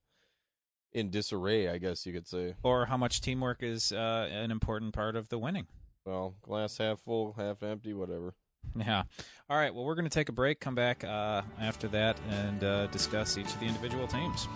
in 0.93 1.11
disarray, 1.11 1.69
I 1.69 1.79
guess 1.79 2.07
you 2.07 2.13
could 2.13 2.27
say. 2.29 2.55
or 2.63 2.87
how 2.87 2.97
much 2.97 3.21
teamwork 3.21 3.63
is 3.63 3.91
uh, 3.93 4.29
an 4.31 4.51
important 4.51 4.95
part 4.95 5.17
of 5.17 5.29
the 5.29 5.39
winning. 5.39 5.67
Well, 6.07 6.35
glass 6.43 6.79
half 6.79 7.01
full, 7.01 7.33
half 7.37 7.63
empty, 7.63 7.95
whatever. 7.95 8.35
Yeah. 8.77 9.03
All 9.49 9.57
right. 9.57 9.75
Well, 9.75 9.85
we're 9.85 9.95
going 9.95 10.05
to 10.07 10.11
take 10.11 10.29
a 10.29 10.33
break, 10.33 10.59
come 10.61 10.75
back 10.75 11.05
uh, 11.05 11.43
after 11.61 11.87
that, 11.89 12.19
and 12.31 12.63
uh, 12.65 12.87
discuss 12.89 13.37
each 13.39 13.47
of 13.47 13.61
the 13.61 13.67
individual 13.67 14.07
teams. 14.07 14.49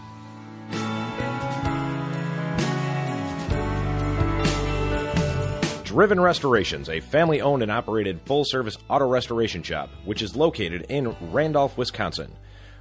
Driven 5.99 6.21
Restorations, 6.21 6.89
a 6.89 7.01
family 7.01 7.41
owned 7.41 7.61
and 7.61 7.73
operated 7.73 8.21
full 8.25 8.45
service 8.45 8.79
auto 8.89 9.09
restoration 9.09 9.65
shop, 9.65 9.91
which 10.05 10.23
is 10.23 10.37
located 10.37 10.87
in 10.91 11.09
Randolph, 11.33 11.77
Wisconsin. 11.77 12.31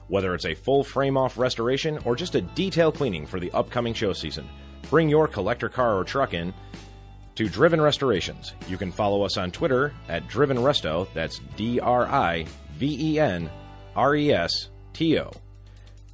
Whether 0.08 0.36
it's 0.36 0.46
a 0.46 0.54
full 0.54 0.84
frame 0.84 1.18
off 1.18 1.36
restoration 1.36 1.98
or 2.06 2.16
just 2.16 2.36
a 2.36 2.42
detail 2.42 2.92
cleaning 2.92 3.26
for 3.26 3.40
the 3.40 3.52
upcoming 3.54 3.96
show 3.96 4.14
season, 4.14 4.48
bring 4.92 5.10
your 5.10 5.28
collector 5.28 5.68
car 5.68 5.98
or 5.98 6.04
truck 6.04 6.36
in 6.36 6.54
to 7.34 7.50
Driven 7.50 7.82
Restorations. 7.82 8.54
You 8.68 8.78
can 8.78 8.92
follow 8.92 9.24
us 9.24 9.36
on 9.36 9.50
Twitter 9.50 9.96
at 10.08 10.28
Driven 10.28 10.58
Resto, 10.58 11.08
that's 11.16 11.42
D 11.56 11.80
R 11.80 12.06
I 12.06 12.46
V 12.74 13.14
E 13.16 13.20
N 13.20 13.50
R 13.96 14.16
E 14.16 14.32
S 14.32 14.70
T 14.94 15.18
O. 15.18 15.32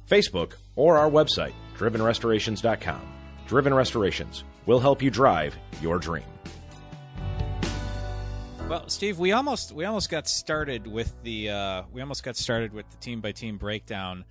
Facebook, 0.08 0.54
or 0.74 0.96
our 0.96 1.10
website, 1.10 1.52
drivenrestorations.com. 1.76 3.02
Driven 3.46 3.74
Restorations 3.74 4.44
will 4.64 4.80
help 4.80 5.02
you 5.02 5.10
drive 5.10 5.54
your 5.82 5.98
dream. 5.98 6.24
Well, 8.68 8.88
Steve, 8.88 9.18
we 9.18 9.32
almost 9.32 9.72
we 9.72 9.84
almost 9.84 10.10
got 10.10 10.26
started 10.26 10.86
with 10.86 11.14
the 11.22 11.50
uh, 11.50 11.82
we 11.92 12.00
almost 12.00 12.22
got 12.24 12.36
started 12.36 12.72
with 12.72 12.88
the 12.90 12.96
team 12.96 13.20
by 13.20 13.32
team 13.32 13.58
breakdown 13.58 14.24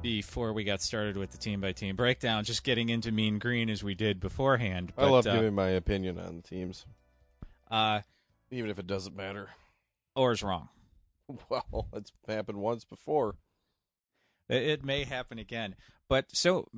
before 0.00 0.52
we 0.52 0.64
got 0.64 0.80
started 0.80 1.16
with 1.16 1.32
the 1.32 1.38
team 1.38 1.60
by 1.60 1.72
team 1.72 1.96
breakdown. 1.96 2.44
Just 2.44 2.62
getting 2.62 2.88
into 2.88 3.10
Mean 3.10 3.38
Green 3.38 3.68
as 3.68 3.82
we 3.82 3.94
did 3.94 4.20
beforehand. 4.20 4.92
I 4.96 5.06
love 5.06 5.26
uh, 5.26 5.34
giving 5.34 5.54
my 5.54 5.70
opinion 5.70 6.18
on 6.18 6.36
the 6.36 6.42
teams, 6.42 6.86
uh, 7.70 8.00
even 8.50 8.70
if 8.70 8.78
it 8.78 8.86
doesn't 8.86 9.16
matter. 9.16 9.50
or 10.14 10.32
is 10.32 10.42
wrong. 10.42 10.68
Well, 11.48 11.88
it's 11.94 12.12
happened 12.28 12.58
once 12.58 12.84
before. 12.84 13.36
It, 14.48 14.62
it 14.64 14.84
may 14.84 15.04
happen 15.04 15.38
again. 15.38 15.76
But 16.08 16.26
so 16.36 16.68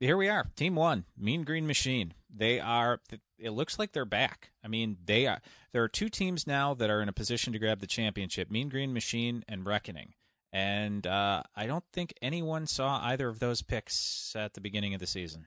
here 0.00 0.16
we 0.16 0.28
are, 0.28 0.46
Team 0.56 0.74
One, 0.74 1.04
Mean 1.16 1.44
Green 1.44 1.66
Machine. 1.66 2.14
They 2.34 2.60
are. 2.60 3.00
It 3.38 3.50
looks 3.50 3.78
like 3.78 3.92
they're 3.92 4.04
back. 4.04 4.50
I 4.64 4.68
mean, 4.68 4.98
they 5.04 5.26
are. 5.26 5.40
There 5.72 5.82
are 5.82 5.88
two 5.88 6.08
teams 6.08 6.46
now 6.46 6.74
that 6.74 6.90
are 6.90 7.00
in 7.00 7.08
a 7.08 7.12
position 7.12 7.52
to 7.52 7.58
grab 7.58 7.80
the 7.80 7.86
championship: 7.86 8.50
Mean 8.50 8.68
Green 8.68 8.92
Machine 8.92 9.44
and 9.48 9.66
Reckoning. 9.66 10.14
And 10.52 11.06
uh, 11.06 11.42
I 11.54 11.66
don't 11.66 11.84
think 11.92 12.14
anyone 12.22 12.66
saw 12.66 13.00
either 13.02 13.28
of 13.28 13.40
those 13.40 13.62
picks 13.62 14.34
at 14.34 14.54
the 14.54 14.60
beginning 14.60 14.94
of 14.94 15.00
the 15.00 15.06
season. 15.06 15.46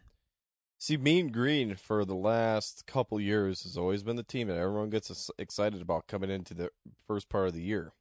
See, 0.78 0.98
Mean 0.98 1.32
Green 1.32 1.76
for 1.76 2.06
the 2.06 2.16
last 2.16 2.86
couple 2.86 3.20
years 3.20 3.64
has 3.64 3.78
always 3.78 4.04
been 4.04 4.16
the 4.16 4.24
team 4.24 4.48
that 4.48 4.58
everyone 4.58 4.90
gets 4.90 5.30
excited 5.38 5.82
about 5.82 6.08
coming 6.08 6.30
into 6.30 6.54
the 6.54 6.70
first 7.08 7.28
part 7.28 7.48
of 7.48 7.54
the 7.54 7.62
year, 7.62 7.94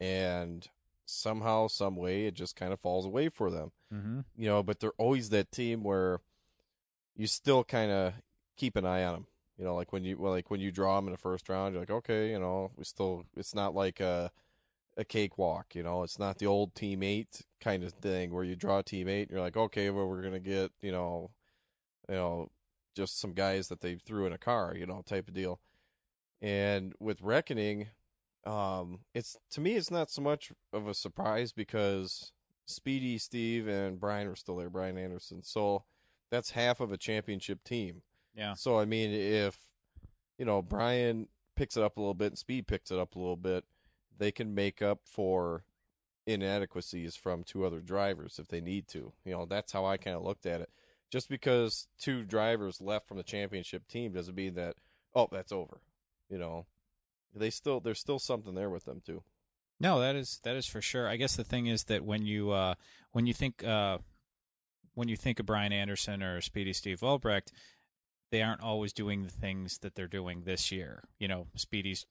and 0.00 0.68
somehow, 1.06 1.68
some 1.68 1.96
way, 1.96 2.26
it 2.26 2.34
just 2.34 2.56
kind 2.56 2.72
of 2.72 2.80
falls 2.80 3.06
away 3.06 3.28
for 3.28 3.50
them. 3.50 3.72
Mm-hmm. 3.92 4.20
You 4.36 4.48
know, 4.48 4.62
but 4.62 4.80
they're 4.80 4.92
always 4.98 5.30
that 5.30 5.50
team 5.50 5.82
where 5.82 6.20
you 7.16 7.26
still 7.26 7.64
kind 7.64 7.90
of 7.90 8.14
keep 8.56 8.76
an 8.76 8.84
eye 8.84 9.04
on 9.04 9.14
them. 9.14 9.26
You 9.58 9.64
know, 9.64 9.74
like 9.74 9.92
when 9.92 10.04
you 10.04 10.18
well, 10.18 10.32
like 10.32 10.50
when 10.50 10.60
you 10.60 10.70
draw 10.70 10.96
them 10.96 11.06
in 11.06 11.12
the 11.12 11.18
first 11.18 11.48
round, 11.48 11.72
you're 11.72 11.82
like, 11.82 11.90
okay, 11.90 12.30
you 12.30 12.38
know, 12.38 12.72
we 12.76 12.84
still. 12.84 13.24
It's 13.36 13.54
not 13.54 13.74
like 13.74 14.00
a 14.00 14.30
a 14.98 15.04
cakewalk. 15.04 15.74
You 15.74 15.82
know, 15.82 16.02
it's 16.02 16.18
not 16.18 16.38
the 16.38 16.46
old 16.46 16.74
team 16.74 17.02
eight 17.02 17.42
kind 17.60 17.82
of 17.82 17.92
thing 17.92 18.32
where 18.32 18.44
you 18.44 18.54
draw 18.54 18.82
team 18.82 19.08
eight 19.08 19.22
and 19.22 19.30
you're 19.30 19.40
like, 19.40 19.56
okay, 19.56 19.88
well, 19.90 20.08
we're 20.08 20.22
gonna 20.22 20.40
get 20.40 20.72
you 20.82 20.92
know, 20.92 21.30
you 22.08 22.16
know, 22.16 22.50
just 22.94 23.18
some 23.18 23.32
guys 23.32 23.68
that 23.68 23.80
they 23.80 23.94
threw 23.94 24.26
in 24.26 24.32
a 24.32 24.38
car, 24.38 24.74
you 24.76 24.86
know, 24.86 25.02
type 25.06 25.28
of 25.28 25.34
deal. 25.34 25.60
And 26.42 26.94
with 27.00 27.22
reckoning, 27.22 27.88
um, 28.46 29.00
it's 29.12 29.36
to 29.50 29.60
me, 29.60 29.74
it's 29.74 29.90
not 29.90 30.10
so 30.10 30.22
much 30.22 30.52
of 30.72 30.86
a 30.86 30.94
surprise 30.94 31.52
because 31.52 32.32
Speedy, 32.66 33.18
Steve, 33.18 33.66
and 33.66 34.00
Brian 34.00 34.28
are 34.28 34.36
still 34.36 34.56
there. 34.56 34.70
Brian 34.70 34.96
Anderson, 34.96 35.42
so 35.42 35.84
that's 36.30 36.52
half 36.52 36.80
of 36.80 36.92
a 36.92 36.96
championship 36.96 37.64
team. 37.64 38.02
Yeah. 38.34 38.54
So 38.54 38.78
I 38.78 38.84
mean, 38.84 39.10
if 39.10 39.58
you 40.38 40.44
know 40.44 40.62
Brian 40.62 41.28
picks 41.56 41.76
it 41.76 41.82
up 41.82 41.96
a 41.96 42.00
little 42.00 42.14
bit 42.14 42.28
and 42.28 42.38
Speed 42.38 42.68
picks 42.68 42.90
it 42.90 42.98
up 42.98 43.16
a 43.16 43.18
little 43.18 43.36
bit, 43.36 43.64
they 44.16 44.30
can 44.30 44.54
make 44.54 44.80
up 44.80 45.00
for 45.04 45.64
inadequacies 46.26 47.16
from 47.16 47.42
two 47.42 47.64
other 47.64 47.80
drivers 47.80 48.38
if 48.38 48.48
they 48.48 48.60
need 48.60 48.86
to. 48.88 49.12
You 49.24 49.32
know, 49.32 49.46
that's 49.46 49.72
how 49.72 49.84
I 49.84 49.96
kind 49.96 50.16
of 50.16 50.22
looked 50.22 50.46
at 50.46 50.60
it. 50.60 50.70
Just 51.10 51.28
because 51.28 51.88
two 51.98 52.24
drivers 52.24 52.80
left 52.80 53.08
from 53.08 53.16
the 53.16 53.22
championship 53.22 53.88
team 53.88 54.12
doesn't 54.12 54.34
mean 54.34 54.54
that 54.54 54.76
oh 55.14 55.28
that's 55.32 55.52
over. 55.52 55.80
You 56.28 56.38
know, 56.38 56.66
they 57.36 57.50
still 57.50 57.80
there's 57.80 58.00
still 58.00 58.18
something 58.18 58.54
there 58.54 58.70
with 58.70 58.84
them 58.84 59.00
too. 59.04 59.22
No, 59.78 60.00
that 60.00 60.16
is 60.16 60.40
that 60.44 60.56
is 60.56 60.66
for 60.66 60.80
sure. 60.80 61.08
I 61.08 61.16
guess 61.16 61.36
the 61.36 61.44
thing 61.44 61.66
is 61.66 61.84
that 61.84 62.04
when 62.04 62.24
you 62.24 62.50
uh, 62.50 62.74
when 63.12 63.26
you 63.26 63.34
think 63.34 63.62
uh, 63.64 63.98
when 64.94 65.08
you 65.08 65.16
think 65.16 65.38
of 65.38 65.46
Brian 65.46 65.72
Anderson 65.72 66.22
or 66.22 66.40
Speedy 66.40 66.72
Steve 66.72 67.02
Albrecht, 67.02 67.52
they 68.32 68.42
aren't 68.42 68.62
always 68.62 68.92
doing 68.92 69.22
the 69.22 69.30
things 69.30 69.78
that 69.78 69.94
they're 69.94 70.06
doing 70.08 70.42
this 70.44 70.72
year. 70.72 71.04
You 71.18 71.28
know, 71.28 71.46
Speedy's 71.56 72.06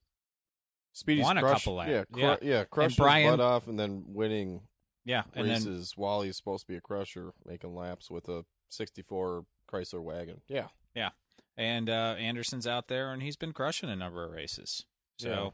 Speedy's 0.93 1.23
Won 1.25 1.37
a 1.37 1.41
crush- 1.41 1.63
couple 1.63 1.75
laps. 1.75 1.91
yeah, 1.91 2.03
cru- 2.11 2.21
Yeah. 2.21 2.35
yeah, 2.41 2.63
crushing 2.65 3.03
Brian- 3.03 3.25
his 3.25 3.31
butt 3.37 3.39
off 3.45 3.67
and 3.67 3.77
then 3.79 4.03
winning 4.07 4.61
yeah, 5.03 5.23
and 5.33 5.47
then 5.49 5.57
races 5.63 5.93
while 5.97 6.21
he's 6.21 6.37
supposed 6.37 6.65
to 6.65 6.71
be 6.71 6.77
a 6.77 6.81
crusher, 6.81 7.33
making 7.45 7.75
laps 7.75 8.09
with 8.09 8.29
a 8.29 8.45
'64 8.69 9.45
Chrysler 9.71 10.01
wagon. 10.03 10.41
Yeah, 10.47 10.67
yeah, 10.95 11.09
and 11.57 11.89
uh, 11.89 12.15
Anderson's 12.19 12.65
out 12.67 12.87
there 12.87 13.11
and 13.11 13.21
he's 13.23 13.35
been 13.35 13.53
crushing 13.53 13.89
a 13.89 13.95
number 13.95 14.23
of 14.23 14.31
races. 14.31 14.85
So 15.17 15.53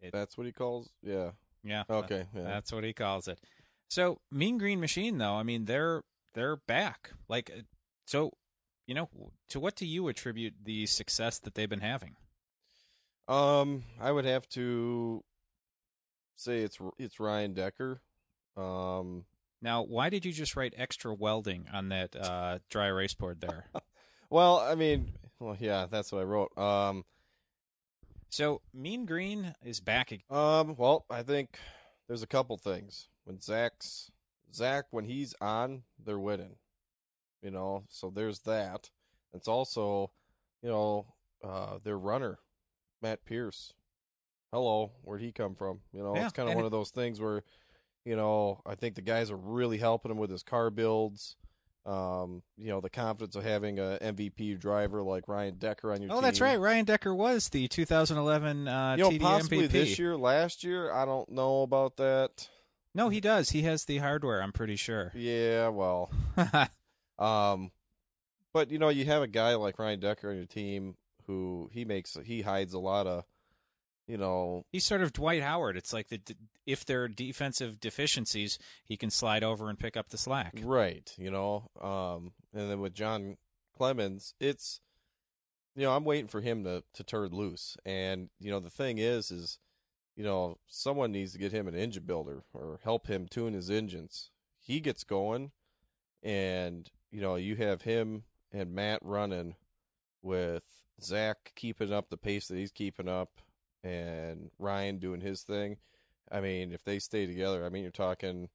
It- 0.00 0.12
that's 0.12 0.36
what 0.36 0.46
he 0.46 0.52
calls. 0.52 0.90
Yeah. 1.02 1.32
yeah, 1.62 1.84
Okay. 1.88 2.26
Yeah. 2.34 2.42
That's 2.42 2.72
what 2.72 2.84
he 2.84 2.92
calls 2.92 3.28
it. 3.28 3.38
So 3.88 4.20
Mean 4.30 4.58
Green 4.58 4.80
Machine, 4.80 5.18
though, 5.18 5.34
I 5.34 5.42
mean 5.42 5.66
they're 5.66 6.02
they're 6.34 6.56
back. 6.56 7.10
Like, 7.28 7.50
uh, 7.50 7.62
so 8.06 8.32
you 8.86 8.94
know, 8.94 9.08
to 9.50 9.60
what 9.60 9.76
do 9.76 9.86
you 9.86 10.08
attribute 10.08 10.54
the 10.64 10.86
success 10.86 11.38
that 11.40 11.54
they've 11.54 11.68
been 11.68 11.80
having? 11.80 12.16
Um, 13.28 13.84
I 14.00 14.10
would 14.10 14.24
have 14.24 14.48
to 14.50 15.22
say 16.36 16.60
it's 16.62 16.78
it's 16.98 17.20
Ryan 17.20 17.54
Decker. 17.54 18.00
Um, 18.56 19.24
Now, 19.60 19.82
why 19.84 20.10
did 20.10 20.24
you 20.24 20.32
just 20.32 20.56
write 20.56 20.74
extra 20.76 21.14
welding 21.14 21.68
on 21.72 21.88
that 21.90 22.16
uh, 22.16 22.58
dry 22.68 22.86
erase 22.88 23.14
board 23.14 23.40
there? 23.40 23.66
well, 24.30 24.58
I 24.58 24.74
mean, 24.74 25.12
well, 25.38 25.56
yeah, 25.60 25.86
that's 25.88 26.10
what 26.10 26.20
I 26.20 26.24
wrote. 26.24 26.56
Um, 26.58 27.04
so 28.32 28.60
Mean 28.74 29.04
Green 29.06 29.54
is 29.64 29.80
back. 29.80 30.12
ag- 30.12 30.24
um, 30.30 30.74
well, 30.76 31.04
I 31.10 31.22
think 31.22 31.58
there's 32.08 32.22
a 32.22 32.26
couple 32.26 32.56
things 32.56 33.08
when 33.24 33.40
Zach's 33.40 34.10
Zach 34.54 34.86
when 34.90 35.04
he's 35.04 35.34
on, 35.40 35.82
they're 36.04 36.18
winning. 36.18 36.56
You 37.42 37.50
know, 37.50 37.84
so 37.88 38.10
there's 38.10 38.40
that. 38.40 38.90
It's 39.34 39.48
also, 39.48 40.10
you 40.62 40.68
know, 40.68 41.06
uh, 41.42 41.78
their 41.82 41.98
runner, 41.98 42.38
Matt 43.00 43.24
Pierce. 43.24 43.72
Hello, 44.52 44.92
where'd 45.02 45.22
he 45.22 45.32
come 45.32 45.54
from? 45.54 45.80
You 45.92 46.02
know, 46.02 46.14
Yeah, 46.14 46.24
it's 46.24 46.32
kind 46.32 46.48
of 46.48 46.54
one 46.54 46.64
it- 46.64 46.66
of 46.66 46.72
those 46.72 46.90
things 46.90 47.20
where, 47.20 47.42
you 48.04 48.14
know, 48.14 48.60
I 48.66 48.74
think 48.76 48.94
the 48.94 49.00
guys 49.02 49.30
are 49.30 49.36
really 49.36 49.78
helping 49.78 50.10
him 50.10 50.18
with 50.18 50.30
his 50.30 50.42
car 50.42 50.70
builds. 50.70 51.36
Um, 51.84 52.42
you 52.56 52.68
know, 52.68 52.80
the 52.80 52.90
confidence 52.90 53.34
of 53.34 53.42
having 53.42 53.80
a 53.80 53.98
MVP 54.00 54.60
driver 54.60 55.02
like 55.02 55.26
Ryan 55.26 55.56
Decker 55.58 55.90
on 55.90 56.00
your 56.00 56.08
team. 56.08 56.12
Oh, 56.12 56.14
team. 56.16 56.22
that's 56.22 56.40
right. 56.40 56.60
Ryan 56.60 56.84
Decker 56.84 57.12
was 57.12 57.48
the 57.48 57.66
2011 57.66 58.68
uh, 58.68 58.94
You 58.96 59.02
know, 59.02 59.10
TD 59.10 59.20
possibly 59.20 59.68
MVP. 59.68 59.72
this 59.72 59.98
year, 59.98 60.16
last 60.16 60.62
year, 60.62 60.92
I 60.92 61.04
don't 61.04 61.28
know 61.30 61.62
about 61.62 61.96
that. 61.96 62.48
No, 62.94 63.08
he 63.08 63.20
does. 63.20 63.50
He 63.50 63.62
has 63.62 63.84
the 63.84 63.98
hardware. 63.98 64.42
I'm 64.42 64.52
pretty 64.52 64.76
sure. 64.76 65.10
Yeah, 65.14 65.68
well, 65.68 66.10
um, 67.18 67.72
but 68.52 68.70
you 68.70 68.78
know, 68.78 68.90
you 68.90 69.04
have 69.06 69.22
a 69.22 69.26
guy 69.26 69.54
like 69.54 69.78
Ryan 69.78 69.98
Decker 70.00 70.30
on 70.30 70.36
your 70.36 70.46
team 70.46 70.96
who 71.26 71.70
he 71.72 71.84
makes 71.84 72.16
he 72.24 72.42
hides 72.42 72.74
a 72.74 72.78
lot 72.78 73.06
of, 73.06 73.24
you 74.06 74.18
know, 74.18 74.64
He's 74.70 74.84
sort 74.84 75.02
of 75.02 75.12
Dwight 75.12 75.42
Howard. 75.42 75.76
It's 75.76 75.92
like 75.92 76.08
the, 76.08 76.20
if 76.66 76.84
there 76.84 77.02
are 77.04 77.08
defensive 77.08 77.80
deficiencies, 77.80 78.58
he 78.84 78.96
can 78.96 79.10
slide 79.10 79.44
over 79.44 79.68
and 79.68 79.78
pick 79.78 79.96
up 79.96 80.10
the 80.10 80.18
slack. 80.18 80.54
right, 80.62 81.12
you 81.16 81.30
know, 81.30 81.70
um, 81.80 82.32
and 82.52 82.70
then 82.70 82.80
with 82.80 82.94
John 82.94 83.36
Clemens, 83.76 84.34
it's, 84.40 84.80
you 85.74 85.82
know, 85.82 85.94
I'm 85.94 86.04
waiting 86.04 86.28
for 86.28 86.40
him 86.40 86.64
to 86.64 86.84
to 86.94 87.04
turn 87.04 87.30
loose, 87.30 87.76
and 87.84 88.28
you 88.40 88.50
know, 88.50 88.60
the 88.60 88.70
thing 88.70 88.98
is, 88.98 89.30
is, 89.30 89.58
you 90.16 90.24
know, 90.24 90.58
someone 90.66 91.12
needs 91.12 91.32
to 91.32 91.38
get 91.38 91.52
him 91.52 91.66
an 91.68 91.74
engine 91.74 92.04
builder 92.04 92.42
or 92.52 92.80
help 92.84 93.06
him 93.06 93.26
tune 93.26 93.54
his 93.54 93.70
engines. 93.70 94.30
He 94.58 94.80
gets 94.80 95.04
going, 95.04 95.52
and 96.22 96.90
you 97.10 97.20
know, 97.20 97.36
you 97.36 97.56
have 97.56 97.82
him 97.82 98.24
and 98.52 98.74
Matt 98.74 99.00
running 99.02 99.54
with 100.22 100.64
Zach 101.00 101.52
keeping 101.56 101.92
up 101.92 102.10
the 102.10 102.16
pace 102.16 102.48
that 102.48 102.56
he's 102.56 102.70
keeping 102.70 103.08
up 103.08 103.40
and 103.82 104.50
Ryan 104.58 104.98
doing 104.98 105.20
his 105.20 105.42
thing. 105.42 105.76
I 106.30 106.40
mean, 106.40 106.72
if 106.72 106.84
they 106.84 106.98
stay 106.98 107.26
together, 107.26 107.64
I 107.64 107.68
mean, 107.68 107.82
you're 107.82 107.92
talking, 107.92 108.48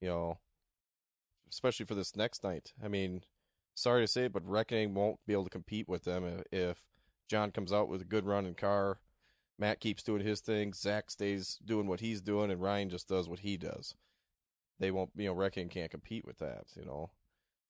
you 0.00 0.08
know, 0.08 0.38
especially 1.50 1.86
for 1.86 1.94
this 1.94 2.16
next 2.16 2.44
night. 2.44 2.72
I 2.82 2.88
mean, 2.88 3.22
sorry 3.74 4.02
to 4.02 4.08
say 4.08 4.24
it, 4.26 4.32
but 4.32 4.48
Reckoning 4.48 4.94
won't 4.94 5.18
be 5.26 5.32
able 5.32 5.44
to 5.44 5.50
compete 5.50 5.88
with 5.88 6.04
them 6.04 6.42
if, 6.52 6.78
John 7.26 7.50
comes 7.50 7.72
out 7.72 7.88
with 7.88 8.02
a 8.02 8.04
good 8.04 8.26
running 8.26 8.54
car. 8.54 8.98
Matt 9.58 9.80
keeps 9.80 10.02
doing 10.02 10.24
his 10.24 10.40
thing. 10.40 10.72
Zach 10.74 11.10
stays 11.10 11.58
doing 11.64 11.86
what 11.86 12.00
he's 12.00 12.20
doing, 12.20 12.50
and 12.50 12.60
Ryan 12.60 12.90
just 12.90 13.08
does 13.08 13.28
what 13.28 13.40
he 13.40 13.56
does. 13.56 13.94
They 14.78 14.90
won't, 14.90 15.10
you 15.16 15.26
know, 15.26 15.32
Reckoning 15.32 15.68
can't 15.70 15.90
compete 15.90 16.26
with 16.26 16.38
that, 16.38 16.64
you 16.76 16.84
know. 16.84 17.10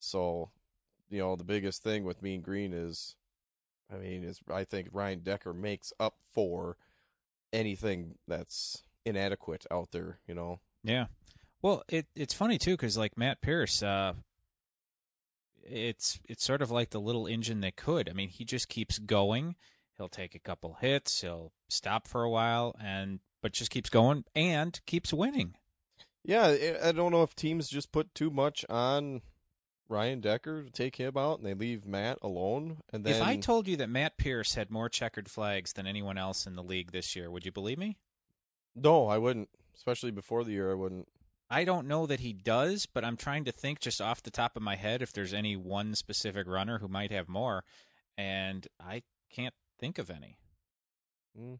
So, 0.01 0.51
you 1.09 1.21
know, 1.21 1.37
the 1.37 1.45
biggest 1.45 1.83
thing 1.83 2.05
with 2.05 2.23
Mean 2.23 2.41
Green 2.41 2.73
is, 2.73 3.15
I 3.93 3.97
mean, 3.97 4.25
is 4.25 4.41
I 4.53 4.65
think 4.65 4.89
Ryan 4.93 5.21
Decker 5.21 5.53
makes 5.53 5.93
up 6.01 6.17
for 6.33 6.77
anything 7.55 8.17
that's 8.27 8.83
inadequate 9.05 9.65
out 9.71 9.93
there, 9.93 10.19
you 10.27 10.35
know. 10.35 10.61
Yeah. 10.83 11.07
Well, 11.63 11.83
it 11.89 12.07
it's 12.15 12.35
funny 12.35 12.59
too 12.59 12.73
because 12.73 12.99
like 12.99 13.17
Matt 13.17 13.41
Pierce, 13.41 13.83
uh, 13.83 14.15
it's 15.63 16.21
it's 16.29 16.45
sort 16.45 16.61
of 16.61 16.71
like 16.71 16.91
the 16.91 17.01
little 17.01 17.27
engine 17.27 17.61
that 17.61 17.77
could. 17.77 18.11
I 18.11 18.13
mean, 18.13 18.29
he 18.29 18.45
just 18.45 18.69
keeps 18.69 18.99
going. 18.99 19.57
He'll 19.97 20.09
take 20.09 20.35
a 20.35 20.41
couple 20.41 20.79
hits. 20.81 21.23
He'll 21.23 21.53
stop 21.69 22.07
for 22.09 22.23
a 22.23 22.31
while, 22.31 22.75
and 22.83 23.21
but 23.41 23.53
just 23.53 23.71
keeps 23.71 23.89
going 23.89 24.25
and 24.35 24.79
keeps 24.87 25.13
winning. 25.13 25.55
Yeah, 26.25 26.77
I 26.83 26.93
don't 26.93 27.13
know 27.13 27.23
if 27.23 27.35
teams 27.35 27.69
just 27.69 27.93
put 27.93 28.15
too 28.15 28.31
much 28.31 28.65
on 28.69 29.21
Ryan 29.89 30.21
Decker 30.21 30.65
to 30.65 30.71
take 30.71 30.97
him 30.97 31.17
out, 31.17 31.39
and 31.39 31.47
they 31.47 31.55
leave 31.55 31.85
Matt 31.87 32.19
alone. 32.23 32.79
And 32.93 33.05
then 33.05 33.15
If 33.17 33.23
I 33.23 33.37
told 33.37 33.69
you 33.69 33.77
that 33.77 33.89
Matt 33.91 34.17
Pierce 34.17 34.55
had 34.55 34.71
more 34.71 34.89
checkered 34.89 35.31
flags 35.31 35.75
than 35.75 35.87
anyone 35.87 36.17
else 36.17 36.47
in 36.47 36.57
the 36.57 36.63
league 36.63 36.93
this 36.93 37.15
year, 37.15 37.31
would 37.31 37.45
you 37.45 37.53
believe 37.53 37.79
me? 37.79 37.99
no, 38.75 39.07
I 39.07 39.19
wouldn't. 39.19 39.51
Especially 39.77 40.11
before 40.11 40.43
the 40.45 40.53
year, 40.53 40.71
I 40.71 40.75
wouldn't. 40.75 41.09
I 41.51 41.65
don't 41.65 41.87
know 41.87 42.07
that 42.07 42.21
he 42.21 42.33
does, 42.33 42.87
but 42.87 43.05
I'm 43.05 43.17
trying 43.17 43.45
to 43.45 43.53
think 43.53 43.79
just 43.79 44.01
off 44.01 44.23
the 44.23 44.31
top 44.31 44.57
of 44.57 44.63
my 44.63 44.77
head 44.77 45.03
if 45.03 45.13
there's 45.13 45.35
any 45.35 45.57
one 45.57 45.95
specific 45.95 46.47
runner 46.49 46.79
who 46.79 46.89
might 46.89 47.11
have 47.13 47.29
more, 47.29 47.65
and 48.17 48.67
I 48.81 49.03
can't 49.31 49.55
think 49.79 49.99
of 49.99 50.11
any. 50.11 50.39
Mm. 51.39 51.59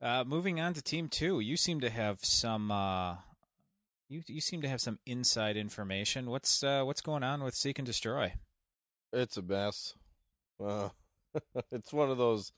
Uh, 0.00 0.24
moving 0.24 0.60
on 0.60 0.74
to 0.74 0.82
team 0.82 1.08
two, 1.08 1.40
you 1.40 1.56
seem 1.56 1.80
to 1.80 1.90
have 1.90 2.24
some. 2.24 2.70
Uh, 2.70 3.16
you 4.12 4.22
you 4.26 4.40
seem 4.40 4.62
to 4.62 4.68
have 4.68 4.80
some 4.80 4.98
inside 5.06 5.56
information. 5.56 6.30
What's 6.30 6.62
uh, 6.62 6.82
what's 6.84 7.00
going 7.00 7.22
on 7.22 7.42
with 7.42 7.54
Seek-N-Destroy? 7.54 8.34
It's 9.12 9.36
a 9.36 9.42
mess. 9.42 9.94
Uh, 10.62 10.90
it's 11.72 11.92
one 11.92 12.10
of 12.10 12.18
those. 12.18 12.52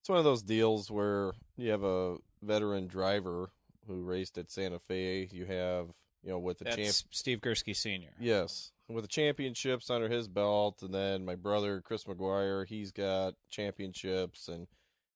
It's 0.00 0.08
one 0.08 0.18
of 0.18 0.24
those 0.24 0.42
deals 0.42 0.90
where 0.90 1.32
you 1.56 1.70
have 1.70 1.82
a 1.82 2.16
veteran 2.42 2.86
driver 2.86 3.50
who 3.86 4.02
raced 4.02 4.38
at 4.38 4.50
Santa 4.50 4.78
Fe. 4.78 5.28
You 5.32 5.46
have, 5.46 5.88
you 6.22 6.30
know, 6.30 6.38
with 6.38 6.58
the 6.58 6.64
champ. 6.66 6.94
Steve 7.10 7.40
Gursky 7.40 7.74
Senior. 7.74 8.14
Yes, 8.20 8.72
with 8.88 9.04
the 9.04 9.08
championships 9.08 9.90
under 9.90 10.08
his 10.08 10.28
belt, 10.28 10.82
and 10.82 10.92
then 10.92 11.24
my 11.24 11.36
brother 11.36 11.80
Chris 11.80 12.04
McGuire, 12.04 12.66
he's 12.66 12.92
got 12.92 13.34
championships, 13.48 14.48
and 14.48 14.66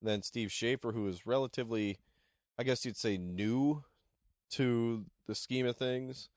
then 0.00 0.22
Steve 0.22 0.50
Schaefer, 0.50 0.92
who 0.92 1.06
is 1.08 1.26
relatively, 1.26 1.98
I 2.58 2.62
guess 2.62 2.84
you'd 2.84 2.96
say, 2.96 3.18
new 3.18 3.84
to 4.50 5.04
the 5.30 5.34
scheme 5.34 5.66
of 5.66 5.76
things, 5.76 6.28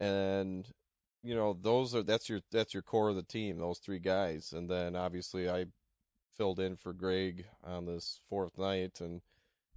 and 0.00 0.66
you 1.22 1.34
know 1.34 1.56
those 1.60 1.94
are 1.94 2.02
that's 2.02 2.28
your 2.28 2.40
that's 2.50 2.74
your 2.74 2.82
core 2.82 3.10
of 3.10 3.16
the 3.16 3.22
team, 3.22 3.58
those 3.58 3.78
three 3.78 4.00
guys, 4.00 4.52
and 4.52 4.68
then 4.68 4.96
obviously 4.96 5.48
I 5.48 5.66
filled 6.36 6.60
in 6.60 6.76
for 6.76 6.92
Greg 6.92 7.46
on 7.62 7.86
this 7.86 8.20
fourth 8.28 8.58
night, 8.58 9.00
and 9.00 9.20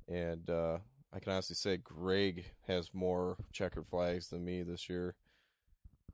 and 0.08 0.50
uh, 0.50 0.78
I 1.14 1.20
can 1.20 1.34
honestly 1.34 1.56
say 1.56 1.78
Greg 1.78 2.46
has 2.68 2.94
more 2.94 3.38
checkered 3.52 3.88
flags 3.88 4.30
than 4.30 4.46
me 4.46 4.64
this 4.64 4.90
year 4.90 5.16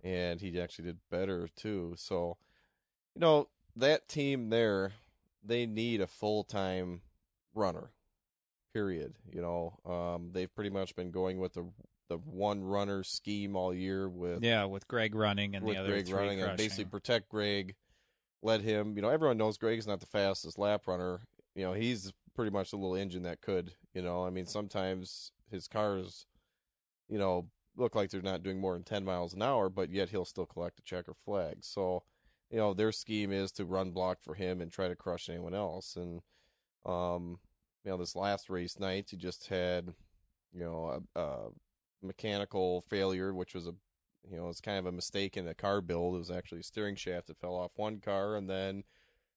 and 0.03 0.39
he 0.39 0.60
actually 0.60 0.86
did 0.86 0.99
better 1.10 1.49
too. 1.55 1.93
So, 1.97 2.38
you 3.16 3.22
know, 3.22 3.49
that 3.76 4.08
team 4.08 4.49
there, 4.49 4.93
they 5.43 5.66
need 5.66 6.01
a 6.01 6.08
full 6.08 6.43
time 6.43 7.01
runner. 7.53 7.91
Period. 8.74 9.16
You 9.32 9.41
know, 9.41 9.80
um, 9.91 10.30
they've 10.34 10.53
pretty 10.53 10.70
much 10.70 10.95
been 10.95 11.12
going 11.12 11.39
with 11.39 11.53
the 11.53 11.66
the 12.10 12.18
one 12.18 12.64
runner 12.64 13.03
scheme 13.03 13.55
all 13.55 13.74
year 13.74 14.10
with 14.10 14.43
Yeah, 14.43 14.66
with 14.66 14.88
Greg 14.88 15.16
running 15.16 15.55
and 15.55 15.66
with 15.66 15.76
the 15.76 15.82
other 15.82 15.89
Greg 15.89 16.10
running 16.10 16.41
and 16.41 16.58
basically 16.58 16.86
protect 16.86 17.30
Greg. 17.30 17.76
Let 18.41 18.62
him, 18.62 18.95
you 18.95 19.01
know, 19.01 19.10
everyone 19.10 19.38
knows 19.38 19.58
Greg's 19.58 19.88
not 19.88 19.99
the 19.99 20.05
fastest 20.05 20.60
lap 20.60 20.88
runner. 20.88 21.22
You 21.55 21.64
know, 21.64 21.74
he's 21.74 22.14
pretty 22.36 22.51
much 22.51 22.72
the 22.72 22.78
little 22.78 22.95
engine 22.95 23.24
that 23.24 23.41
could. 23.41 23.74
You 23.93 24.01
know, 24.01 24.26
I 24.26 24.30
mean, 24.30 24.45
sometimes 24.45 25.32
his 25.49 25.68
cars, 25.68 26.28
you 27.10 27.18
know, 27.18 27.47
look 27.76 27.95
like 27.95 28.10
they're 28.10 28.22
not 28.22 28.43
doing 28.43 28.60
more 28.60 28.74
than 28.74 28.84
10 28.84 29.03
miles 29.03 29.34
an 29.34 29.41
hour, 29.41 29.70
but 29.70 29.89
yet 29.89 30.10
he'll 30.10 30.26
still 30.26 30.45
collect 30.45 30.80
a 30.80 30.84
checker 30.84 31.14
flag. 31.26 31.58
So, 31.62 32.03
you 32.49 32.58
know, 32.58 32.74
their 32.74 32.91
scheme 32.91 33.32
is 33.32 33.51
to 33.53 33.66
run 33.66 33.91
block 33.91 34.20
for 34.22 34.36
him 34.36 34.62
and 34.62 34.72
try 34.72 34.88
to 34.88 34.95
crush 34.95 35.30
anyone 35.30 35.53
else. 35.53 35.95
And, 35.95 36.22
um, 36.86 37.39
you 37.84 37.91
know, 37.91 37.97
this 37.97 38.16
last 38.16 38.49
race 38.49 38.80
night, 38.80 39.08
he 39.10 39.18
just 39.18 39.47
had, 39.47 39.93
you 40.53 40.62
know, 40.64 41.01
a, 41.16 41.20
a 41.20 41.49
mechanical 42.02 42.82
failure, 42.82 43.34
which 43.34 43.54
was 43.54 43.68
a, 43.68 43.74
you 44.30 44.38
know, 44.38 44.50
it's 44.50 44.62
kind 44.62 44.78
of 44.78 44.86
a 44.86 44.91
mistake 44.91 45.38
in 45.38 45.45
the 45.45 45.54
car 45.54 45.82
build. 45.82 46.16
It 46.16 46.20
was 46.20 46.32
actually 46.32 46.62
a 46.62 46.64
steering 46.64 46.95
shaft 46.95 47.28
that 47.28 47.39
fell 47.39 47.56
off 47.56 47.72
one 47.76 48.00
car 48.00 48.36
and 48.36 48.50
then 48.50 48.84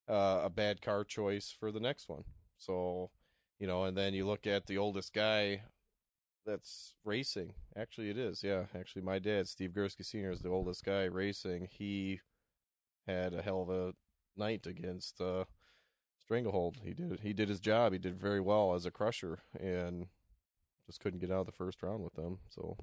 uh, 0.09 0.43
a 0.45 0.51
bad 0.51 0.83
car 0.83 1.05
choice 1.05 1.55
for 1.59 1.71
the 1.71 1.81
next 1.81 2.09
one. 2.09 2.25
So, 2.59 3.11
you 3.59 3.67
know, 3.67 3.85
and 3.85 3.97
then 3.97 4.15
you 4.15 4.27
look 4.27 4.47
at 4.47 4.67
the 4.67 4.79
oldest 4.79 5.13
guy 5.13 5.63
that's 6.45 6.95
racing. 7.05 7.55
Actually, 7.77 8.11
it 8.11 8.19
is. 8.19 8.43
Yeah, 8.43 8.65
actually, 8.75 9.03
my 9.03 9.19
dad, 9.19 9.49
Steve 9.49 9.71
Gursky 9.71 10.05
Sr., 10.05 10.31
is 10.31 10.41
the 10.41 10.49
oldest 10.49 10.85
guy 10.85 11.05
racing. 11.05 11.69
He 11.71 12.21
had 13.07 13.35
a 13.35 13.43
hell 13.43 13.63
of 13.63 13.71
a 13.71 13.93
night 14.37 14.67
against 14.67 15.21
uh, 15.21 15.45
Stranglehold. 16.19 16.79
He 16.83 16.93
did. 16.93 17.21
He 17.21 17.33
did 17.33 17.49
his 17.49 17.61
job. 17.61 17.93
He 17.93 17.99
did 17.99 18.21
very 18.21 18.41
well 18.41 18.75
as 18.75 18.87
a 18.87 18.91
crusher, 18.91 19.41
and 19.59 20.07
just 20.91 21.01
couldn't 21.01 21.21
get 21.21 21.31
out 21.31 21.41
of 21.41 21.47
the 21.47 21.53
first 21.53 21.81
round 21.83 22.03
with 22.03 22.15
them. 22.15 22.39
So 22.49 22.77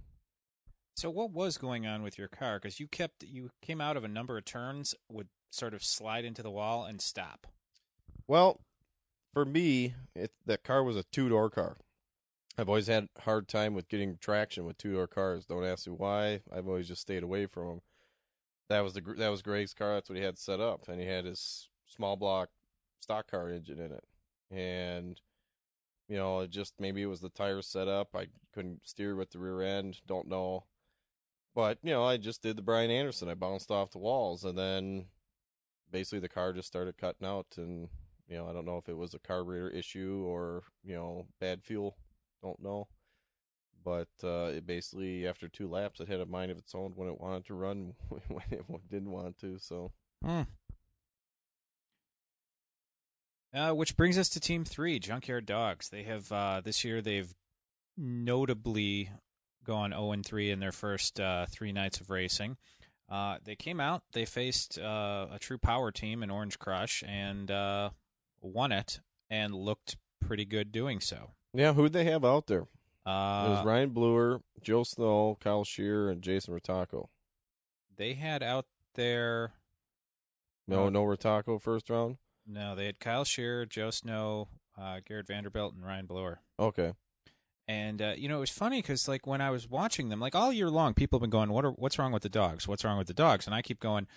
So 0.95 1.09
what 1.09 1.31
was 1.31 1.57
going 1.57 1.85
on 1.85 2.03
with 2.03 2.17
your 2.17 2.29
car? 2.29 2.57
Because 2.57 2.79
you 2.79 2.87
kept 2.87 3.23
you 3.23 3.49
came 3.61 3.81
out 3.81 3.97
of 3.97 4.05
a 4.05 4.07
number 4.07 4.37
of 4.37 4.45
turns, 4.45 4.95
would 5.11 5.27
sort 5.51 5.73
of 5.73 5.83
slide 5.83 6.23
into 6.23 6.41
the 6.41 6.49
wall 6.51 6.85
and 6.85 7.01
stop. 7.01 7.47
Well, 8.27 8.61
for 9.33 9.45
me, 9.45 9.93
it, 10.15 10.31
that 10.45 10.63
car 10.63 10.83
was 10.83 10.95
a 10.95 11.03
two 11.03 11.27
door 11.27 11.49
car. 11.49 11.77
I've 12.57 12.69
always 12.69 12.87
had 12.87 13.09
a 13.17 13.21
hard 13.21 13.47
time 13.47 13.73
with 13.73 13.89
getting 13.89 14.17
traction 14.19 14.65
with 14.65 14.77
two 14.77 14.93
door 14.93 15.07
cars. 15.07 15.45
Don't 15.45 15.65
ask 15.65 15.85
me 15.85 15.93
why. 15.93 16.41
I've 16.51 16.67
always 16.67 16.87
just 16.87 17.01
stayed 17.01 17.23
away 17.23 17.45
from 17.45 17.67
them. 17.67 17.81
That 18.69 18.83
was 18.83 18.93
the 18.93 19.01
that 19.17 19.29
was 19.29 19.41
Greg's 19.41 19.73
car. 19.73 19.95
That's 19.95 20.09
what 20.09 20.17
he 20.17 20.23
had 20.23 20.39
set 20.39 20.59
up, 20.61 20.87
and 20.87 20.99
he 20.99 21.07
had 21.07 21.25
his 21.25 21.69
small 21.85 22.15
block 22.15 22.49
stock 22.99 23.29
car 23.29 23.49
engine 23.49 23.79
in 23.79 23.91
it. 23.91 24.03
And 24.49 25.21
you 26.07 26.17
know, 26.17 26.41
it 26.41 26.49
just 26.51 26.73
maybe 26.79 27.01
it 27.01 27.07
was 27.07 27.21
the 27.21 27.29
tire 27.29 27.61
setup. 27.61 28.15
I 28.15 28.27
couldn't 28.53 28.81
steer 28.87 29.15
with 29.15 29.31
the 29.31 29.39
rear 29.39 29.61
end. 29.61 29.99
Don't 30.07 30.27
know. 30.27 30.65
But 31.55 31.79
you 31.83 31.91
know, 31.91 32.03
I 32.05 32.17
just 32.17 32.41
did 32.43 32.55
the 32.57 32.61
Brian 32.61 32.91
Anderson. 32.91 33.29
I 33.29 33.33
bounced 33.33 33.71
off 33.71 33.91
the 33.91 33.97
walls, 33.99 34.43
and 34.43 34.57
then 34.57 35.05
basically 35.91 36.19
the 36.19 36.29
car 36.29 36.53
just 36.53 36.67
started 36.67 36.97
cutting 36.97 37.27
out 37.27 37.47
and 37.57 37.89
you 38.27 38.35
know, 38.37 38.47
I 38.49 38.53
don't 38.53 38.65
know 38.65 38.77
if 38.77 38.89
it 38.89 38.97
was 38.97 39.13
a 39.13 39.19
carburetor 39.19 39.69
issue 39.69 40.23
or, 40.27 40.63
you 40.83 40.95
know, 40.95 41.27
bad 41.39 41.63
fuel. 41.63 41.95
Don't 42.43 42.61
know. 42.61 42.89
but 43.85 44.09
uh, 44.21 44.51
it 44.53 44.67
basically 44.67 45.25
after 45.25 45.47
two 45.47 45.69
laps 45.69 46.01
it 46.01 46.09
had 46.09 46.19
a 46.19 46.25
mind 46.25 46.51
of 46.51 46.57
its 46.57 46.75
own 46.75 46.91
when 46.95 47.07
it 47.07 47.21
wanted 47.21 47.45
to 47.45 47.53
run, 47.53 47.93
when 48.09 48.43
it 48.51 48.65
didn't 48.91 49.11
want 49.11 49.37
to. 49.39 49.57
So 49.59 49.93
Hmm. 50.23 50.41
Uh, 53.53 53.71
which 53.71 53.95
brings 53.95 54.17
us 54.17 54.29
to 54.29 54.39
Team 54.39 54.65
Three, 54.65 54.99
Junkyard 54.99 55.45
Dogs. 55.45 55.89
They 55.89 56.03
have 56.03 56.31
uh, 56.31 56.61
this 56.63 56.83
year 56.83 57.01
they've 57.01 57.33
notably 57.95 59.09
gone 59.63 59.91
0 59.91 60.11
and 60.11 60.25
3 60.25 60.51
in 60.51 60.59
their 60.59 60.71
first 60.71 61.19
uh, 61.19 61.45
three 61.49 61.71
nights 61.71 61.99
of 61.99 62.09
racing. 62.09 62.57
Uh, 63.09 63.37
they 63.43 63.55
came 63.55 63.79
out, 63.79 64.03
they 64.11 64.25
faced 64.25 64.77
uh, 64.77 65.27
a 65.31 65.39
true 65.39 65.57
power 65.57 65.91
team 65.91 66.23
in 66.23 66.29
Orange 66.29 66.59
Crush 66.59 67.03
and 67.07 67.49
uh, 67.49 67.89
won 68.41 68.71
it, 68.71 68.99
and 69.29 69.53
looked 69.55 69.95
pretty 70.19 70.45
good 70.45 70.71
doing 70.71 70.99
so. 70.99 71.31
yeah, 71.53 71.73
who'd 71.73 71.93
they 71.93 72.03
have 72.05 72.25
out 72.25 72.47
there? 72.47 72.65
it 73.05 73.09
was 73.09 73.65
Ryan 73.65 73.91
Bluer, 73.91 74.41
Joe 74.61 74.83
Snow, 74.83 75.37
Kyle 75.39 75.63
Shear, 75.63 76.09
and 76.09 76.21
Jason 76.21 76.53
Rotako. 76.53 77.07
they 77.95 78.13
had 78.15 78.43
out 78.43 78.65
there. 78.95 79.53
No, 80.67 80.89
no 80.89 81.05
Rotako 81.05 81.61
first 81.61 81.89
round. 81.89 82.17
No, 82.47 82.75
they 82.75 82.85
had 82.85 82.99
Kyle 82.99 83.25
Shearer, 83.25 83.65
Joe 83.65 83.91
Snow, 83.91 84.47
uh, 84.79 85.01
Garrett 85.05 85.27
Vanderbilt, 85.27 85.73
and 85.73 85.85
Ryan 85.85 86.05
Blower. 86.05 86.39
Okay. 86.59 86.93
And 87.67 88.01
uh, 88.01 88.13
you 88.15 88.29
know, 88.29 88.37
it 88.37 88.41
was 88.41 88.49
funny 88.49 88.81
because 88.81 89.07
like 89.07 89.27
when 89.27 89.41
I 89.41 89.49
was 89.49 89.69
watching 89.69 90.07
them, 90.09 90.21
like 90.21 90.35
all 90.35 90.53
year 90.53 90.69
long, 90.69 90.93
people 90.93 91.19
have 91.19 91.21
been 91.21 91.29
going, 91.29 91.49
"What 91.49 91.65
are 91.65 91.71
what's 91.71 91.99
wrong 91.99 92.13
with 92.13 92.23
the 92.23 92.29
dogs? 92.29 92.67
What's 92.67 92.85
wrong 92.85 92.97
with 92.97 93.07
the 93.07 93.13
dogs?" 93.13 93.45
And 93.45 93.53
I 93.53 93.61
keep 93.61 93.81
going, 93.81 94.07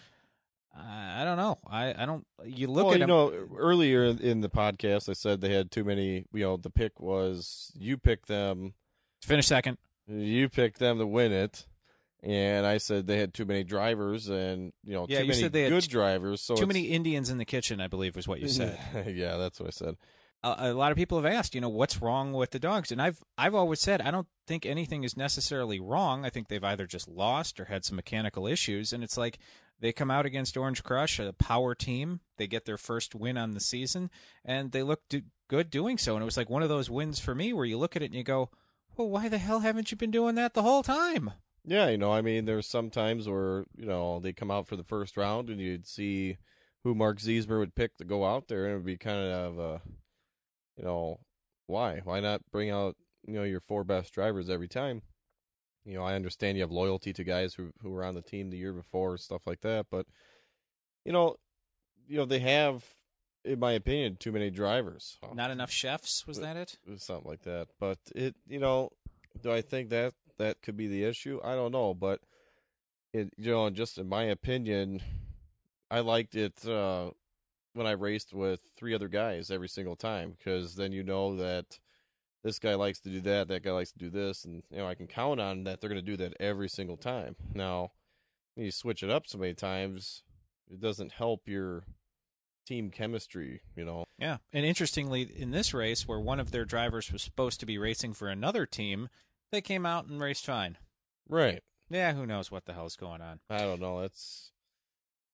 I, 0.76 1.22
I 1.22 1.24
don't 1.24 1.36
know. 1.36 1.58
I, 1.66 1.94
I 1.96 2.06
don't. 2.06 2.26
You 2.44 2.68
look 2.68 2.86
well, 2.86 2.94
at 2.94 3.00
you 3.00 3.06
them. 3.06 3.08
know, 3.08 3.48
earlier 3.56 4.04
in- 4.04 4.40
the 4.40 4.50
podcast, 4.50 5.08
I 5.08 5.14
said 5.14 5.40
they 5.40 5.52
had 5.52 5.70
too 5.70 5.84
many. 5.84 6.26
You 6.32 6.44
know, 6.44 6.56
the 6.56 6.70
pick 6.70 7.00
was 7.00 7.72
you 7.74 7.96
picked 7.98 8.28
them, 8.28 8.74
finish 9.22 9.46
second. 9.46 9.78
you 10.06 10.48
picked 10.48 10.78
them 10.78 10.98
to 10.98 11.06
win 11.06 11.32
it, 11.32 11.66
and 12.22 12.66
I 12.66 12.78
said 12.78 13.06
they 13.06 13.18
had 13.18 13.32
too 13.34 13.44
many 13.44 13.64
drivers, 13.64 14.28
and 14.28 14.72
you 14.84 14.92
know, 14.94 15.06
Yeah, 15.08 15.18
too 15.18 15.24
you 15.24 15.28
many 15.30 15.40
said 15.42 15.52
they 15.52 15.62
had 15.62 15.70
good 15.72 15.82
t- 15.82 15.88
drivers. 15.88 16.40
So 16.42 16.54
Too 16.54 16.62
it's- 16.64 16.68
many 16.74 16.88
Indians 16.88 17.30
in 17.30 17.38
the 17.38 17.44
kitchen, 17.44 17.80
I 17.80 17.88
believe, 17.88 18.16
was 18.16 18.28
what 18.28 18.40
you 18.40 18.48
said. 18.48 18.78
yeah, 19.14 19.36
that's 19.36 19.58
what 19.60 19.68
I 19.68 19.70
said. 19.70 19.96
a, 20.42 20.70
a 20.70 20.74
lot 20.74 20.90
of 20.92 20.96
people 20.96 21.20
have 21.20 21.30
asked, 21.32 21.54
you 21.54 21.60
know, 21.60 21.68
what's 21.68 22.00
wrong 22.00 22.32
with 22.32 22.50
the 22.50 22.58
dogs, 22.58 22.90
and 22.92 23.00
I've 23.00 23.22
I've 23.38 23.54
always 23.54 23.80
said 23.80 24.00
I 24.00 24.10
don't 24.10 24.26
think 24.46 24.64
anything 24.66 25.04
is 25.04 25.16
necessarily 25.16 25.80
wrong. 25.80 26.24
I 26.24 26.30
think 26.30 26.48
they've 26.48 26.62
either 26.64 26.86
just 26.86 27.08
lost 27.08 27.58
or 27.60 27.66
had 27.66 27.84
some 27.84 27.96
mechanical 27.96 28.46
issues, 28.46 28.92
and 28.92 29.02
it's 29.04 29.16
like 29.16 29.38
they 29.78 29.92
come 29.92 30.10
out 30.10 30.26
against 30.26 30.58
Orange 30.58 30.82
Crush, 30.82 31.18
a 31.18 31.32
power 31.32 31.74
team. 31.74 32.20
They 32.36 32.46
get 32.46 32.66
their 32.66 32.76
first 32.76 33.14
win 33.14 33.38
on 33.38 33.52
the 33.52 33.60
season, 33.60 34.10
and 34.44 34.72
they 34.72 34.82
look 34.82 35.00
do- 35.08 35.22
good 35.48 35.70
doing 35.70 35.96
so. 35.98 36.14
And 36.16 36.22
it 36.22 36.26
was 36.26 36.36
like 36.36 36.50
one 36.50 36.62
of 36.62 36.68
those 36.68 36.90
wins 36.90 37.18
for 37.18 37.34
me 37.34 37.52
where 37.54 37.64
you 37.64 37.78
look 37.78 37.96
at 37.96 38.02
it 38.02 38.06
and 38.06 38.14
you 38.14 38.22
go, 38.24 38.50
"Well, 38.96 39.08
why 39.08 39.28
the 39.28 39.38
hell 39.38 39.60
haven't 39.60 39.90
you 39.90 39.96
been 39.96 40.10
doing 40.10 40.34
that 40.34 40.52
the 40.54 40.62
whole 40.62 40.82
time?" 40.82 41.30
Yeah, 41.64 41.88
you 41.88 41.98
know, 41.98 42.12
I 42.12 42.22
mean, 42.22 42.46
there's 42.46 42.66
some 42.66 42.90
times 42.90 43.28
where 43.28 43.64
you 43.76 43.86
know 43.86 44.20
they 44.20 44.32
come 44.32 44.50
out 44.50 44.66
for 44.66 44.76
the 44.76 44.84
first 44.84 45.16
round, 45.16 45.50
and 45.50 45.60
you'd 45.60 45.86
see 45.86 46.38
who 46.84 46.94
Mark 46.94 47.18
Ziesmer 47.18 47.58
would 47.58 47.74
pick 47.74 47.96
to 47.98 48.04
go 48.04 48.24
out 48.24 48.48
there, 48.48 48.64
and 48.64 48.72
it 48.72 48.76
would 48.76 48.86
be 48.86 48.96
kind 48.96 49.18
of, 49.18 49.58
a, 49.58 49.82
you 50.76 50.84
know, 50.84 51.20
why? 51.66 52.00
Why 52.02 52.20
not 52.20 52.40
bring 52.50 52.70
out 52.70 52.96
you 53.26 53.34
know 53.34 53.44
your 53.44 53.60
four 53.60 53.84
best 53.84 54.14
drivers 54.14 54.48
every 54.48 54.68
time? 54.68 55.02
You 55.84 55.94
know, 55.94 56.04
I 56.04 56.14
understand 56.14 56.56
you 56.56 56.62
have 56.62 56.70
loyalty 56.70 57.12
to 57.12 57.24
guys 57.24 57.54
who 57.54 57.72
who 57.82 57.90
were 57.90 58.04
on 58.04 58.14
the 58.14 58.22
team 58.22 58.50
the 58.50 58.58
year 58.58 58.72
before, 58.72 59.18
stuff 59.18 59.46
like 59.46 59.60
that, 59.60 59.86
but 59.90 60.06
you 61.04 61.12
know, 61.12 61.36
you 62.08 62.16
know 62.16 62.24
they 62.24 62.40
have, 62.40 62.84
in 63.44 63.58
my 63.58 63.72
opinion, 63.72 64.16
too 64.18 64.32
many 64.32 64.50
drivers. 64.50 65.18
Not 65.34 65.50
enough 65.50 65.70
chefs, 65.70 66.26
was 66.26 66.38
uh, 66.38 66.42
that 66.42 66.56
it? 66.56 66.78
something 66.96 67.28
like 67.28 67.42
that. 67.42 67.68
But 67.78 67.98
it, 68.14 68.34
you 68.48 68.58
know, 68.58 68.90
do 69.42 69.52
I 69.52 69.60
think 69.60 69.90
that 69.90 70.14
that 70.40 70.62
could 70.62 70.76
be 70.76 70.88
the 70.88 71.04
issue? 71.04 71.40
I 71.44 71.54
don't 71.54 71.72
know, 71.72 71.94
but 71.94 72.20
it, 73.12 73.32
you 73.36 73.52
know, 73.52 73.70
just 73.70 73.98
in 73.98 74.08
my 74.08 74.24
opinion, 74.24 75.00
I 75.90 76.00
liked 76.00 76.34
it 76.34 76.66
uh, 76.66 77.10
when 77.74 77.86
I 77.86 77.92
raced 77.92 78.32
with 78.32 78.60
three 78.76 78.94
other 78.94 79.08
guys 79.08 79.50
every 79.50 79.68
single 79.68 79.96
time 79.96 80.34
because 80.36 80.74
then 80.74 80.92
you 80.92 81.02
know 81.02 81.36
that 81.36 81.78
this 82.42 82.58
guy 82.58 82.74
likes 82.74 83.00
to 83.00 83.10
do 83.10 83.20
that, 83.22 83.48
that 83.48 83.62
guy 83.62 83.72
likes 83.72 83.92
to 83.92 83.98
do 83.98 84.10
this, 84.10 84.44
and 84.44 84.62
you 84.70 84.78
know 84.78 84.88
I 84.88 84.94
can 84.94 85.06
count 85.06 85.40
on 85.40 85.64
that 85.64 85.80
they're 85.80 85.90
going 85.90 86.04
to 86.04 86.10
do 86.10 86.16
that 86.18 86.34
every 86.40 86.68
single 86.68 86.96
time. 86.96 87.36
Now, 87.54 87.92
you 88.56 88.70
switch 88.70 89.02
it 89.02 89.10
up 89.10 89.26
so 89.26 89.38
many 89.38 89.54
times, 89.54 90.22
it 90.70 90.80
doesn't 90.80 91.12
help 91.12 91.42
your 91.46 91.84
team 92.66 92.90
chemistry, 92.90 93.60
you 93.76 93.84
know. 93.84 94.04
Yeah, 94.18 94.38
and 94.52 94.64
interestingly, 94.64 95.22
in 95.22 95.50
this 95.50 95.74
race 95.74 96.06
where 96.08 96.20
one 96.20 96.40
of 96.40 96.50
their 96.50 96.64
drivers 96.64 97.12
was 97.12 97.22
supposed 97.22 97.60
to 97.60 97.66
be 97.66 97.78
racing 97.78 98.14
for 98.14 98.28
another 98.28 98.64
team, 98.64 99.08
they 99.50 99.60
came 99.60 99.86
out 99.86 100.06
and 100.06 100.20
raced 100.20 100.46
fine. 100.46 100.78
Right. 101.28 101.62
Yeah, 101.88 102.12
who 102.12 102.26
knows 102.26 102.50
what 102.50 102.66
the 102.66 102.72
hell's 102.72 102.96
going 102.96 103.20
on? 103.20 103.40
I 103.48 103.58
don't 103.58 103.80
know. 103.80 104.00
That's 104.00 104.52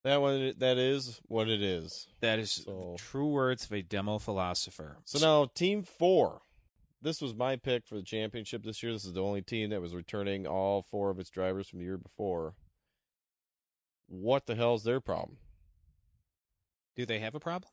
that 0.05 0.21
one. 0.21 0.55
That 0.59 0.79
is 0.79 1.21
what 1.27 1.49
it 1.49 1.63
is. 1.63 2.07
That 2.21 2.39
is 2.39 2.51
So- 2.53 2.97
true 2.99 3.29
words 3.29 3.65
of 3.65 3.73
a 3.73 3.83
demo 3.83 4.19
philosopher. 4.19 4.99
So 5.05 5.19
now, 5.19 5.47
team 5.47 5.83
four. 5.83 6.43
This 7.03 7.21
was 7.21 7.35
my 7.35 7.57
pick 7.57 7.87
for 7.87 7.95
the 7.97 8.03
championship 8.03 8.65
this 8.65 8.83
year. 8.83 8.93
This 8.93 9.05
is 9.05 9.13
the 9.13 9.23
only 9.23 9.43
team 9.43 9.71
that 9.71 9.83
was 9.83 9.95
returning 9.95 10.47
all 10.47 10.83
four 10.83 11.11
of 11.11 11.19
its 11.21 11.31
drivers 11.31 11.69
from 11.69 11.79
the 11.81 11.85
year 11.85 11.99
before. 11.99 12.55
What 14.09 14.47
the 14.47 14.55
hell's 14.55 14.85
their 14.85 15.01
problem? 15.01 15.39
do 16.97 17.05
they 17.05 17.19
have 17.19 17.35
a 17.35 17.41
problem 17.41 17.71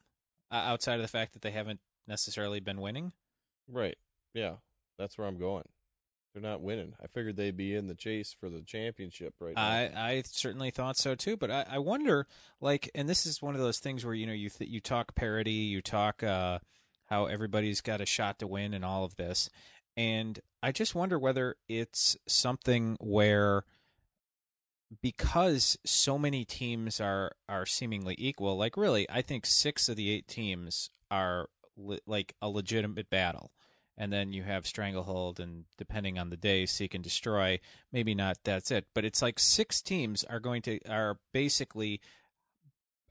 uh, 0.52 0.56
outside 0.56 0.96
of 0.96 1.02
the 1.02 1.08
fact 1.08 1.32
that 1.32 1.42
they 1.42 1.52
haven't 1.52 1.80
necessarily 2.08 2.60
been 2.60 2.82
winning? 2.82 3.14
Right. 3.70 3.98
Yeah, 4.34 4.56
that's 5.00 5.18
where 5.18 5.26
I'm 5.28 5.38
going. 5.40 5.64
They're 6.34 6.42
not 6.42 6.62
winning. 6.62 6.94
I 7.02 7.08
figured 7.08 7.38
they'd 7.38 7.56
be 7.56 7.76
in 7.76 7.88
the 7.88 7.94
chase 7.94 8.36
for 8.40 8.50
the 8.50 8.62
championship 8.62 9.36
right 9.40 9.56
now. 9.56 9.62
I 9.62 9.92
I 9.96 10.24
certainly 10.26 10.72
thought 10.72 10.98
so 10.98 11.14
too, 11.14 11.38
but 11.38 11.52
I, 11.52 11.66
I 11.70 11.78
wonder, 11.78 12.28
like, 12.60 12.90
and 12.96 13.08
this 13.08 13.28
is 13.28 13.42
one 13.42 13.54
of 13.54 13.62
those 13.62 13.78
things 13.78 14.04
where 14.04 14.16
you 14.16 14.26
know 14.26 14.34
you 14.34 14.50
th- 14.50 14.70
you 14.70 14.80
talk 14.80 15.14
parity, 15.14 15.52
you 15.52 15.82
talk 15.82 16.24
uh, 16.24 16.58
how 17.06 17.26
everybody's 17.26 17.82
got 17.82 18.02
a 18.02 18.06
shot 18.08 18.40
to 18.40 18.48
win, 18.48 18.74
and 18.74 18.84
all 18.84 19.04
of 19.04 19.16
this, 19.16 19.48
and 19.96 20.40
I 20.64 20.72
just 20.72 20.96
wonder 20.96 21.20
whether 21.20 21.56
it's 21.70 22.18
something 22.28 22.98
where 23.00 23.64
because 25.02 25.78
so 25.86 26.18
many 26.18 26.46
teams 26.46 27.00
are 27.00 27.34
are 27.48 27.68
seemingly 27.68 28.16
equal, 28.18 28.58
like 28.58 28.76
really, 28.76 29.08
I 29.08 29.22
think 29.22 29.46
six 29.46 29.88
of 29.88 29.98
the 29.98 30.10
eight 30.10 30.28
teams 30.28 30.90
are 31.12 31.50
li- 31.78 32.00
like 32.08 32.34
a 32.42 32.50
legitimate 32.50 33.12
battle. 33.12 33.52
And 33.98 34.12
then 34.12 34.34
you 34.34 34.44
have 34.44 34.66
Stranglehold, 34.66 35.40
and 35.40 35.66
depending 35.78 36.18
on 36.18 36.32
the 36.32 36.38
day, 36.38 36.66
Seek-N-Destroy. 36.66 37.60
Maybe 37.92 38.16
not. 38.16 38.38
That's 38.44 38.72
it. 38.72 38.88
But 38.96 39.06
it's 39.06 39.22
like 39.22 39.38
six 39.38 39.82
teams 39.82 40.24
are 40.24 40.40
going 40.40 40.64
to 40.64 40.80
are 40.90 41.20
basically 41.32 42.02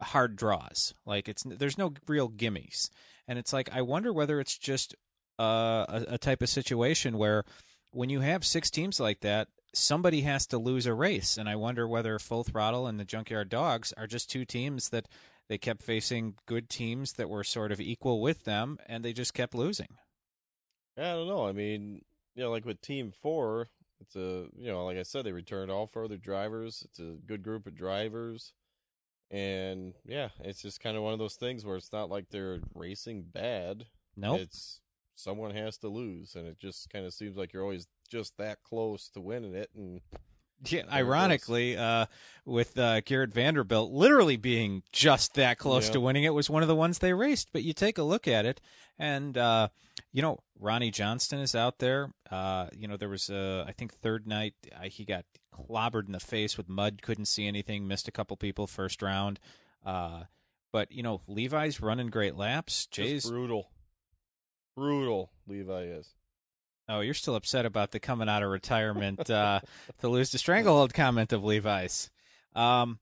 hard 0.00 0.36
draws. 0.36 0.94
Like 1.06 1.28
it's 1.28 1.44
there's 1.44 1.78
no 1.78 1.94
real 2.08 2.28
gimmies, 2.28 2.90
and 3.28 3.38
it's 3.38 3.52
like 3.52 3.70
I 3.72 3.82
wonder 3.82 4.12
whether 4.12 4.40
it's 4.40 4.58
just 4.58 4.94
uh, 5.38 5.86
a, 5.88 6.04
a 6.08 6.18
type 6.18 6.42
of 6.42 6.48
situation 6.48 7.16
where 7.16 7.44
when 7.92 8.10
you 8.10 8.20
have 8.20 8.44
six 8.44 8.70
teams 8.70 8.98
like 8.98 9.20
that, 9.20 9.48
somebody 9.74 10.22
has 10.22 10.46
to 10.48 10.58
lose 10.58 10.86
a 10.86 10.94
race, 10.94 11.36
and 11.36 11.48
I 11.48 11.56
wonder 11.56 11.86
whether 11.86 12.18
Full 12.18 12.44
Throttle 12.44 12.86
and 12.86 12.98
the 12.98 13.04
Junkyard 13.04 13.48
Dogs 13.48 13.92
are 13.96 14.06
just 14.06 14.30
two 14.30 14.44
teams 14.44 14.90
that 14.90 15.06
they 15.48 15.58
kept 15.58 15.82
facing 15.82 16.34
good 16.46 16.68
teams 16.68 17.14
that 17.14 17.28
were 17.28 17.44
sort 17.44 17.72
of 17.72 17.80
equal 17.80 18.20
with 18.20 18.44
them, 18.44 18.78
and 18.86 19.04
they 19.04 19.12
just 19.12 19.34
kept 19.34 19.54
losing. 19.54 19.88
I 20.99 21.12
don't 21.12 21.28
know. 21.28 21.47
I 21.47 21.53
mean, 21.53 22.03
you 22.34 22.43
know, 22.43 22.51
like 22.51 22.64
with 22.64 22.80
Team 22.80 23.12
Four, 23.22 23.68
it's 24.01 24.16
a 24.16 24.47
you 24.57 24.70
know, 24.70 24.84
like 24.84 24.97
I 24.97 25.03
said, 25.03 25.24
they 25.24 25.32
returned 25.32 25.70
all 25.70 25.86
four 25.86 26.05
of 26.05 26.09
their 26.11 26.18
drivers. 26.18 26.82
It's 26.84 26.99
a 26.99 27.16
good 27.26 27.43
group 27.43 27.66
of 27.66 27.74
drivers, 27.74 28.53
and 29.30 29.95
yeah, 30.05 30.28
it's 30.40 30.62
just 30.62 30.80
kind 30.80 30.97
of 30.97 31.03
one 31.03 31.12
of 31.12 31.18
those 31.18 31.36
things 31.36 31.64
where 31.64 31.76
it's 31.76 31.93
not 31.93 32.11
like 32.11 32.26
they're 32.30 32.61
racing 32.74 33.26
bad. 33.32 33.86
Nope. 34.16 34.40
It's 34.40 34.80
someone 35.14 35.55
has 35.55 35.78
to 35.78 35.88
lose, 35.88 36.34
and 36.34 36.47
it 36.47 36.59
just 36.59 36.90
kind 36.90 37.07
of 37.07 37.14
seems 37.14 37.36
like 37.36 37.53
you're 37.53 37.62
always 37.62 37.86
just 38.11 38.36
that 38.38 38.62
close 38.62 39.09
to 39.11 39.20
winning 39.20 39.55
it. 39.55 39.70
And 39.74 40.01
Yeah, 40.66 40.82
ironically, 40.92 41.76
uh, 41.76 42.06
with 42.44 42.78
uh, 42.78 43.00
Garrett 43.00 43.32
Vanderbilt 43.32 43.90
literally 43.92 44.36
being 44.36 44.82
just 44.92 45.34
that 45.34 45.58
close 45.58 45.86
Yeah. 45.88 45.94
to 45.94 46.00
winning 46.00 46.24
it 46.24 46.34
was 46.34 46.48
one 46.50 46.62
of 46.62 46.68
the 46.68 46.76
ones 46.76 46.98
they 46.98 47.12
raced. 47.12 47.48
But 47.52 47.62
you 47.62 47.72
take 47.72 47.98
a 47.98 48.02
look 48.02 48.28
at 48.28 48.44
it, 48.46 48.60
and 48.98 49.36
uh, 49.36 49.68
you 50.12 50.22
know 50.22 50.38
Ronnie 50.60 50.90
Johnston 50.90 51.40
is 51.40 51.54
out 51.54 51.78
there. 51.78 52.12
Uh, 52.30 52.68
you 52.76 52.86
know 52.86 52.96
there 52.96 53.08
was 53.08 53.28
uh, 53.30 53.64
I 53.66 53.72
think 53.72 53.92
third 53.94 54.26
night 54.26 54.54
uh, 54.74 54.84
he 54.84 55.04
got 55.04 55.24
clobbered 55.52 56.06
in 56.06 56.12
the 56.12 56.20
face 56.20 56.56
with 56.56 56.68
mud, 56.68 57.02
couldn't 57.02 57.26
see 57.26 57.46
anything, 57.46 57.86
missed 57.86 58.08
a 58.08 58.12
couple 58.12 58.36
people 58.36 58.66
first 58.66 59.02
round. 59.02 59.40
Uh, 59.84 60.22
but 60.72 60.92
you 60.92 61.02
know 61.02 61.22
Levi's 61.26 61.80
running 61.80 62.06
great 62.08 62.36
laps. 62.36 62.86
Jay's 62.86 63.22
just 63.24 63.32
brutal, 63.32 63.68
brutal. 64.76 65.30
Levi 65.46 65.82
is. 65.84 66.08
Oh, 66.88 67.00
you're 67.00 67.14
still 67.14 67.36
upset 67.36 67.64
about 67.64 67.92
the 67.92 68.00
coming 68.00 68.28
out 68.28 68.42
of 68.42 68.50
retirement 68.50 69.30
uh, 69.30 69.60
to 70.00 70.08
lose 70.08 70.32
the 70.32 70.38
stranglehold 70.38 70.92
comment 70.92 71.32
of 71.32 71.44
Levi's. 71.44 72.10
Um, 72.54 72.98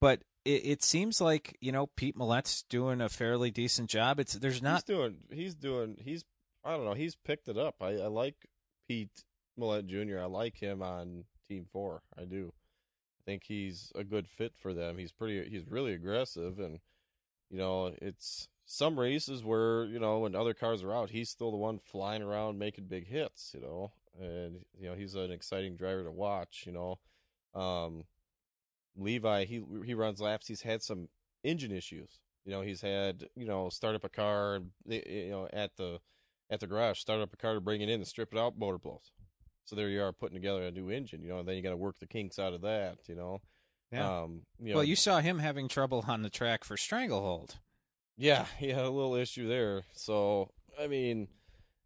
but 0.00 0.22
it, 0.44 0.64
it 0.64 0.82
seems 0.82 1.20
like 1.20 1.56
you 1.60 1.72
know 1.72 1.88
Pete 1.96 2.16
Millette's 2.16 2.62
doing 2.68 3.00
a 3.00 3.08
fairly 3.08 3.50
decent 3.50 3.90
job. 3.90 4.20
It's 4.20 4.34
there's 4.34 4.62
not 4.62 4.84
he's 4.86 4.96
doing. 4.96 5.16
He's 5.30 5.54
doing. 5.54 5.96
He's. 6.02 6.24
I 6.64 6.76
don't 6.76 6.84
know. 6.84 6.94
He's 6.94 7.16
picked 7.16 7.48
it 7.48 7.58
up. 7.58 7.76
I, 7.80 7.92
I 7.92 8.06
like 8.06 8.34
Pete 8.88 9.24
Millette 9.58 9.86
Jr. 9.86 10.20
I 10.20 10.26
like 10.26 10.56
him 10.56 10.82
on 10.82 11.24
Team 11.48 11.66
Four. 11.72 12.02
I 12.18 12.24
do. 12.24 12.52
I 13.20 13.22
think 13.30 13.42
he's 13.44 13.92
a 13.94 14.04
good 14.04 14.28
fit 14.28 14.52
for 14.56 14.72
them. 14.72 14.98
He's 14.98 15.12
pretty. 15.12 15.48
He's 15.48 15.66
really 15.68 15.92
aggressive, 15.92 16.58
and 16.58 16.78
you 17.50 17.58
know, 17.58 17.92
it's 18.00 18.48
some 18.66 18.98
races 18.98 19.44
where 19.44 19.84
you 19.84 19.98
know 19.98 20.18
when 20.18 20.34
other 20.34 20.52
cars 20.52 20.82
are 20.82 20.92
out, 20.92 21.10
he's 21.10 21.30
still 21.30 21.50
the 21.50 21.56
one 21.56 21.78
flying 21.78 22.22
around 22.22 22.58
making 22.58 22.86
big 22.86 23.06
hits. 23.06 23.52
You 23.54 23.60
know, 23.60 23.92
and 24.20 24.64
you 24.78 24.88
know 24.88 24.94
he's 24.94 25.14
an 25.14 25.30
exciting 25.30 25.76
driver 25.76 26.04
to 26.04 26.10
watch. 26.10 26.64
You 26.66 26.72
know, 26.72 27.60
um, 27.60 28.04
Levi 28.96 29.44
he 29.44 29.62
he 29.84 29.94
runs 29.94 30.20
laps. 30.20 30.48
He's 30.48 30.62
had 30.62 30.82
some 30.82 31.08
engine 31.44 31.72
issues. 31.72 32.18
You 32.44 32.52
know, 32.52 32.60
he's 32.60 32.80
had 32.80 33.28
you 33.36 33.46
know 33.46 33.70
start 33.70 33.94
up 33.94 34.04
a 34.04 34.08
car 34.08 34.56
and 34.56 34.70
you 34.84 35.30
know 35.30 35.48
at 35.52 35.76
the 35.76 36.00
at 36.50 36.60
the 36.60 36.66
garage, 36.66 36.98
start 36.98 37.20
up 37.20 37.32
a 37.32 37.36
car 37.36 37.54
to 37.54 37.60
bring 37.60 37.80
it 37.80 37.88
in 37.88 38.00
and 38.00 38.06
strip 38.06 38.32
it 38.32 38.38
out, 38.38 38.58
motor 38.58 38.78
blows. 38.78 39.12
So 39.64 39.74
there 39.74 39.88
you 39.88 40.02
are 40.02 40.12
putting 40.12 40.36
together 40.36 40.62
a 40.62 40.70
new 40.70 40.90
engine. 40.90 41.22
You 41.22 41.30
know, 41.30 41.38
and 41.38 41.48
then 41.48 41.56
you 41.56 41.62
got 41.62 41.70
to 41.70 41.76
work 41.76 41.98
the 41.98 42.06
kinks 42.06 42.38
out 42.38 42.52
of 42.52 42.62
that. 42.62 42.98
You 43.06 43.14
know. 43.14 43.40
Yeah. 43.92 44.22
Um, 44.22 44.42
you 44.60 44.70
know, 44.70 44.78
well, 44.78 44.84
you 44.84 44.96
saw 44.96 45.20
him 45.20 45.38
having 45.38 45.68
trouble 45.68 46.04
on 46.08 46.22
the 46.22 46.30
track 46.30 46.64
for 46.64 46.76
Stranglehold. 46.76 47.58
Yeah, 48.16 48.46
he 48.58 48.68
had 48.68 48.84
a 48.84 48.90
little 48.90 49.14
issue 49.14 49.48
there. 49.48 49.82
So 49.92 50.50
I 50.80 50.86
mean, 50.86 51.28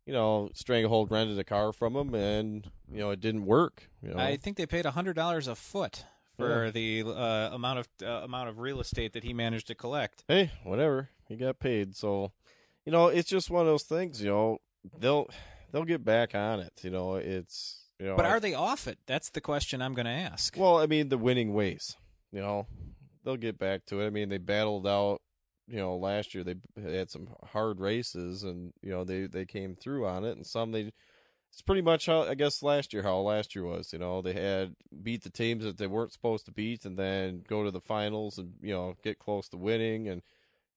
you 0.06 0.12
know, 0.12 0.50
Stranglehold 0.54 1.10
rented 1.10 1.38
a 1.38 1.44
car 1.44 1.72
from 1.72 1.94
him, 1.96 2.14
and 2.14 2.70
you 2.90 2.98
know 2.98 3.10
it 3.10 3.20
didn't 3.20 3.46
work. 3.46 3.88
You 4.02 4.10
know, 4.14 4.18
I 4.18 4.36
think 4.36 4.56
they 4.56 4.66
paid 4.66 4.84
hundred 4.86 5.14
dollars 5.14 5.46
a 5.48 5.54
foot 5.54 6.04
for 6.36 6.70
the 6.70 7.04
uh, 7.06 7.50
amount 7.52 7.80
of 7.80 7.88
uh, 8.02 8.24
amount 8.24 8.48
of 8.48 8.58
real 8.58 8.80
estate 8.80 9.12
that 9.12 9.24
he 9.24 9.32
managed 9.34 9.66
to 9.66 9.74
collect. 9.74 10.24
hey, 10.26 10.50
whatever, 10.64 11.10
he 11.28 11.36
got 11.36 11.58
paid. 11.58 11.94
So, 11.94 12.32
you 12.86 12.92
know, 12.92 13.08
it's 13.08 13.28
just 13.28 13.50
one 13.50 13.60
of 13.60 13.66
those 13.66 13.82
things. 13.82 14.22
You 14.22 14.30
know, 14.30 14.58
they'll 14.98 15.28
they'll 15.70 15.84
get 15.84 16.04
back 16.04 16.34
on 16.34 16.60
it. 16.60 16.72
You 16.82 16.90
know, 16.90 17.16
it's 17.16 17.84
you 17.98 18.06
know, 18.06 18.16
But 18.16 18.24
are 18.24 18.40
they 18.40 18.54
off 18.54 18.88
it? 18.88 18.98
That's 19.06 19.30
the 19.30 19.42
question 19.42 19.82
I'm 19.82 19.92
going 19.94 20.06
to 20.06 20.10
ask. 20.12 20.56
Well, 20.56 20.78
I 20.78 20.86
mean, 20.86 21.10
the 21.10 21.18
winning 21.18 21.52
ways. 21.52 21.96
You 22.32 22.40
know, 22.40 22.66
they'll 23.24 23.36
get 23.36 23.58
back 23.58 23.84
to 23.86 24.00
it. 24.00 24.06
I 24.06 24.10
mean, 24.10 24.28
they 24.30 24.38
battled 24.38 24.86
out. 24.86 25.20
You 25.70 25.76
know, 25.76 25.96
last 25.96 26.34
year 26.34 26.42
they 26.42 26.56
had 26.82 27.10
some 27.10 27.28
hard 27.52 27.80
races, 27.80 28.42
and 28.42 28.72
you 28.82 28.90
know 28.90 29.04
they 29.04 29.26
they 29.26 29.44
came 29.44 29.76
through 29.76 30.06
on 30.06 30.24
it, 30.24 30.36
and 30.36 30.46
some 30.46 30.72
they. 30.72 30.92
It's 31.52 31.62
pretty 31.62 31.82
much 31.82 32.06
how 32.06 32.22
I 32.22 32.34
guess 32.34 32.62
last 32.62 32.92
year 32.92 33.02
how 33.02 33.18
last 33.18 33.54
year 33.54 33.64
was. 33.64 33.92
You 33.92 33.98
know, 33.98 34.22
they 34.22 34.34
had 34.34 34.74
beat 35.02 35.22
the 35.24 35.30
teams 35.30 35.64
that 35.64 35.78
they 35.78 35.86
weren't 35.88 36.12
supposed 36.12 36.46
to 36.46 36.52
beat, 36.52 36.84
and 36.84 36.96
then 36.96 37.42
go 37.48 37.64
to 37.64 37.70
the 37.70 37.80
finals 37.80 38.38
and 38.38 38.54
you 38.60 38.72
know 38.72 38.94
get 39.02 39.18
close 39.18 39.48
to 39.48 39.56
winning, 39.56 40.08
and 40.08 40.22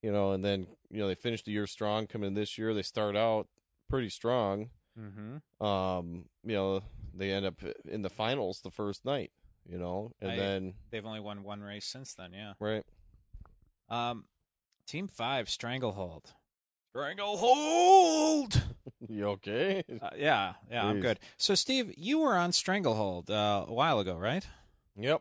you 0.02 0.12
know, 0.12 0.32
and 0.32 0.44
then 0.44 0.66
you 0.90 0.98
know 0.98 1.08
they 1.08 1.14
finished 1.14 1.44
the 1.46 1.52
year 1.52 1.66
strong. 1.66 2.06
Coming 2.06 2.34
this 2.34 2.56
year, 2.58 2.74
they 2.74 2.82
start 2.82 3.16
out 3.16 3.48
pretty 3.88 4.10
strong. 4.10 4.70
mm-hmm. 4.98 5.64
Um, 5.64 6.26
you 6.44 6.54
know, 6.54 6.82
they 7.12 7.30
end 7.32 7.46
up 7.46 7.54
in 7.88 8.02
the 8.02 8.10
finals 8.10 8.60
the 8.60 8.70
first 8.70 9.04
night. 9.04 9.30
You 9.68 9.78
know, 9.78 10.12
and 10.20 10.32
I- 10.32 10.36
then 10.36 10.74
They've 10.90 11.06
only 11.06 11.20
won 11.20 11.42
one 11.42 11.62
race 11.62 11.86
since 11.86 12.14
then. 12.14 12.32
Yeah. 12.32 12.52
right. 12.60 12.84
Um, 13.88 14.24
Team 14.86 15.08
Five, 15.08 15.48
Stranglehold. 15.48 16.32
Stranglehold. 16.90 18.62
You 19.06 19.28
okay? 19.30 19.82
Uh, 20.00 20.08
yeah, 20.16 20.54
yeah, 20.70 20.86
I'm 20.86 21.00
good. 21.00 21.20
So, 21.36 21.54
Steve, 21.54 21.92
you 21.98 22.20
were 22.20 22.36
on 22.36 22.52
Stranglehold 22.52 23.30
uh, 23.30 23.66
a 23.68 23.72
while 23.72 23.98
ago, 23.98 24.16
right? 24.16 24.46
Yep. 24.96 25.20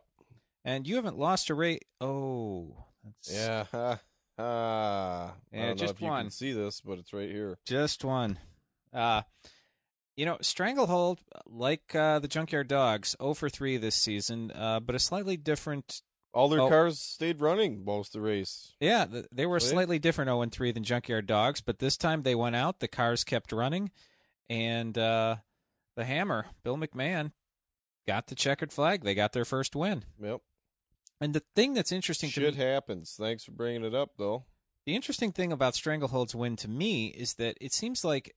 And 0.63 0.87
you 0.87 0.95
haven't 0.95 1.17
lost 1.19 1.49
a 1.49 1.53
rate. 1.53 1.83
Oh, 1.99 2.85
that's 3.03 3.33
Yeah. 3.35 3.65
Ha, 3.73 3.99
ha. 4.37 5.33
I 5.51 5.55
Yeah, 5.57 5.65
don't 5.67 5.77
just 5.77 5.93
know 5.93 5.97
if 5.97 6.01
you 6.01 6.07
can 6.23 6.29
see 6.31 6.53
this, 6.53 6.79
but 6.79 6.97
it's 6.97 7.11
right 7.11 7.29
here. 7.29 7.57
just 7.65 8.05
one. 8.05 8.39
Uh, 8.93 9.23
you 10.15 10.25
know, 10.25 10.37
Stranglehold, 10.39 11.19
like 11.45 11.93
uh, 11.93 12.19
the 12.19 12.29
Junkyard 12.29 12.69
Dogs, 12.69 13.17
0 13.21 13.33
for 13.33 13.49
3 13.49 13.75
this 13.77 13.95
season, 13.95 14.51
uh, 14.51 14.79
but 14.79 14.95
a 14.95 14.99
slightly 14.99 15.35
different. 15.35 16.01
All 16.33 16.49
their 16.49 16.61
Oh. 16.61 16.69
cars 16.69 16.99
stayed 16.99 17.41
running 17.41 17.85
most 17.85 18.09
of 18.15 18.21
the 18.21 18.27
race. 18.27 18.73
Yeah, 18.79 19.05
they 19.31 19.45
were 19.45 19.59
slightly 19.59 19.99
different 19.99 20.29
0 20.29 20.41
and 20.41 20.51
3 20.51 20.71
than 20.71 20.83
Junkyard 20.83 21.27
Dogs, 21.27 21.61
but 21.61 21.79
this 21.79 21.95
time 21.95 22.23
they 22.23 22.33
went 22.35 22.55
out, 22.55 22.79
the 22.79 22.87
cars 22.87 23.23
kept 23.23 23.51
running, 23.51 23.91
and 24.49 24.97
uh, 24.97 25.37
the 25.95 26.05
Hammer, 26.05 26.47
Bill 26.63 26.75
McMahon, 26.77 27.33
got 28.07 28.27
the 28.27 28.35
checkered 28.35 28.73
flag. 28.73 29.03
They 29.03 29.13
got 29.13 29.33
their 29.33 29.45
first 29.45 29.75
win. 29.75 30.05
Yep. 30.19 30.41
And 31.21 31.33
the 31.33 31.43
thing 31.55 31.73
that's 31.75 31.91
interesting 31.91 32.29
to 32.31 32.41
Shit 32.41 32.57
me, 32.57 32.63
happens. 32.63 33.15
Thanks 33.17 33.43
for 33.43 33.51
bringing 33.51 33.85
it 33.85 33.93
up, 33.93 34.17
though. 34.17 34.45
the 34.85 34.95
interesting 34.95 35.31
thing 35.31 35.51
about 35.53 35.75
Stranglehold's 35.75 36.35
win 36.35 36.55
to 36.57 36.67
me 36.67 37.07
is 37.07 37.35
that 37.35 37.57
it 37.61 37.71
seems 37.73 38.03
like 38.03 38.35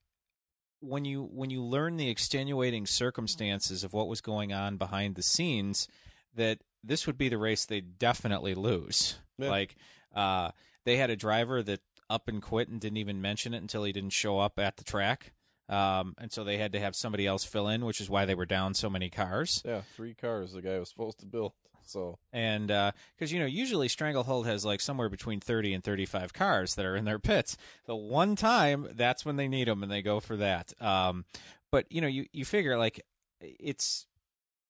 when 0.80 1.04
you 1.06 1.22
when 1.24 1.48
you 1.50 1.62
learn 1.64 1.96
the 1.96 2.10
extenuating 2.10 2.86
circumstances 2.86 3.82
of 3.82 3.92
what 3.94 4.06
was 4.06 4.20
going 4.20 4.52
on 4.52 4.76
behind 4.76 5.14
the 5.16 5.22
scenes, 5.22 5.88
that 6.34 6.58
this 6.86 7.06
would 7.06 7.18
be 7.18 7.28
the 7.28 7.38
race 7.38 7.64
they 7.64 7.80
definitely 7.80 8.54
lose. 8.54 9.16
Yeah. 9.38 9.50
Like 9.50 9.76
uh, 10.14 10.50
they 10.84 10.96
had 10.96 11.10
a 11.10 11.16
driver 11.16 11.62
that 11.62 11.80
up 12.08 12.28
and 12.28 12.40
quit 12.40 12.68
and 12.68 12.80
didn't 12.80 12.98
even 12.98 13.20
mention 13.20 13.52
it 13.54 13.58
until 13.58 13.84
he 13.84 13.92
didn't 13.92 14.10
show 14.10 14.38
up 14.38 14.58
at 14.58 14.76
the 14.76 14.84
track. 14.84 15.32
Um, 15.68 16.14
and 16.18 16.30
so 16.30 16.44
they 16.44 16.58
had 16.58 16.72
to 16.72 16.80
have 16.80 16.94
somebody 16.94 17.26
else 17.26 17.44
fill 17.44 17.68
in, 17.68 17.84
which 17.84 18.00
is 18.00 18.08
why 18.08 18.24
they 18.24 18.36
were 18.36 18.46
down 18.46 18.74
so 18.74 18.88
many 18.88 19.10
cars. 19.10 19.62
Yeah, 19.64 19.80
three 19.96 20.14
cars 20.14 20.52
the 20.52 20.62
guy 20.62 20.78
was 20.78 20.88
supposed 20.88 21.18
to 21.20 21.26
build. 21.26 21.52
So 21.86 22.18
and 22.32 22.66
because 22.66 23.32
you 23.32 23.38
know 23.38 23.46
usually 23.46 23.88
Stranglehold 23.88 24.46
has 24.46 24.64
like 24.64 24.80
somewhere 24.80 25.08
between 25.08 25.40
30 25.40 25.74
and 25.74 25.84
35 25.84 26.32
cars 26.32 26.74
that 26.74 26.84
are 26.84 26.96
in 26.96 27.04
their 27.04 27.20
pits 27.20 27.56
the 27.86 27.94
one 27.94 28.34
time 28.34 28.88
that's 28.94 29.24
when 29.24 29.36
they 29.36 29.46
need 29.46 29.68
them 29.68 29.84
and 29.84 29.90
they 29.92 30.02
go 30.02 30.18
for 30.18 30.36
that 30.36 30.72
um, 30.82 31.24
but 31.70 31.86
you 31.90 32.00
know 32.00 32.08
you, 32.08 32.26
you 32.32 32.44
figure 32.44 32.76
like 32.76 33.00
it's 33.40 34.06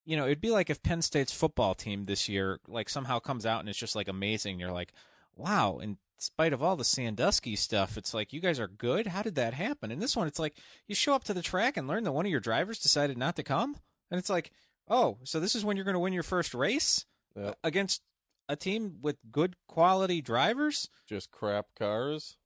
you 0.06 0.16
know 0.16 0.24
it'd 0.24 0.40
be 0.40 0.50
like 0.50 0.70
if 0.70 0.82
Penn 0.82 1.02
State's 1.02 1.32
football 1.32 1.74
team 1.74 2.04
this 2.04 2.28
year 2.28 2.58
like 2.66 2.88
somehow 2.88 3.18
comes 3.18 3.44
out 3.44 3.60
and 3.60 3.68
it's 3.68 3.78
just 3.78 3.94
like 3.96 4.08
amazing 4.08 4.58
you're 4.58 4.72
like 4.72 4.92
wow 5.36 5.78
in 5.78 5.98
spite 6.18 6.54
of 6.54 6.62
all 6.62 6.76
the 6.76 6.84
Sandusky 6.84 7.56
stuff 7.56 7.98
it's 7.98 8.14
like 8.14 8.32
you 8.32 8.40
guys 8.40 8.58
are 8.58 8.68
good 8.68 9.08
how 9.08 9.22
did 9.22 9.34
that 9.34 9.52
happen 9.52 9.90
and 9.90 10.00
this 10.00 10.16
one 10.16 10.26
it's 10.26 10.38
like 10.38 10.56
you 10.86 10.94
show 10.94 11.12
up 11.14 11.24
to 11.24 11.34
the 11.34 11.42
track 11.42 11.76
and 11.76 11.86
learn 11.86 12.04
that 12.04 12.12
one 12.12 12.24
of 12.24 12.30
your 12.30 12.40
drivers 12.40 12.78
decided 12.78 13.18
not 13.18 13.36
to 13.36 13.42
come 13.42 13.76
and 14.10 14.18
it's 14.18 14.30
like 14.30 14.50
oh 14.88 15.18
so 15.24 15.38
this 15.38 15.54
is 15.54 15.64
when 15.64 15.76
you're 15.76 15.84
going 15.84 15.92
to 15.94 16.00
win 16.00 16.14
your 16.14 16.22
first 16.22 16.54
race 16.54 17.04
yeah, 17.36 17.52
against 17.62 18.00
a 18.48 18.56
team 18.56 18.98
with 19.02 19.16
good 19.30 19.56
quality 19.66 20.22
drivers. 20.22 20.88
just 21.06 21.30
crap 21.32 21.66
cars. 21.78 22.36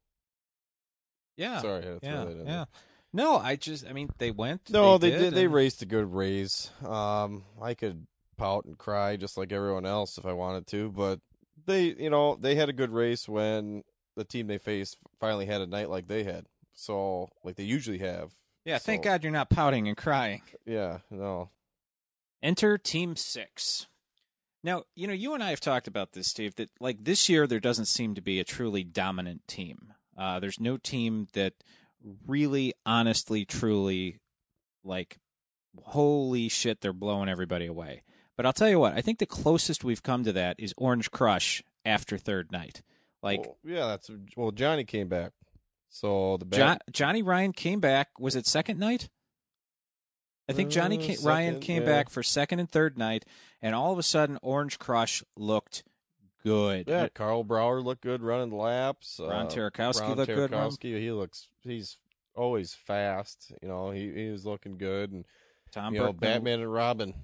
Yeah. 1.36 1.60
Sorry, 1.60 1.82
I 1.82 1.86
had 1.86 2.00
to 2.00 2.00
throw 2.00 2.10
yeah. 2.10 2.24
that 2.24 2.30
in 2.32 2.38
Yeah. 2.38 2.44
there. 2.44 2.66
No, 3.12 3.36
I 3.36 3.56
just 3.56 3.86
I 3.86 3.92
mean 3.92 4.08
they 4.18 4.30
went. 4.30 4.70
No, 4.70 4.98
they, 4.98 5.10
they 5.10 5.18
did. 5.18 5.34
They 5.34 5.44
and- 5.44 5.54
raced 5.54 5.82
a 5.82 5.86
good 5.86 6.12
race. 6.12 6.70
Um, 6.86 7.44
I 7.60 7.74
could 7.74 8.06
pout 8.36 8.64
and 8.64 8.78
cry 8.78 9.16
just 9.16 9.36
like 9.36 9.52
everyone 9.52 9.84
else 9.84 10.16
if 10.16 10.24
I 10.24 10.32
wanted 10.32 10.66
to, 10.68 10.90
but 10.90 11.20
they, 11.66 11.94
you 11.98 12.08
know, 12.10 12.36
they 12.36 12.54
had 12.54 12.68
a 12.68 12.72
good 12.72 12.90
race 12.90 13.28
when 13.28 13.84
the 14.16 14.24
team 14.24 14.46
they 14.46 14.58
faced 14.58 14.96
finally 15.20 15.46
had 15.46 15.60
a 15.60 15.66
night 15.66 15.90
like 15.90 16.08
they 16.08 16.24
had. 16.24 16.46
So, 16.72 17.28
like 17.44 17.56
they 17.56 17.64
usually 17.64 17.98
have. 17.98 18.34
Yeah, 18.64 18.78
thank 18.78 19.04
God 19.04 19.22
you're 19.22 19.32
not 19.32 19.50
pouting 19.50 19.88
and 19.88 19.96
crying. 19.96 20.42
Yeah, 20.64 20.98
no. 21.10 21.50
Enter 22.42 22.78
Team 22.78 23.16
Six. 23.16 23.86
Now, 24.62 24.84
you 24.94 25.06
know, 25.06 25.14
you 25.14 25.34
and 25.34 25.42
I 25.42 25.50
have 25.50 25.60
talked 25.60 25.88
about 25.88 26.12
this, 26.12 26.28
Steve, 26.28 26.54
that 26.56 26.70
like 26.80 27.04
this 27.04 27.28
year 27.28 27.46
there 27.46 27.60
doesn't 27.60 27.86
seem 27.86 28.14
to 28.14 28.20
be 28.20 28.40
a 28.40 28.44
truly 28.44 28.84
dominant 28.84 29.46
team. 29.46 29.94
Uh, 30.16 30.38
there's 30.40 30.60
no 30.60 30.76
team 30.76 31.28
that 31.32 31.54
really, 32.26 32.74
honestly, 32.86 33.44
truly, 33.44 34.18
like, 34.84 35.18
holy 35.82 36.48
shit, 36.48 36.80
they're 36.80 36.92
blowing 36.92 37.28
everybody 37.28 37.66
away. 37.66 38.02
But 38.36 38.46
I'll 38.46 38.52
tell 38.52 38.68
you 38.68 38.78
what, 38.78 38.94
I 38.94 39.00
think 39.02 39.18
the 39.18 39.26
closest 39.26 39.84
we've 39.84 40.02
come 40.02 40.24
to 40.24 40.32
that 40.32 40.56
is 40.58 40.72
Orange 40.76 41.10
Crush 41.10 41.62
after 41.84 42.16
third 42.16 42.50
night. 42.50 42.82
Like, 43.22 43.40
well, 43.40 43.58
yeah, 43.64 43.86
that's 43.86 44.10
well. 44.36 44.50
Johnny 44.50 44.84
came 44.84 45.08
back, 45.08 45.32
so 45.90 46.38
the 46.38 46.46
Jo- 46.46 46.78
Johnny 46.90 47.22
Ryan 47.22 47.52
came 47.52 47.80
back. 47.80 48.08
Was 48.18 48.34
it 48.34 48.46
second 48.46 48.78
night? 48.78 49.10
I 50.48 50.52
think 50.52 50.70
Johnny 50.70 50.98
Uh, 50.98 51.02
ca- 51.16 51.22
Ryan 51.22 51.60
came 51.60 51.82
yeah. 51.82 51.88
back 51.88 52.08
for 52.10 52.22
second 52.22 52.60
and 52.60 52.70
third 52.70 52.96
night, 52.98 53.24
and 53.60 53.74
all 53.74 53.92
of 53.92 53.98
a 53.98 54.02
sudden, 54.02 54.38
Orange 54.42 54.78
Crush 54.78 55.22
looked 55.36 55.84
good. 56.42 56.84
yeah, 56.88 57.08
Carl 57.08 57.44
Brower 57.44 57.80
looked 57.80 58.02
good 58.02 58.22
running 58.22 58.56
laps. 58.56 59.20
Ron 59.22 59.46
uh, 59.46 59.48
Tarakowski 59.48 60.00
Ron 60.00 60.16
looked 60.16 60.34
good, 60.34 60.50
Ron. 60.50 60.70
Tarakowski, 60.70 60.98
He 60.98 61.10
looks. 61.10 61.48
He's 61.62 61.96
always 62.34 62.74
fast. 62.74 63.52
You 63.62 63.68
know, 63.68 63.90
he 63.90 64.12
he 64.12 64.30
was 64.30 64.46
looking 64.46 64.78
good, 64.78 65.12
and 65.12 65.24
Tom 65.72 65.94
you 65.94 66.00
know, 66.00 66.12
Batman 66.12 66.60
and 66.60 66.72
Robin, 66.72 67.14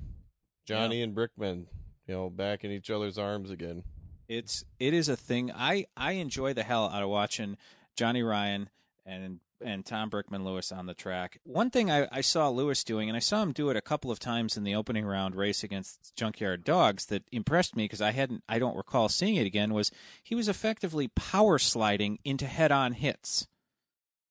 Johnny 0.67 1.03
and 1.03 1.15
Brickman, 1.15 1.67
you 2.07 2.15
know, 2.15 2.31
back 2.31 2.65
in 2.65 2.71
each 2.71 2.91
other's 2.91 3.19
arms 3.19 3.51
again. 3.51 3.83
It's 4.29 4.65
it 4.79 4.93
is 4.93 5.09
a 5.09 5.17
thing. 5.17 5.53
I 5.53 5.87
I 5.97 6.13
enjoy 6.13 6.53
the 6.53 6.63
hell 6.63 6.89
out 6.89 7.03
of 7.03 7.09
watching 7.09 7.57
Johnny 7.97 8.23
Ryan 8.23 8.71
and 9.05 9.41
and 9.65 9.85
Tom 9.85 10.11
Brickman 10.11 10.45
Lewis 10.45 10.73
on 10.73 10.87
the 10.87 10.95
track. 10.95 11.39
One 11.45 11.71
thing 11.71 11.91
I, 11.91 12.09
I 12.13 12.21
saw 12.21 12.49
Lewis 12.49 12.85
doing, 12.85 13.09
and 13.09 13.17
I 13.17 13.21
saw 13.21 13.43
him 13.43 13.53
do 13.53 13.71
it 13.71 13.77
a 13.77 13.83
couple 13.83 14.11
of 14.11 14.19
times 14.19 14.57
in 14.57 14.65
the 14.65 14.75
opening 14.75 15.05
round 15.05 15.35
race 15.35 15.65
against 15.65 16.15
Junkyard 16.17 16.65
Dogs 16.65 17.07
that 17.07 17.25
impressed 17.33 17.77
me 17.77 17.85
because 17.85 18.03
I 18.03 18.13
hadn't 18.13 18.45
I 18.49 18.59
don't 18.59 18.77
recall 18.77 19.09
seeing 19.09 19.37
it 19.37 19.47
again. 19.47 19.73
Was 19.73 19.91
he 20.23 20.35
was 20.35 20.49
effectively 20.49 21.09
power 21.09 21.59
sliding 21.59 22.19
into 22.25 22.47
head 22.47 22.73
on 22.73 22.93
hits, 22.93 23.47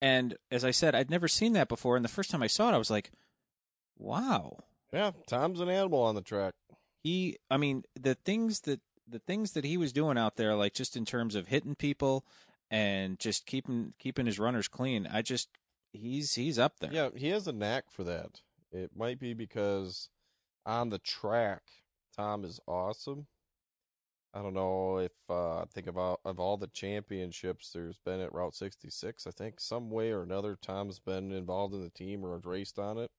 and 0.01 0.37
as 0.51 0.63
I 0.63 0.71
said, 0.71 0.95
I'd 0.95 1.09
never 1.09 1.27
seen 1.27 1.53
that 1.53 1.69
before. 1.69 1.95
And 1.95 2.05
the 2.05 2.09
first 2.09 2.31
time 2.31 2.43
I 2.43 2.47
saw 2.47 2.69
it, 2.69 2.75
I 2.75 2.77
was 2.77 2.91
like, 2.91 3.11
Wow. 3.97 4.59
Yeah, 4.91 5.11
Tom's 5.27 5.59
an 5.59 5.69
animal 5.69 6.01
on 6.03 6.15
the 6.15 6.21
track. 6.21 6.53
He, 7.03 7.37
I 7.49 7.57
mean, 7.57 7.83
the 7.99 8.15
things 8.15 8.61
that 8.61 8.81
the 9.07 9.19
things 9.19 9.51
that 9.51 9.65
he 9.65 9.77
was 9.77 9.93
doing 9.93 10.17
out 10.17 10.35
there, 10.35 10.55
like 10.55 10.73
just 10.73 10.97
in 10.97 11.05
terms 11.05 11.35
of 11.35 11.47
hitting 11.47 11.75
people 11.75 12.25
and 12.69 13.19
just 13.19 13.45
keeping 13.45 13.93
keeping 13.99 14.25
his 14.25 14.39
runners 14.39 14.67
clean, 14.67 15.07
I 15.11 15.21
just 15.21 15.49
he's 15.93 16.35
he's 16.35 16.59
up 16.59 16.79
there. 16.79 16.91
Yeah, 16.91 17.09
he 17.15 17.29
has 17.29 17.47
a 17.47 17.53
knack 17.53 17.91
for 17.91 18.03
that. 18.03 18.41
It 18.71 18.91
might 18.95 19.19
be 19.19 19.33
because 19.33 20.09
on 20.65 20.89
the 20.89 20.99
track, 20.99 21.61
Tom 22.15 22.43
is 22.43 22.59
awesome. 22.67 23.27
I 24.33 24.41
don't 24.41 24.53
know 24.53 24.97
if 24.97 25.13
uh, 25.29 25.59
I 25.59 25.65
think 25.73 25.87
about 25.87 26.19
of 26.25 26.39
all 26.39 26.57
the 26.57 26.67
championships 26.67 27.71
there's 27.71 27.99
been 27.99 28.19
at 28.19 28.33
Route 28.33 28.53
66. 28.53 29.25
I 29.25 29.31
think 29.31 29.61
some 29.61 29.89
way 29.89 30.11
or 30.11 30.23
another 30.23 30.57
Tom's 30.61 30.99
been 30.99 31.31
involved 31.31 31.73
in 31.73 31.81
the 31.81 31.89
team 31.89 32.25
or 32.25 32.37
raced 32.43 32.77
on 32.77 32.97
it, 32.97 33.11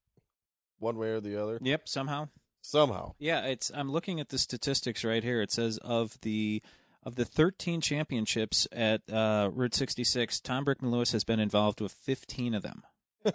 one 0.78 0.98
way 0.98 1.08
or 1.08 1.20
the 1.20 1.42
other. 1.42 1.58
Yep, 1.62 1.88
somehow. 1.88 2.28
Somehow. 2.60 3.14
Yeah, 3.18 3.46
it's 3.46 3.70
I'm 3.74 3.90
looking 3.90 4.20
at 4.20 4.28
the 4.28 4.38
statistics 4.38 5.04
right 5.04 5.22
here. 5.22 5.40
It 5.40 5.52
says 5.52 5.78
of 5.78 6.20
the 6.20 6.62
of 7.06 7.14
the 7.14 7.24
13 7.24 7.80
championships 7.80 8.66
at 8.72 9.00
uh, 9.10 9.48
Route 9.52 9.74
66, 9.74 10.40
Tom 10.40 10.64
Brickman 10.64 10.90
Lewis 10.90 11.12
has 11.12 11.22
been 11.22 11.38
involved 11.38 11.80
with 11.80 11.92
15 11.92 12.52
of 12.52 12.62
them. 12.64 12.82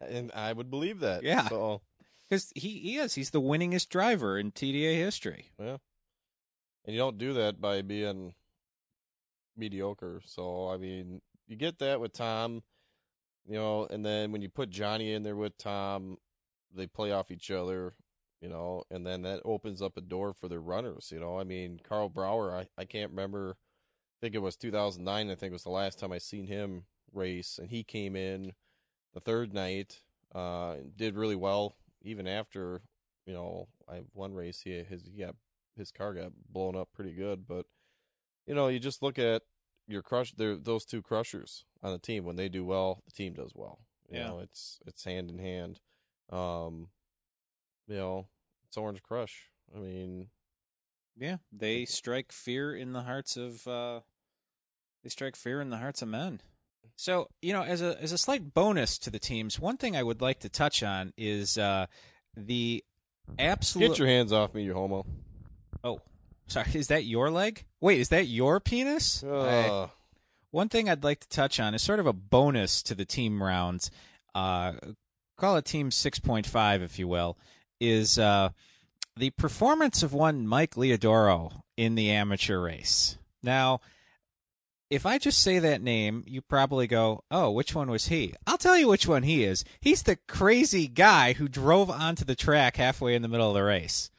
and 0.00 0.30
I 0.32 0.52
would 0.52 0.70
believe 0.70 1.00
that. 1.00 1.24
Yeah. 1.24 1.48
So, 1.48 1.82
Because 2.30 2.52
he, 2.54 2.78
he 2.78 2.96
is. 2.98 3.16
He's 3.16 3.30
the 3.30 3.40
winningest 3.40 3.88
driver 3.88 4.38
in 4.38 4.52
TDA 4.52 4.94
history. 4.94 5.50
yeah. 5.58 5.78
And 6.84 6.94
you 6.94 6.98
don't 6.98 7.18
do 7.18 7.32
that 7.34 7.60
by 7.60 7.82
being 7.82 8.34
mediocre. 9.56 10.20
So, 10.24 10.68
I 10.68 10.76
mean, 10.76 11.20
you 11.48 11.56
get 11.56 11.78
that 11.80 12.00
with 12.00 12.12
Tom, 12.12 12.62
you 13.44 13.54
know, 13.54 13.86
and 13.90 14.04
then 14.06 14.30
when 14.32 14.40
you 14.40 14.48
put 14.48 14.70
Johnny 14.70 15.12
in 15.12 15.24
there 15.24 15.36
with 15.36 15.58
Tom, 15.58 16.16
they 16.74 16.86
play 16.86 17.12
off 17.12 17.30
each 17.30 17.50
other, 17.50 17.94
you 18.42 18.48
know, 18.48 18.82
and 18.90 19.06
then 19.06 19.22
that 19.22 19.40
opens 19.44 19.80
up 19.80 19.96
a 19.96 20.00
door 20.02 20.34
for 20.34 20.48
their 20.48 20.60
runners, 20.60 21.10
you 21.12 21.20
know. 21.20 21.38
I 21.38 21.44
mean, 21.44 21.80
Carl 21.88 22.08
Brower, 22.08 22.54
I, 22.54 22.66
I 22.76 22.84
can't 22.84 23.10
remember, 23.10 23.56
I 23.56 24.16
think 24.20 24.34
it 24.34 24.42
was 24.42 24.56
2009, 24.56 25.30
I 25.30 25.34
think 25.36 25.52
was 25.52 25.62
the 25.62 25.70
last 25.70 25.98
time 25.98 26.12
I 26.12 26.18
seen 26.18 26.48
him 26.48 26.84
race, 27.12 27.58
and 27.58 27.70
he 27.70 27.84
came 27.84 28.16
in 28.16 28.52
the 29.14 29.20
third 29.20 29.54
night, 29.54 30.00
uh, 30.34 30.72
and 30.72 30.96
did 30.96 31.14
really 31.14 31.36
well, 31.36 31.76
even 32.02 32.26
after, 32.26 32.82
you 33.26 33.32
know, 33.32 33.68
I 33.88 34.00
one 34.12 34.34
race, 34.34 34.60
he, 34.62 34.82
his, 34.82 35.04
he 35.04 35.22
got, 35.22 35.36
his 35.76 35.92
car 35.92 36.12
got 36.12 36.32
blown 36.50 36.76
up 36.76 36.88
pretty 36.92 37.12
good, 37.12 37.46
but, 37.46 37.66
you 38.46 38.54
know, 38.54 38.66
you 38.68 38.80
just 38.80 39.02
look 39.02 39.20
at 39.20 39.42
your 39.86 40.02
crush, 40.02 40.34
those 40.36 40.84
two 40.84 41.00
crushers 41.00 41.64
on 41.80 41.92
the 41.92 41.98
team, 41.98 42.24
when 42.24 42.36
they 42.36 42.48
do 42.48 42.64
well, 42.64 43.02
the 43.06 43.12
team 43.12 43.34
does 43.34 43.52
well. 43.54 43.78
You 44.10 44.18
Yeah. 44.18 44.28
know, 44.30 44.38
it's, 44.40 44.80
it's 44.84 45.04
hand 45.04 45.30
in 45.30 45.38
hand. 45.38 45.80
Um, 46.30 46.88
you 47.88 47.96
know, 47.96 48.26
it's 48.68 48.76
Orange 48.76 49.02
Crush. 49.02 49.48
I 49.74 49.78
mean, 49.78 50.28
Yeah, 51.18 51.36
they 51.52 51.84
strike 51.84 52.32
fear 52.32 52.74
in 52.74 52.92
the 52.92 53.02
hearts 53.02 53.36
of 53.36 53.66
uh, 53.66 54.00
they 55.02 55.08
strike 55.10 55.36
fear 55.36 55.60
in 55.60 55.70
the 55.70 55.78
hearts 55.78 56.02
of 56.02 56.08
men. 56.08 56.40
So 56.96 57.28
you 57.40 57.52
know, 57.52 57.62
as 57.62 57.80
a 57.82 58.00
as 58.02 58.12
a 58.12 58.18
slight 58.18 58.54
bonus 58.54 58.98
to 58.98 59.10
the 59.10 59.18
teams, 59.18 59.58
one 59.58 59.76
thing 59.76 59.96
I 59.96 60.02
would 60.02 60.20
like 60.20 60.40
to 60.40 60.48
touch 60.48 60.82
on 60.82 61.12
is 61.16 61.56
uh, 61.58 61.86
the 62.36 62.84
absolute. 63.38 63.88
get 63.90 63.98
your 63.98 64.08
hands 64.08 64.32
off 64.32 64.54
me, 64.54 64.64
you 64.64 64.74
homo. 64.74 65.04
oh, 65.84 66.00
sorry, 66.46 66.68
is 66.74 66.88
that 66.88 67.04
your 67.04 67.30
leg? 67.30 67.64
Wait, 67.80 67.98
is 68.00 68.10
that 68.10 68.26
your 68.26 68.60
penis? 68.60 69.22
I- 69.24 69.26
Uh, 69.68 69.88
One 70.50 70.68
thing 70.68 70.88
I'd 70.90 71.02
like 71.04 71.20
to 71.20 71.28
touch 71.28 71.58
on 71.58 71.74
is 71.74 71.80
sort 71.82 71.98
of 71.98 72.06
a 72.06 72.12
bonus 72.12 72.82
to 72.84 72.94
the 72.94 73.06
team 73.06 73.42
rounds. 73.42 73.90
Uh, 74.34 74.72
call 75.38 75.56
it 75.56 75.64
Team 75.64 75.88
6.5, 75.90 76.82
if 76.82 76.98
you 76.98 77.08
will, 77.08 77.38
is 77.82 78.16
uh, 78.16 78.50
the 79.16 79.30
performance 79.30 80.02
of 80.02 80.14
one 80.14 80.46
Mike 80.46 80.76
Leodoro 80.76 81.62
in 81.76 81.96
the 81.96 82.10
amateur 82.10 82.60
race. 82.60 83.18
Now, 83.42 83.80
if 84.88 85.04
I 85.04 85.18
just 85.18 85.42
say 85.42 85.58
that 85.58 85.82
name, 85.82 86.22
you 86.26 86.42
probably 86.42 86.86
go, 86.86 87.24
oh, 87.30 87.50
which 87.50 87.74
one 87.74 87.90
was 87.90 88.06
he? 88.06 88.34
I'll 88.46 88.58
tell 88.58 88.78
you 88.78 88.88
which 88.88 89.08
one 89.08 89.24
he 89.24 89.42
is. 89.42 89.64
He's 89.80 90.02
the 90.02 90.16
crazy 90.28 90.86
guy 90.86 91.32
who 91.32 91.48
drove 91.48 91.90
onto 91.90 92.24
the 92.24 92.36
track 92.36 92.76
halfway 92.76 93.14
in 93.14 93.22
the 93.22 93.28
middle 93.28 93.48
of 93.48 93.54
the 93.54 93.62
race. 93.64 94.10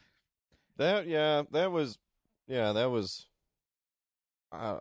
that 0.78 1.08
yeah, 1.08 1.44
that 1.52 1.72
was 1.72 1.98
yeah, 2.48 2.74
that 2.74 2.92
was. 2.92 3.28
Uh, 4.52 4.80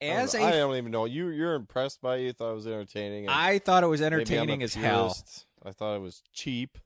As 0.00 0.34
I 0.34 0.38
don't, 0.38 0.46
a 0.46 0.54
I 0.54 0.58
don't 0.58 0.76
even 0.76 0.90
know. 0.90 1.04
You 1.04 1.28
you're 1.28 1.54
impressed 1.54 2.00
by 2.00 2.16
it. 2.16 2.22
You 2.22 2.32
thought 2.32 2.52
it 2.52 2.54
was 2.54 2.66
entertaining. 2.66 3.28
I 3.28 3.58
thought 3.58 3.84
it 3.84 3.88
was 3.88 4.00
maybe 4.00 4.06
I'm 4.06 4.12
a 4.12 4.22
entertaining 4.22 4.62
as 4.62 4.74
hell. 4.74 5.16
I 5.64 5.72
thought 5.72 5.96
it 5.96 6.00
was 6.00 6.22
cheap, 6.32 6.78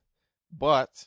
but 0.50 1.06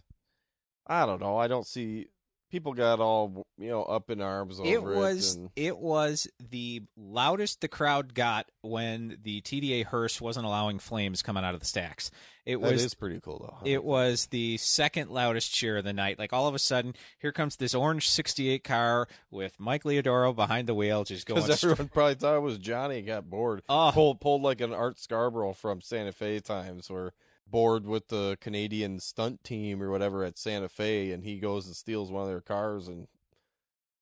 I 0.90 1.06
don't 1.06 1.22
know. 1.22 1.38
I 1.38 1.48
don't 1.48 1.66
see 1.68 2.08
people 2.50 2.74
got 2.74 3.00
all 3.00 3.46
you 3.60 3.70
know 3.70 3.84
up 3.84 4.10
in 4.10 4.22
arms 4.22 4.60
over 4.60 4.68
it 4.68 4.74
it. 4.74 4.84
was 4.84 5.36
and- 5.36 5.50
it 5.56 5.78
was 5.78 6.28
the 6.50 6.82
loudest 6.98 7.62
the 7.62 7.68
crowd 7.68 8.14
got 8.14 8.50
when 8.62 9.18
the 9.22 9.42
TDA 9.42 9.86
hearse 9.86 10.20
wasn't 10.20 10.46
allowing 10.46 10.80
flames 10.80 11.22
coming 11.22 11.44
out 11.44 11.54
of 11.54 11.60
the 11.60 11.66
stacks. 11.66 12.10
It 12.46 12.60
that 12.60 12.72
was 12.72 12.84
is 12.84 12.96
pretty 12.96 13.20
cool 13.20 13.60
though. 13.62 13.70
it 13.70 13.84
was 13.84 14.26
the 14.28 14.58
second 14.58 15.12
loudest 15.12 15.54
cheer 15.54 15.78
of 15.78 15.84
the 15.84 15.94
night. 15.94 16.18
Like 16.18 16.34
all 16.34 16.48
of 16.48 16.56
a 16.56 16.60
sudden, 16.60 16.96
here 17.20 17.32
comes 17.32 17.56
this 17.58 17.76
orange 17.76 18.10
'68 18.10 18.64
car 18.64 19.08
with 19.30 19.60
Mike 19.60 19.84
Leodoro 19.84 20.36
behind 20.36 20.68
the 20.68 20.74
wheel, 20.74 21.04
just 21.04 21.28
going. 21.28 21.42
because 21.44 21.64
everyone 21.64 21.90
probably 21.90 22.16
thought 22.16 22.36
it 22.36 22.42
was 22.42 22.58
Johnny. 22.58 23.04
Got 23.04 23.30
bored. 23.30 23.62
Oh. 23.70 23.92
Pulled 23.94 24.20
pulled 24.20 24.42
like 24.42 24.62
an 24.62 24.74
Art 24.74 24.98
Scarborough 25.00 25.54
from 25.54 25.82
Santa 25.82 26.12
Fe 26.12 26.40
times, 26.40 26.90
where 26.90 27.14
bored 27.50 27.86
with 27.86 28.08
the 28.10 28.38
Canadian 28.42 29.00
stunt 29.00 29.44
team 29.44 29.82
or 29.82 29.90
whatever 29.92 30.24
at 30.24 30.38
Santa 30.38 30.70
Fe, 30.70 31.12
and 31.12 31.24
he 31.24 31.40
goes 31.40 31.66
and 31.66 31.76
steals 31.76 32.12
one 32.12 32.24
of 32.24 32.30
their 32.30 32.42
cars 32.42 32.88
and 32.88 33.08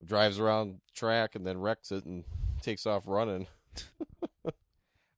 drives 0.03 0.39
around 0.39 0.79
track 0.93 1.35
and 1.35 1.45
then 1.45 1.59
wrecks 1.59 1.91
it 1.91 2.05
and 2.05 2.23
takes 2.61 2.85
off 2.85 3.03
running. 3.07 3.47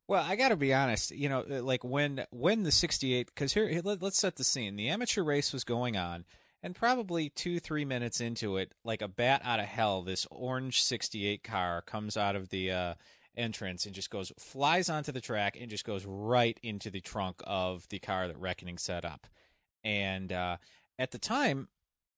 Well, 0.09 0.25
I 0.27 0.37
got 0.37 0.49
to 0.49 0.55
be 0.55 0.73
honest. 0.73 1.11
You 1.11 1.29
know, 1.29 1.45
uh, 1.47 1.61
like 1.61 1.83
when 1.83 2.25
when 2.31 2.63
the 2.63 2.71
'68, 2.71 3.27
because 3.27 3.53
here 3.53 3.79
let, 3.83 4.01
let's 4.01 4.17
set 4.17 4.37
the 4.37 4.43
scene. 4.43 4.75
The 4.75 4.89
amateur 4.89 5.21
race 5.21 5.53
was 5.53 5.63
going 5.63 5.97
on, 5.97 6.25
and 6.63 6.73
probably 6.73 7.29
two 7.29 7.59
three 7.59 7.85
minutes 7.85 8.19
into 8.19 8.57
it, 8.57 8.73
like 8.83 9.03
a 9.03 9.07
bat 9.07 9.43
out 9.45 9.59
of 9.59 9.67
hell, 9.67 10.01
this 10.01 10.25
orange 10.31 10.81
'68 10.81 11.43
car 11.43 11.83
comes 11.83 12.17
out 12.17 12.35
of 12.35 12.49
the 12.49 12.71
uh, 12.71 12.93
entrance 13.39 13.85
and 13.85 13.95
just 13.95 14.09
goes 14.09 14.31
flies 14.37 14.89
onto 14.89 15.11
the 15.11 15.21
track 15.21 15.57
and 15.59 15.69
just 15.69 15.85
goes 15.85 16.05
right 16.05 16.59
into 16.61 16.91
the 16.91 17.01
trunk 17.01 17.41
of 17.45 17.87
the 17.89 17.99
car 17.99 18.27
that 18.27 18.37
Reckoning 18.37 18.77
set 18.77 19.05
up. 19.05 19.27
And 19.83 20.31
uh, 20.31 20.57
at 20.97 21.11
the 21.11 21.17
time, 21.17 21.69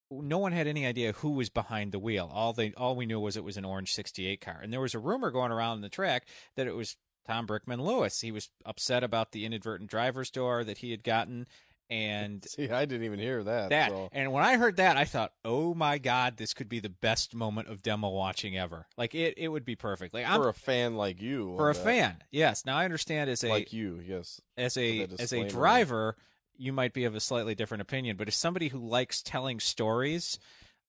no 0.09 0.39
one 0.39 0.51
had 0.51 0.67
any 0.67 0.85
idea 0.85 1.13
who 1.13 1.31
was 1.31 1.49
behind 1.49 1.91
the 1.91 1.99
wheel. 1.99 2.29
All 2.33 2.53
they 2.53 2.73
all 2.73 2.95
we 2.95 3.05
knew 3.05 3.19
was 3.19 3.37
it 3.37 3.43
was 3.43 3.57
an 3.57 3.65
orange 3.65 3.93
68 3.93 4.41
car. 4.41 4.59
And 4.61 4.73
there 4.73 4.81
was 4.81 4.93
a 4.93 4.99
rumor 4.99 5.31
going 5.31 5.51
around 5.51 5.81
the 5.81 5.89
track 5.89 6.27
that 6.55 6.67
it 6.67 6.75
was 6.75 6.97
Tom 7.25 7.47
Brickman 7.47 7.79
Lewis. 7.79 8.21
He 8.21 8.31
was 8.31 8.49
upset 8.65 9.03
about 9.03 9.31
the 9.31 9.45
inadvertent 9.45 9.89
driver's 9.89 10.31
door 10.31 10.63
that 10.63 10.79
he 10.79 10.91
had 10.91 11.03
gotten 11.03 11.47
and 11.91 12.43
See, 12.49 12.69
I 12.69 12.85
didn't 12.85 13.03
even 13.03 13.19
hear 13.19 13.43
that. 13.43 13.69
that. 13.69 13.89
so- 13.91 14.09
And 14.13 14.31
when 14.31 14.43
I 14.43 14.55
heard 14.57 14.77
that, 14.77 14.97
I 14.97 15.03
thought, 15.05 15.33
"Oh 15.45 15.73
my 15.75 15.97
god, 15.97 16.37
this 16.37 16.53
could 16.53 16.69
be 16.69 16.79
the 16.79 16.89
best 16.89 17.35
moment 17.35 17.67
of 17.67 17.83
demo 17.83 18.09
watching 18.09 18.57
ever." 18.57 18.87
Like 18.97 19.13
it 19.13 19.35
it 19.37 19.49
would 19.49 19.65
be 19.65 19.75
perfect. 19.75 20.13
Like 20.13 20.25
I'm 20.27 20.41
for 20.41 20.49
a 20.49 20.53
fan 20.53 20.95
like 20.95 21.21
you, 21.21 21.53
for 21.57 21.69
a 21.69 21.75
fan. 21.75 22.23
Yes. 22.31 22.65
Now 22.65 22.77
I 22.77 22.85
understand 22.85 23.29
as 23.29 23.43
a 23.43 23.49
like 23.49 23.73
you, 23.73 24.01
yes. 24.03 24.41
as 24.57 24.77
a 24.77 25.07
as 25.19 25.33
a 25.33 25.47
driver, 25.47 26.15
you 26.57 26.71
might 26.73 26.93
be 26.93 27.03
of 27.03 27.13
a 27.15 27.19
slightly 27.19 27.55
different 27.55 27.81
opinion, 27.81 28.15
but 28.17 28.27
as 28.27 28.35
somebody 28.35 28.69
who 28.69 28.79
likes 28.79 29.21
telling 29.21 29.59
stories, 29.59 30.39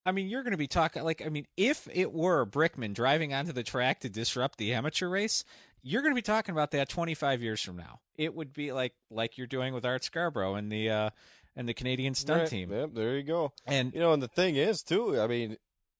I 0.05 0.11
mean, 0.11 0.27
you're 0.27 0.43
going 0.43 0.51
to 0.51 0.57
be 0.57 0.67
talking 0.67 1.03
like 1.03 1.25
I 1.25 1.29
mean, 1.29 1.47
if 1.57 1.87
it 1.91 2.11
were 2.11 2.45
Brickman 2.45 2.93
driving 2.93 3.33
onto 3.33 3.53
the 3.53 3.63
track 3.63 4.01
to 4.01 4.09
disrupt 4.09 4.57
the 4.57 4.73
amateur 4.73 5.07
race, 5.07 5.43
you're 5.81 6.01
going 6.01 6.13
to 6.13 6.15
be 6.15 6.21
talking 6.21 6.53
about 6.53 6.71
that 6.71 6.89
25 6.89 7.41
years 7.41 7.61
from 7.61 7.77
now. 7.77 7.99
It 8.15 8.33
would 8.35 8.53
be 8.53 8.71
like 8.71 8.93
like 9.09 9.37
you're 9.37 9.47
doing 9.47 9.73
with 9.73 9.85
Art 9.85 10.03
Scarborough 10.03 10.55
and 10.55 10.71
the 10.71 10.89
uh 10.89 11.09
and 11.55 11.67
the 11.69 11.73
Canadian 11.73 12.15
stunt 12.15 12.41
Right, 12.41 12.49
team. 12.49 12.71
Yep, 12.71 12.91
there 12.93 13.15
you 13.15 13.23
go. 13.23 13.53
And 13.65 13.93
You 13.93 13.99
know, 13.99 14.13
and 14.13 14.21
the 14.21 14.27
thing 14.27 14.55
is 14.55 14.83
too. 14.83 15.19
I 15.19 15.27
mean, 15.27 15.57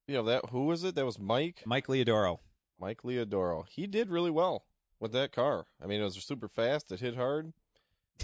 you 0.08 0.16
know 0.16 0.24
that 0.24 0.50
who 0.50 0.66
was 0.66 0.84
it? 0.84 0.96
That 0.96 1.06
was 1.06 1.20
Mike. 1.20 1.64
Mike 1.66 1.88
Leodoro. 1.88 2.40
Mike 2.80 3.04
Leodoro. 3.04 3.66
He 3.70 3.88
did 3.88 4.10
really 4.10 4.32
well 4.32 4.66
with 5.00 5.12
that 5.14 5.32
car. 5.32 5.66
I 5.82 5.88
mean, 5.88 6.02
it 6.02 6.04
was 6.04 6.16
super 6.24 6.48
fast. 6.48 6.92
It 6.92 7.00
hit 7.00 7.16
hard. 7.16 7.54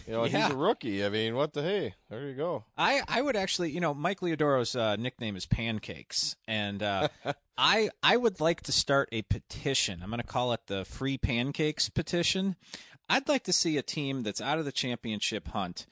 You 0.07 0.13
know, 0.13 0.25
Yeah. 0.25 0.45
he's 0.47 0.53
a 0.55 0.57
rookie. 0.57 1.05
I 1.05 1.09
mean, 1.09 1.35
what 1.35 1.53
the 1.53 1.61
hey? 1.61 1.93
There 2.09 2.27
you 2.27 2.33
go. 2.33 2.63
I, 2.77 3.01
I 3.07 3.21
would 3.21 3.35
actually, 3.35 3.71
you 3.71 3.79
know, 3.79 3.93
Mike 3.93 4.21
Leodoro's 4.21 4.75
uh, 4.75 4.95
nickname 4.95 5.35
is 5.35 5.45
Pancakes, 5.45 6.35
and 6.47 6.81
uh, 6.81 7.09
I 7.57 7.89
I 8.01 8.17
would 8.17 8.39
like 8.39 8.61
to 8.63 8.71
start 8.71 9.09
a 9.11 9.21
petition. 9.23 9.99
I'm 10.01 10.09
going 10.09 10.21
to 10.21 10.27
call 10.27 10.53
it 10.53 10.61
the 10.67 10.85
Free 10.85 11.17
Pancakes 11.17 11.89
petition. 11.89 12.55
I'd 13.09 13.27
like 13.27 13.43
to 13.45 13.53
see 13.53 13.77
a 13.77 13.81
team 13.81 14.23
that's 14.23 14.41
out 14.41 14.59
of 14.59 14.65
the 14.65 14.71
championship 14.71 15.47
hunt 15.49 15.85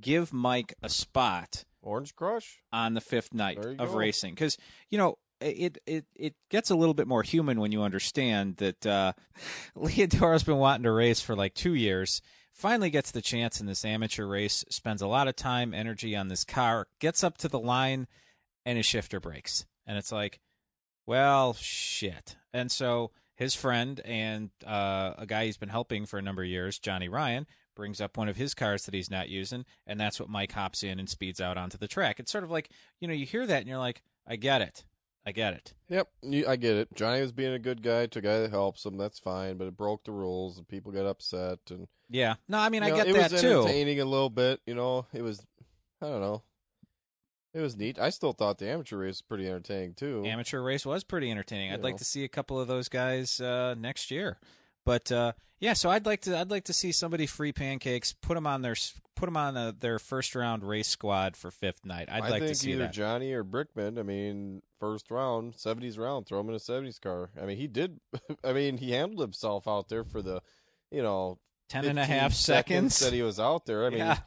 give 0.00 0.32
Mike 0.32 0.74
a 0.82 0.88
spot 0.88 1.64
Orange 1.82 2.14
Crush. 2.14 2.60
on 2.72 2.94
the 2.94 3.00
fifth 3.00 3.34
night 3.34 3.58
of 3.58 3.76
go. 3.78 3.84
racing 3.96 4.34
because 4.34 4.56
you 4.88 4.96
know 4.98 5.18
it 5.40 5.78
it 5.86 6.04
it 6.14 6.34
gets 6.48 6.70
a 6.70 6.76
little 6.76 6.94
bit 6.94 7.08
more 7.08 7.22
human 7.24 7.60
when 7.60 7.72
you 7.72 7.82
understand 7.82 8.56
that 8.58 8.86
uh, 8.86 9.12
Leodoro's 9.76 10.42
been 10.44 10.58
wanting 10.58 10.84
to 10.84 10.92
race 10.92 11.20
for 11.20 11.34
like 11.36 11.54
two 11.54 11.74
years. 11.74 12.22
Finally 12.60 12.90
gets 12.90 13.10
the 13.10 13.22
chance 13.22 13.58
in 13.58 13.66
this 13.66 13.84
amateur 13.84 14.26
race, 14.26 14.64
spends 14.68 15.00
a 15.00 15.06
lot 15.06 15.26
of 15.26 15.34
time, 15.34 15.72
energy 15.72 16.14
on 16.14 16.28
this 16.28 16.44
car, 16.44 16.86
gets 17.00 17.24
up 17.24 17.38
to 17.38 17.48
the 17.48 17.58
line, 17.58 18.06
and 18.66 18.76
his 18.76 18.86
shifter 18.86 19.18
breaks. 19.18 19.64
And 19.86 19.96
it's 19.96 20.12
like, 20.12 20.40
well, 21.06 21.54
shit. 21.54 22.36
And 22.52 22.70
so 22.70 23.12
his 23.34 23.54
friend 23.54 24.00
and 24.04 24.50
uh, 24.66 25.14
a 25.16 25.24
guy 25.26 25.46
he's 25.46 25.56
been 25.56 25.70
helping 25.70 26.04
for 26.04 26.18
a 26.18 26.22
number 26.22 26.42
of 26.42 26.48
years, 26.48 26.78
Johnny 26.78 27.08
Ryan, 27.08 27.46
brings 27.74 28.00
up 28.00 28.18
one 28.18 28.28
of 28.28 28.36
his 28.36 28.52
cars 28.52 28.84
that 28.84 28.94
he's 28.94 29.10
not 29.10 29.30
using, 29.30 29.64
and 29.86 29.98
that's 29.98 30.20
what 30.20 30.28
Mike 30.28 30.52
hops 30.52 30.82
in 30.82 31.00
and 31.00 31.08
speeds 31.08 31.40
out 31.40 31.56
onto 31.56 31.78
the 31.78 31.88
track. 31.88 32.20
It's 32.20 32.30
sort 32.30 32.44
of 32.44 32.50
like, 32.50 32.68
you 33.00 33.08
know, 33.08 33.14
you 33.14 33.24
hear 33.24 33.46
that 33.46 33.60
and 33.60 33.68
you're 33.68 33.78
like, 33.78 34.02
I 34.26 34.36
get 34.36 34.60
it. 34.60 34.84
I 35.26 35.32
get 35.32 35.52
it. 35.54 35.74
Yep, 35.88 36.08
you, 36.22 36.46
I 36.48 36.56
get 36.56 36.76
it. 36.76 36.88
Johnny 36.94 37.20
was 37.20 37.32
being 37.32 37.52
a 37.52 37.58
good 37.58 37.82
guy 37.82 38.06
to 38.06 38.18
a 38.18 38.22
guy 38.22 38.38
that 38.40 38.50
helps 38.50 38.84
him. 38.86 38.96
That's 38.96 39.18
fine, 39.18 39.58
but 39.58 39.66
it 39.66 39.76
broke 39.76 40.04
the 40.04 40.12
rules 40.12 40.56
and 40.56 40.66
people 40.66 40.92
got 40.92 41.06
upset. 41.06 41.58
And 41.70 41.88
Yeah. 42.08 42.34
No, 42.48 42.58
I 42.58 42.70
mean, 42.70 42.82
I 42.82 42.88
know, 42.88 42.96
get 42.96 43.08
it 43.08 43.14
that 43.14 43.32
was 43.32 43.40
too. 43.40 43.60
entertaining 43.60 44.00
a 44.00 44.04
little 44.06 44.30
bit. 44.30 44.60
You 44.66 44.74
know, 44.74 45.06
it 45.12 45.22
was. 45.22 45.44
I 46.00 46.06
don't 46.06 46.20
know. 46.22 46.42
It 47.52 47.60
was 47.60 47.76
neat. 47.76 47.98
I 47.98 48.10
still 48.10 48.32
thought 48.32 48.58
the 48.58 48.68
amateur 48.70 48.96
race 48.96 49.14
was 49.16 49.22
pretty 49.22 49.46
entertaining 49.46 49.94
too. 49.94 50.24
Amateur 50.24 50.62
race 50.62 50.86
was 50.86 51.02
pretty 51.04 51.30
entertaining. 51.30 51.72
I'd 51.72 51.78
You 51.80 51.82
like 51.82 51.96
to 51.96 52.04
see 52.04 52.24
a 52.24 52.28
couple 52.28 52.60
of 52.60 52.68
those 52.68 52.88
guys 52.88 53.40
uh, 53.40 53.74
next 53.76 54.10
year. 54.10 54.38
But 54.84 55.12
uh, 55.12 55.32
yeah, 55.58 55.74
so 55.74 55.90
I'd 55.90 56.06
like 56.06 56.22
to 56.22 56.36
I'd 56.38 56.50
like 56.50 56.64
to 56.64 56.72
see 56.72 56.92
somebody 56.92 57.26
free 57.26 57.52
pancakes, 57.52 58.12
put 58.12 58.34
them 58.34 58.46
on 58.46 58.62
their 58.62 58.76
put 59.14 59.26
them 59.26 59.36
on 59.36 59.56
uh 59.56 59.72
their 59.78 59.98
first 59.98 60.34
round 60.34 60.64
race 60.64 60.88
squad 60.88 61.36
for 61.36 61.50
fifth 61.50 61.84
night. 61.84 62.08
I'd 62.10 62.22
I 62.22 62.28
like 62.30 62.42
to 62.46 62.54
see 62.54 62.72
either 62.72 62.84
that. 62.84 62.92
Johnny 62.92 63.32
or 63.32 63.44
Brickman. 63.44 63.98
I 63.98 64.02
mean, 64.02 64.62
first 64.78 65.10
round, 65.10 65.54
seventies 65.56 65.98
round, 65.98 66.26
throw 66.26 66.40
him 66.40 66.48
in 66.48 66.54
a 66.54 66.58
seventies 66.60 66.98
car. 66.98 67.30
I 67.40 67.44
mean, 67.44 67.58
he 67.58 67.66
did. 67.66 68.00
I 68.44 68.52
mean, 68.52 68.78
he 68.78 68.92
handled 68.92 69.20
himself 69.20 69.68
out 69.68 69.88
there 69.90 70.04
for 70.04 70.22
the, 70.22 70.40
you 70.90 71.02
know, 71.02 71.38
Ten 71.68 71.84
and 71.84 71.98
a 71.98 72.04
half 72.04 72.32
seconds. 72.32 72.98
that 73.00 73.12
he 73.12 73.22
was 73.22 73.38
out 73.38 73.66
there. 73.66 73.84
I 73.86 73.90
mean, 73.90 73.98
Yeah. 73.98 74.18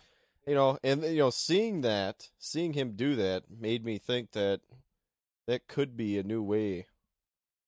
you 0.47 0.53
know, 0.55 0.77
and 0.83 1.03
you 1.03 1.17
know, 1.17 1.29
seeing 1.31 1.81
that, 1.81 2.29
seeing 2.37 2.73
him 2.73 2.91
do 2.95 3.15
that, 3.15 3.43
made 3.49 3.83
me 3.83 3.97
think 3.97 4.31
that 4.33 4.61
that 5.47 5.67
could 5.67 5.97
be 5.97 6.17
a 6.17 6.23
new 6.23 6.41
way. 6.43 6.85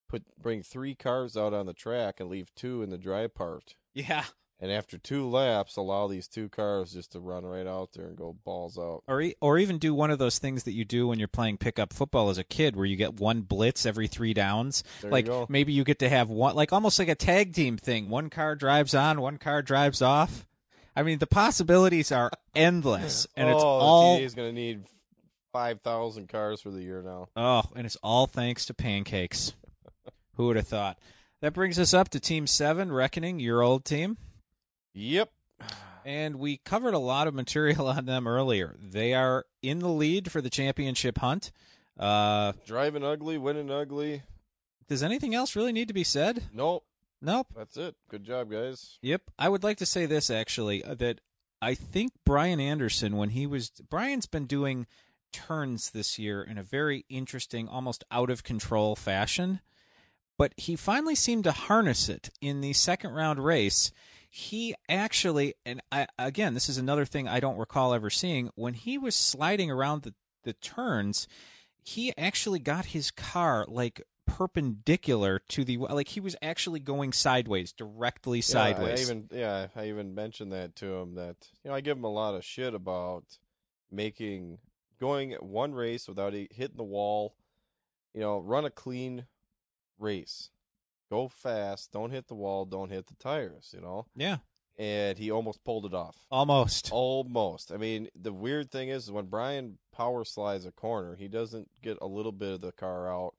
Put 0.08 0.22
bring 0.40 0.62
three 0.62 0.94
cars 0.94 1.36
out 1.36 1.52
on 1.54 1.66
the 1.66 1.72
track 1.74 2.20
and 2.20 2.28
leave 2.28 2.54
two 2.54 2.82
in 2.82 2.90
the 2.90 2.98
dry 2.98 3.26
part, 3.26 3.74
Yeah. 3.94 4.24
and 4.60 4.70
after 4.70 4.98
two 4.98 5.28
laps, 5.28 5.76
allow 5.76 6.06
these 6.06 6.28
two 6.28 6.48
cars 6.48 6.92
just 6.92 7.12
to 7.12 7.20
run 7.20 7.44
right 7.44 7.66
out 7.66 7.90
there 7.94 8.06
and 8.06 8.16
go 8.16 8.36
balls 8.44 8.78
out. 8.78 9.02
Or 9.08 9.20
e- 9.20 9.34
or 9.40 9.58
even 9.58 9.78
do 9.78 9.92
one 9.94 10.10
of 10.12 10.18
those 10.20 10.38
things 10.38 10.62
that 10.62 10.72
you 10.74 10.84
do 10.84 11.08
when 11.08 11.18
you're 11.18 11.26
playing 11.26 11.58
pickup 11.58 11.92
football 11.92 12.30
as 12.30 12.38
a 12.38 12.44
kid, 12.44 12.76
where 12.76 12.86
you 12.86 12.94
get 12.96 13.14
one 13.20 13.40
blitz 13.42 13.84
every 13.84 14.06
three 14.06 14.32
downs. 14.32 14.84
There 15.00 15.10
like 15.10 15.26
you 15.26 15.32
go. 15.32 15.46
maybe 15.48 15.72
you 15.72 15.82
get 15.82 15.98
to 15.98 16.08
have 16.08 16.30
one, 16.30 16.54
like 16.54 16.72
almost 16.72 16.98
like 17.00 17.08
a 17.08 17.14
tag 17.16 17.52
team 17.52 17.76
thing. 17.76 18.08
One 18.08 18.30
car 18.30 18.54
drives 18.54 18.94
on, 18.94 19.20
one 19.20 19.38
car 19.38 19.60
drives 19.62 20.02
off. 20.02 20.46
I 20.94 21.02
mean, 21.02 21.18
the 21.18 21.26
possibilities 21.26 22.10
are 22.12 22.30
endless, 22.54 23.26
and 23.36 23.48
it's 23.50 23.60
oh, 23.62 23.66
all 23.66 24.14
the 24.16 24.20
TDA 24.22 24.24
is 24.26 24.34
going 24.34 24.48
to 24.48 24.54
need 24.54 24.84
five 25.52 25.80
thousand 25.80 26.28
cars 26.28 26.60
for 26.60 26.70
the 26.70 26.80
year 26.82 27.02
now. 27.02 27.26
Oh, 27.36 27.62
and 27.74 27.84
it's 27.86 27.96
all 28.04 28.26
thanks 28.28 28.66
to 28.66 28.74
pancakes. 28.74 29.52
Who 30.36 30.46
would 30.46 30.56
have 30.56 30.68
thought? 30.68 30.98
That 31.40 31.52
brings 31.54 31.78
us 31.78 31.92
up 31.92 32.08
to 32.10 32.20
Team 32.20 32.46
7, 32.46 32.90
Reckoning, 32.92 33.40
your 33.40 33.62
old 33.62 33.84
team. 33.84 34.16
Yep. 34.94 35.30
And 36.04 36.36
we 36.36 36.58
covered 36.58 36.94
a 36.94 36.98
lot 36.98 37.26
of 37.26 37.34
material 37.34 37.88
on 37.88 38.06
them 38.06 38.26
earlier. 38.26 38.76
They 38.80 39.12
are 39.14 39.44
in 39.62 39.80
the 39.80 39.88
lead 39.88 40.30
for 40.30 40.40
the 40.40 40.50
championship 40.50 41.18
hunt. 41.18 41.52
Uh, 41.98 42.52
Driving 42.66 43.04
ugly, 43.04 43.38
winning 43.38 43.70
ugly. 43.70 44.22
does 44.88 45.02
anything 45.02 45.34
else 45.34 45.56
really 45.56 45.72
need 45.72 45.88
to 45.88 45.94
be 45.94 46.04
said? 46.04 46.44
Nope. 46.52 46.84
Nope. 47.22 47.48
That's 47.56 47.76
it. 47.76 47.96
Good 48.10 48.24
job, 48.24 48.50
guys. 48.50 48.98
Yep. 49.02 49.22
I 49.38 49.48
would 49.48 49.64
like 49.64 49.78
to 49.78 49.86
say 49.86 50.04
this 50.06 50.30
actually 50.30 50.84
uh, 50.84 50.94
that 50.96 51.20
I 51.62 51.74
think 51.74 52.12
Brian 52.24 52.60
Anderson, 52.60 53.16
when 53.16 53.30
he 53.30 53.46
was, 53.46 53.70
Brian's 53.70 54.26
been 54.26 54.46
doing 54.46 54.86
turns 55.32 55.90
this 55.90 56.18
year 56.18 56.42
in 56.42 56.58
a 56.58 56.62
very 56.62 57.04
interesting, 57.08 57.68
almost 57.68 58.04
out 58.10 58.30
of 58.30 58.44
control 58.44 58.94
fashion. 58.96 59.60
But 60.38 60.52
he 60.56 60.76
finally 60.76 61.14
seemed 61.14 61.44
to 61.44 61.52
harness 61.52 62.08
it 62.08 62.30
in 62.40 62.60
the 62.60 62.72
second 62.72 63.12
round 63.12 63.44
race. 63.44 63.90
He 64.28 64.74
actually, 64.88 65.54
and 65.64 65.80
I, 65.90 66.06
again, 66.18 66.54
this 66.54 66.68
is 66.68 66.76
another 66.76 67.06
thing 67.06 67.26
I 67.26 67.40
don't 67.40 67.56
recall 67.56 67.94
ever 67.94 68.10
seeing. 68.10 68.50
When 68.54 68.74
he 68.74 68.98
was 68.98 69.14
sliding 69.14 69.70
around 69.70 70.02
the, 70.02 70.14
the 70.44 70.52
turns, 70.52 71.26
he 71.82 72.12
actually 72.18 72.58
got 72.58 72.86
his 72.86 73.10
car 73.10 73.64
like 73.66 74.02
perpendicular 74.26 75.38
to 75.48 75.64
the 75.64 75.76
like 75.78 76.08
he 76.08 76.20
was 76.20 76.34
actually 76.42 76.80
going 76.80 77.12
sideways 77.12 77.72
directly 77.72 78.40
sideways 78.40 79.00
Yeah, 79.00 79.06
I 79.06 79.10
even 79.10 79.28
yeah, 79.32 79.66
I 79.76 79.88
even 79.88 80.14
mentioned 80.14 80.52
that 80.52 80.74
to 80.76 80.96
him 80.96 81.14
that 81.14 81.36
you 81.62 81.70
know 81.70 81.76
I 81.76 81.80
give 81.80 81.96
him 81.96 82.04
a 82.04 82.12
lot 82.12 82.34
of 82.34 82.44
shit 82.44 82.74
about 82.74 83.24
making 83.90 84.58
going 85.00 85.32
one 85.34 85.72
race 85.72 86.08
without 86.08 86.32
hitting 86.32 86.76
the 86.76 86.82
wall. 86.82 87.34
You 88.14 88.22
know, 88.22 88.38
run 88.38 88.64
a 88.64 88.70
clean 88.70 89.26
race, 89.98 90.50
go 91.10 91.28
fast, 91.28 91.92
don't 91.92 92.10
hit 92.10 92.28
the 92.28 92.34
wall, 92.34 92.64
don't 92.64 92.90
hit 92.90 93.06
the 93.06 93.14
tires. 93.16 93.72
You 93.74 93.80
know, 93.80 94.06
yeah 94.16 94.38
and 94.78 95.16
he 95.18 95.30
almost 95.30 95.64
pulled 95.64 95.86
it 95.86 95.94
off. 95.94 96.16
almost 96.30 96.90
Almost. 96.92 97.72
I 97.72 97.76
mean, 97.78 98.08
the 98.14 98.32
weird 98.32 98.70
thing 98.70 98.90
is 98.90 99.10
when 99.10 99.26
Brian 99.26 99.78
power 99.92 100.24
slides 100.24 100.66
a 100.66 100.72
corner, 100.72 101.16
he 101.16 101.28
doesn't 101.28 101.68
get 101.82 101.96
a 102.02 102.06
little 102.06 102.32
bit 102.32 102.52
of 102.52 102.60
the 102.60 102.72
car 102.72 103.10
out, 103.10 103.34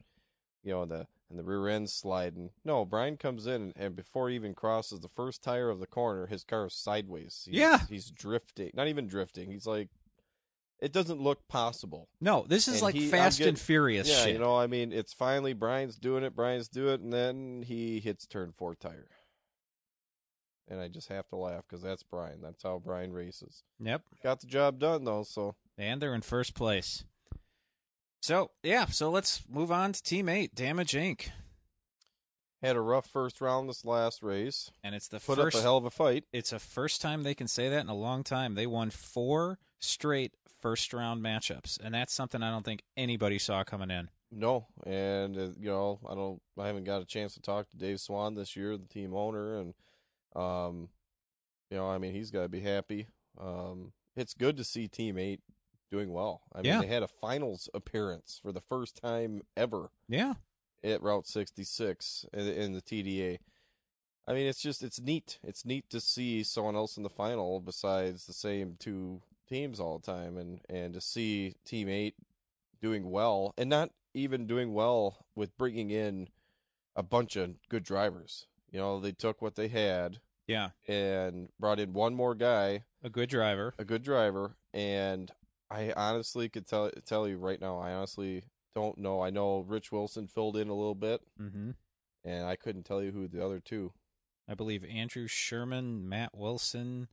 you 0.63 0.71
know, 0.71 0.81
and 0.81 0.91
the 0.91 1.07
and 1.29 1.37
the 1.37 1.43
rear 1.43 1.67
end 1.67 1.89
sliding. 1.89 2.51
No, 2.63 2.85
Brian 2.85 3.17
comes 3.17 3.47
in 3.47 3.53
and, 3.61 3.73
and 3.75 3.95
before 3.95 4.29
he 4.29 4.35
even 4.35 4.53
crosses 4.53 5.01
the 5.01 5.09
first 5.09 5.43
tire 5.43 5.69
of 5.69 5.79
the 5.81 5.85
corner, 5.85 6.25
his 6.25 6.43
car 6.45 6.67
is 6.67 6.73
sideways. 6.73 7.43
He's, 7.45 7.55
Yeah. 7.59 7.79
he's 7.89 8.09
drifting. 8.09 8.71
Not 8.73 8.87
even 8.87 9.07
drifting. 9.07 9.51
He's 9.51 9.67
like, 9.67 9.89
it 10.79 10.91
doesn't 10.93 11.19
look 11.21 11.47
possible. 11.47 12.07
no 12.21 12.45
this 12.47 12.67
is 12.67 12.75
And 12.75 12.81
like 12.83 12.95
he- 12.95 13.07
fast 13.09 13.37
getting- 13.39 13.49
and 13.53 13.59
furious 13.59 14.07
yeah, 14.07 14.23
shit 14.23 14.33
you 14.33 14.39
know, 14.39 14.55
I 14.57 14.67
mean, 14.67 14.91
it's 14.91 15.13
finally 15.13 15.53
Brian's 15.53 15.97
doing 15.97 16.23
it. 16.23 16.35
Brian's 16.35 16.67
doing 16.67 16.93
it, 16.95 17.01
and 17.01 17.11
then 17.13 17.63
he 17.63 17.99
hits 17.99 18.25
turn 18.27 18.51
four 18.51 18.75
tire. 18.75 19.09
And 20.69 20.81
I 20.81 20.89
just 20.89 21.07
have 21.07 21.27
to 21.29 21.37
laugh 21.37 21.63
because 21.67 21.81
that's 21.81 22.03
Brian. 22.03 22.41
That's 22.41 22.61
how 22.63 22.79
Brian 22.83 23.13
races. 23.13 23.63
yep 23.79 24.03
Got 24.21 24.41
the 24.41 24.47
job 24.47 24.79
done 24.79 25.03
though, 25.05 25.23
so 25.23 25.55
and 25.77 26.01
they're 26.01 26.13
in 26.15 26.21
first 26.21 26.53
place 26.55 27.03
so 28.19 28.49
yeah 28.63 28.85
so 28.87 29.11
let's 29.11 29.43
move 29.47 29.71
on 29.71 29.93
to 29.93 30.01
team 30.01 30.27
8 30.27 30.55
damage 30.55 30.93
inc 30.93 31.29
had 32.63 32.75
a 32.75 32.81
rough 32.81 33.05
first 33.07 33.39
round 33.39 33.69
this 33.69 33.85
last 33.85 34.23
race. 34.23 34.71
and 34.83 34.95
it's 34.95 35.07
the 35.07 35.19
Put 35.19 35.37
first 35.37 35.55
up 35.57 35.59
a 35.59 35.63
hell 35.63 35.77
of 35.77 35.85
a 35.85 35.91
fight. 35.91 36.23
it's 36.33 36.51
a 36.51 36.57
first 36.57 36.99
time 36.99 37.21
they 37.21 37.35
can 37.35 37.47
say 37.47 37.69
that 37.69 37.81
in 37.81 37.89
a 37.89 37.95
long 37.95 38.23
time 38.23 38.55
they 38.55 38.65
won 38.65 38.89
four 38.89 39.59
straight 39.79 40.33
first 40.61 40.93
round 40.93 41.21
matchups 41.23 41.79
and 41.83 41.93
that's 41.93 42.13
something 42.13 42.41
i 42.43 42.49
don't 42.49 42.65
think 42.65 42.81
anybody 42.95 43.37
saw 43.39 43.63
coming 43.63 43.91
in 43.91 44.09
No, 44.31 44.67
and 44.85 45.37
uh, 45.37 45.49
you 45.59 45.69
know, 45.69 45.99
I 46.09 46.13
don't, 46.15 46.41
I 46.59 46.67
haven't 46.67 46.83
got 46.83 47.01
a 47.01 47.05
chance 47.05 47.33
to 47.35 47.41
talk 47.41 47.69
to 47.69 47.77
Dave 47.77 47.99
Swan 48.01 48.35
this 48.35 48.55
year, 48.57 48.75
the 48.75 48.85
team 48.85 49.13
owner, 49.13 49.57
and 49.59 49.73
um, 50.35 50.89
you 51.71 51.77
know, 51.77 51.87
I 51.89 51.97
mean, 51.97 52.11
he's 52.13 52.29
got 52.31 52.41
to 52.43 52.49
be 52.49 52.59
happy. 52.59 53.07
Um, 53.39 53.93
it's 54.17 54.33
good 54.33 54.57
to 54.57 54.63
see 54.65 54.87
Team 54.89 55.17
Eight 55.17 55.39
doing 55.91 56.11
well. 56.11 56.41
I 56.53 56.57
mean, 56.57 56.65
Yeah. 56.65 56.81
they 56.81 56.87
had 56.87 57.03
a 57.03 57.07
finals 57.07 57.69
appearance 57.73 58.39
for 58.41 58.51
the 58.51 58.59
first 58.61 58.97
time 59.01 59.43
ever 59.55 59.91
yeah 60.09 60.33
at 60.83 61.01
Route 61.01 61.25
66 61.27 62.25
in, 62.33 62.39
in 62.47 62.73
the 62.73 62.81
TDA. 62.81 63.37
I 64.27 64.33
mean, 64.33 64.45
it's 64.47 64.61
just 64.61 64.83
it's 64.83 64.99
neat. 64.99 65.39
It's 65.41 65.65
neat 65.65 65.89
to 65.89 66.01
see 66.01 66.43
someone 66.43 66.75
else 66.75 66.97
in 66.97 67.03
the 67.03 67.09
final 67.09 67.61
besides 67.61 68.25
the 68.25 68.33
same 68.33 68.75
two 68.77 69.21
teams 69.47 69.79
all 69.79 69.99
the 69.99 70.11
time, 70.11 70.37
and 70.37 70.61
and 70.69 70.93
to 70.93 71.01
see 71.01 71.55
Team 71.65 71.89
Eight 71.89 72.15
doing 72.81 73.09
well, 73.09 73.53
and 73.57 73.69
not 73.69 73.91
even 74.13 74.47
doing 74.47 74.73
well 74.73 75.25
with 75.35 75.57
bringing 75.57 75.89
in 75.89 76.29
a 76.95 77.03
bunch 77.03 77.35
of 77.35 77.55
good 77.69 77.83
drivers. 77.83 78.47
You 78.71 78.79
know, 78.79 78.99
they 78.99 79.11
took 79.11 79.41
what 79.41 79.55
they 79.55 79.67
had 79.67 80.19
yeah 80.47 80.69
and 80.87 81.49
brought 81.59 81.79
in 81.79 81.93
one 81.93 82.15
more 82.15 82.35
guy, 82.35 82.83
a 83.03 83.09
good 83.09 83.29
driver 83.29 83.73
a 83.77 83.85
good 83.85 84.03
driver, 84.03 84.57
and 84.73 85.31
I 85.69 85.93
honestly 85.95 86.49
could 86.49 86.67
tell 86.67 86.91
tell 87.05 87.27
you 87.27 87.37
right 87.37 87.59
now, 87.59 87.79
I 87.79 87.93
honestly 87.93 88.43
don't 88.75 88.97
know. 88.97 89.21
I 89.21 89.29
know 89.29 89.65
Rich 89.67 89.91
Wilson 89.91 90.27
filled 90.27 90.55
in 90.55 90.69
a 90.69 90.75
little 90.75 90.95
bit 90.95 91.21
mm-hmm. 91.41 91.71
and 92.23 92.45
I 92.45 92.55
couldn't 92.55 92.83
tell 92.83 93.01
you 93.01 93.11
who 93.11 93.27
the 93.27 93.43
other 93.43 93.59
two. 93.59 93.91
I 94.47 94.53
believe 94.53 94.85
Andrew 94.85 95.27
Sherman, 95.27 96.07
Matt 96.07 96.35
Wilson, 96.35 97.07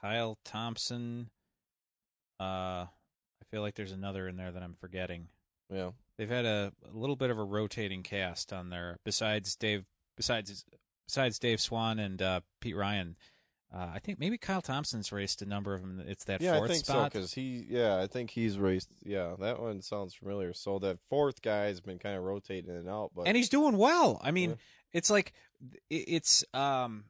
Kyle 0.00 0.38
Thompson. 0.44 1.30
Uh, 2.42 2.86
I 2.86 3.44
feel 3.50 3.60
like 3.62 3.74
there's 3.74 3.92
another 3.92 4.28
in 4.28 4.36
there 4.36 4.50
that 4.50 4.62
I'm 4.62 4.74
forgetting. 4.74 5.28
Yeah, 5.72 5.90
They've 6.18 6.28
had 6.28 6.44
a, 6.44 6.72
a 6.92 6.96
little 6.96 7.16
bit 7.16 7.30
of 7.30 7.38
a 7.38 7.44
rotating 7.44 8.02
cast 8.02 8.52
on 8.52 8.70
there. 8.70 8.98
Besides 9.04 9.56
Dave, 9.56 9.84
besides 10.16 10.64
besides 11.06 11.38
Dave 11.38 11.60
Swan 11.60 11.98
and 11.98 12.20
uh, 12.20 12.40
Pete 12.60 12.76
Ryan, 12.76 13.16
uh, 13.74 13.90
I 13.94 13.98
think 13.98 14.18
maybe 14.18 14.36
Kyle 14.36 14.60
Thompson's 14.60 15.12
raced 15.12 15.40
a 15.40 15.46
number 15.46 15.74
of 15.74 15.80
them. 15.80 16.02
It's 16.06 16.24
that 16.24 16.42
yeah, 16.42 16.56
fourth 16.58 16.70
I 16.70 16.74
think 16.74 16.84
so 16.86 16.92
spot. 16.92 17.12
because 17.12 17.32
he, 17.32 17.64
yeah, 17.68 17.96
I 17.98 18.06
think 18.06 18.30
he's 18.30 18.58
raced. 18.58 18.90
Yeah, 19.02 19.34
that 19.40 19.60
one 19.60 19.80
sounds 19.80 20.12
familiar. 20.14 20.52
So 20.52 20.78
that 20.80 20.98
fourth 21.08 21.40
guy 21.40 21.64
has 21.66 21.80
been 21.80 21.98
kind 21.98 22.16
of 22.16 22.22
rotating 22.24 22.68
in 22.70 22.76
and 22.76 22.88
out, 22.88 23.12
but 23.16 23.26
and 23.26 23.36
he's 23.36 23.48
doing 23.48 23.78
well. 23.78 24.20
I 24.22 24.30
mean, 24.30 24.50
Yeah. 24.50 24.56
it's 24.92 25.08
like 25.10 25.32
it- 25.88 26.04
it's 26.08 26.44
um 26.52 27.04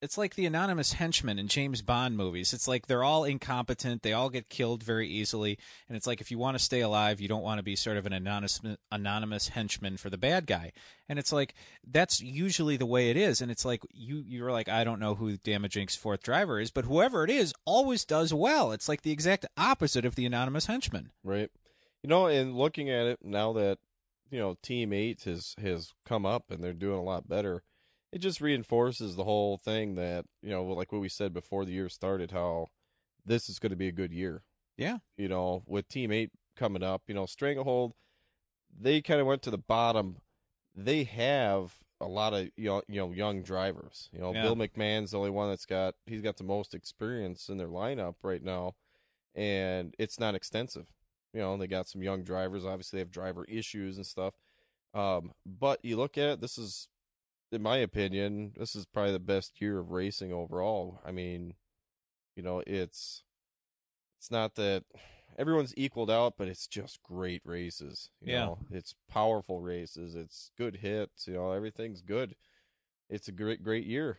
it's 0.00 0.16
like 0.16 0.34
the 0.34 0.46
anonymous 0.46 0.92
henchmen 0.92 1.38
in 1.38 1.48
James 1.48 1.82
Bond 1.82 2.16
movies. 2.16 2.52
It's 2.52 2.68
like 2.68 2.86
they're 2.86 3.02
all 3.02 3.24
incompetent. 3.24 4.02
They 4.02 4.12
all 4.12 4.30
get 4.30 4.48
killed 4.48 4.82
very 4.82 5.08
easily. 5.08 5.58
And 5.88 5.96
it's 5.96 6.06
like 6.06 6.20
if 6.20 6.30
you 6.30 6.38
want 6.38 6.56
to 6.56 6.62
stay 6.62 6.80
alive, 6.80 7.20
you 7.20 7.28
don't 7.28 7.42
want 7.42 7.58
to 7.58 7.64
be 7.64 7.74
sort 7.74 7.96
of 7.96 8.06
an 8.06 8.12
anonymous 8.12 8.60
anonymous 8.92 9.48
henchman 9.48 9.96
for 9.96 10.08
the 10.08 10.18
bad 10.18 10.46
guy. 10.46 10.72
And 11.08 11.18
it's 11.18 11.32
like 11.32 11.54
that's 11.86 12.20
usually 12.20 12.76
the 12.76 12.86
way 12.86 13.10
it 13.10 13.16
is. 13.16 13.40
And 13.40 13.50
it's 13.50 13.64
like 13.64 13.82
you 13.92 14.22
you're 14.26 14.52
like 14.52 14.68
I 14.68 14.84
don't 14.84 15.00
know 15.00 15.16
who 15.16 15.36
Damage 15.36 15.74
Inc.'s 15.74 15.96
fourth 15.96 16.22
driver 16.22 16.60
is, 16.60 16.70
but 16.70 16.84
whoever 16.84 17.24
it 17.24 17.30
is 17.30 17.52
always 17.64 18.04
does 18.04 18.32
well. 18.32 18.72
It's 18.72 18.88
like 18.88 19.02
the 19.02 19.12
exact 19.12 19.46
opposite 19.56 20.04
of 20.04 20.14
the 20.14 20.26
anonymous 20.26 20.66
henchman. 20.66 21.10
Right. 21.24 21.50
You 22.02 22.08
know, 22.08 22.26
and 22.26 22.56
looking 22.56 22.88
at 22.88 23.06
it 23.06 23.18
now 23.24 23.52
that 23.54 23.78
you 24.30 24.38
know 24.38 24.56
Team 24.62 24.92
Eight 24.92 25.22
has 25.22 25.56
has 25.60 25.92
come 26.04 26.24
up 26.24 26.50
and 26.50 26.62
they're 26.62 26.72
doing 26.72 26.98
a 26.98 27.02
lot 27.02 27.28
better 27.28 27.64
it 28.12 28.18
just 28.18 28.40
reinforces 28.40 29.16
the 29.16 29.24
whole 29.24 29.56
thing 29.58 29.94
that 29.96 30.24
you 30.42 30.50
know 30.50 30.64
like 30.64 30.92
what 30.92 31.00
we 31.00 31.08
said 31.08 31.32
before 31.32 31.64
the 31.64 31.72
year 31.72 31.88
started 31.88 32.30
how 32.30 32.68
this 33.24 33.48
is 33.48 33.58
going 33.58 33.70
to 33.70 33.76
be 33.76 33.88
a 33.88 33.92
good 33.92 34.12
year. 34.12 34.42
Yeah. 34.76 34.98
You 35.16 35.28
know 35.28 35.62
with 35.66 35.88
team 35.88 36.12
8 36.12 36.30
coming 36.56 36.82
up 36.82 37.02
you 37.06 37.14
know 37.14 37.26
stranglehold 37.26 37.94
they 38.80 39.00
kind 39.00 39.20
of 39.20 39.26
went 39.26 39.42
to 39.42 39.50
the 39.50 39.58
bottom. 39.58 40.16
They 40.74 41.04
have 41.04 41.78
a 42.00 42.06
lot 42.06 42.32
of 42.34 42.48
you 42.56 42.68
know, 42.68 42.82
you 42.88 43.00
know 43.00 43.12
young 43.12 43.42
drivers. 43.42 44.08
You 44.12 44.20
know 44.20 44.32
Yeah. 44.32 44.42
bill 44.42 44.56
mcmahon's 44.56 45.10
the 45.10 45.18
only 45.18 45.30
one 45.30 45.50
that's 45.50 45.66
got 45.66 45.94
he's 46.06 46.22
got 46.22 46.36
the 46.36 46.44
most 46.44 46.74
experience 46.74 47.48
in 47.48 47.58
their 47.58 47.68
lineup 47.68 48.14
right 48.22 48.42
now 48.42 48.74
and 49.34 49.94
it's 49.98 50.18
not 50.18 50.34
extensive. 50.34 50.86
You 51.34 51.40
know 51.40 51.56
they 51.56 51.66
got 51.66 51.88
some 51.88 52.02
young 52.02 52.22
drivers. 52.22 52.64
Obviously 52.64 52.96
they 52.96 53.00
have 53.00 53.10
driver 53.10 53.44
issues 53.44 53.96
and 53.96 54.06
stuff. 54.06 54.34
Um, 54.94 55.32
but 55.44 55.84
you 55.84 55.96
look 55.96 56.16
at 56.16 56.30
it 56.30 56.40
this 56.40 56.56
is 56.56 56.88
in 57.52 57.62
my 57.62 57.78
opinion, 57.78 58.52
this 58.56 58.74
is 58.76 58.86
probably 58.86 59.12
the 59.12 59.18
best 59.18 59.60
year 59.60 59.78
of 59.78 59.90
racing 59.90 60.32
overall. 60.32 61.00
I 61.04 61.12
mean, 61.12 61.54
you 62.36 62.42
know, 62.42 62.62
it's 62.66 63.22
it's 64.18 64.30
not 64.30 64.54
that 64.56 64.84
everyone's 65.38 65.74
equaled 65.76 66.10
out, 66.10 66.34
but 66.36 66.48
it's 66.48 66.66
just 66.66 67.02
great 67.02 67.42
races. 67.44 68.10
You 68.20 68.32
Yeah. 68.32 68.44
know, 68.46 68.58
it's 68.70 68.94
powerful 69.08 69.60
races. 69.60 70.14
It's 70.14 70.50
good 70.58 70.76
hits. 70.76 71.26
You 71.26 71.34
know, 71.34 71.52
everything's 71.52 72.02
good. 72.02 72.34
It's 73.08 73.28
a 73.28 73.32
great, 73.32 73.62
great 73.62 73.86
year. 73.86 74.18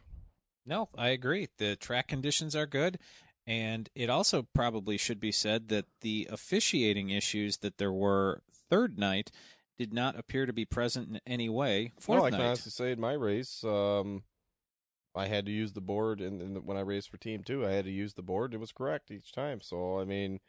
No, 0.66 0.90
I 0.98 1.10
agree. 1.10 1.48
The 1.58 1.76
track 1.76 2.08
conditions 2.08 2.56
are 2.56 2.66
good. 2.66 3.00
And 3.46 3.90
it 3.96 4.10
also 4.10 4.48
probably 4.54 4.98
should 4.98 5.20
be 5.20 5.32
said 5.32 5.70
that 5.70 5.86
the 6.02 6.28
officiating 6.32 7.10
issues 7.10 7.58
that 7.58 7.78
there 7.78 7.92
were 7.92 8.44
third 8.70 9.00
night 9.00 9.32
did 9.80 9.94
not 9.94 10.20
appear 10.20 10.46
to 10.46 10.52
be 10.52 10.66
present 10.66 11.10
in 11.10 11.22
any 11.26 11.48
way 11.48 11.94
fourth 12.00 12.20
no, 12.20 12.26
I 12.26 12.30
can 12.30 12.40
night. 12.40 12.48
honestly 12.48 12.70
say 12.70 12.92
in 12.92 13.00
my 13.00 13.14
race, 13.14 13.64
um, 13.64 14.24
I 15.16 15.28
had 15.28 15.46
to 15.46 15.52
use 15.52 15.72
the 15.72 15.82
board, 15.82 16.20
and, 16.20 16.66
when 16.66 16.78
I 16.78 16.82
raced 16.82 17.10
for 17.10 17.18
Team 17.18 17.44
Two, 17.44 17.66
I 17.66 17.72
had 17.72 17.86
to 17.86 17.92
use 17.92 18.14
the 18.14 18.22
board. 18.22 18.54
It 18.54 18.60
was 18.60 18.74
correct 18.74 19.10
each 19.10 19.32
time. 19.32 19.62
So 19.62 19.98
I 19.98 20.04
mean, 20.04 20.42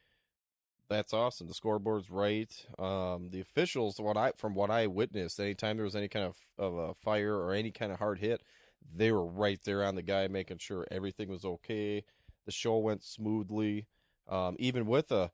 that's 0.88 1.14
awesome. 1.14 1.46
The 1.46 1.54
scoreboard's 1.54 2.10
right. 2.10 2.52
Um, 2.78 3.30
the 3.30 3.40
officials, 3.40 4.00
what 4.00 4.16
I 4.16 4.32
from 4.36 4.54
what 4.54 4.70
I 4.70 4.88
witnessed, 4.88 5.38
anytime 5.38 5.76
there 5.76 5.84
was 5.84 5.96
any 5.96 6.08
kind 6.08 6.26
of 6.26 6.36
of 6.58 6.76
a 6.76 6.94
fire 6.94 7.36
or 7.36 7.54
any 7.54 7.70
kind 7.70 7.92
of 7.92 8.00
hard 8.00 8.18
hit, 8.18 8.42
they 8.92 9.12
were 9.12 9.24
right 9.24 9.60
there 9.64 9.84
on 9.84 9.94
the 9.94 10.02
guy, 10.02 10.26
making 10.26 10.58
sure 10.58 10.86
everything 10.90 11.28
was 11.28 11.44
okay. 11.44 12.04
The 12.46 12.52
show 12.52 12.78
went 12.78 13.04
smoothly. 13.04 13.86
Um, 14.28 14.56
even 14.58 14.86
with 14.86 15.12
a 15.12 15.30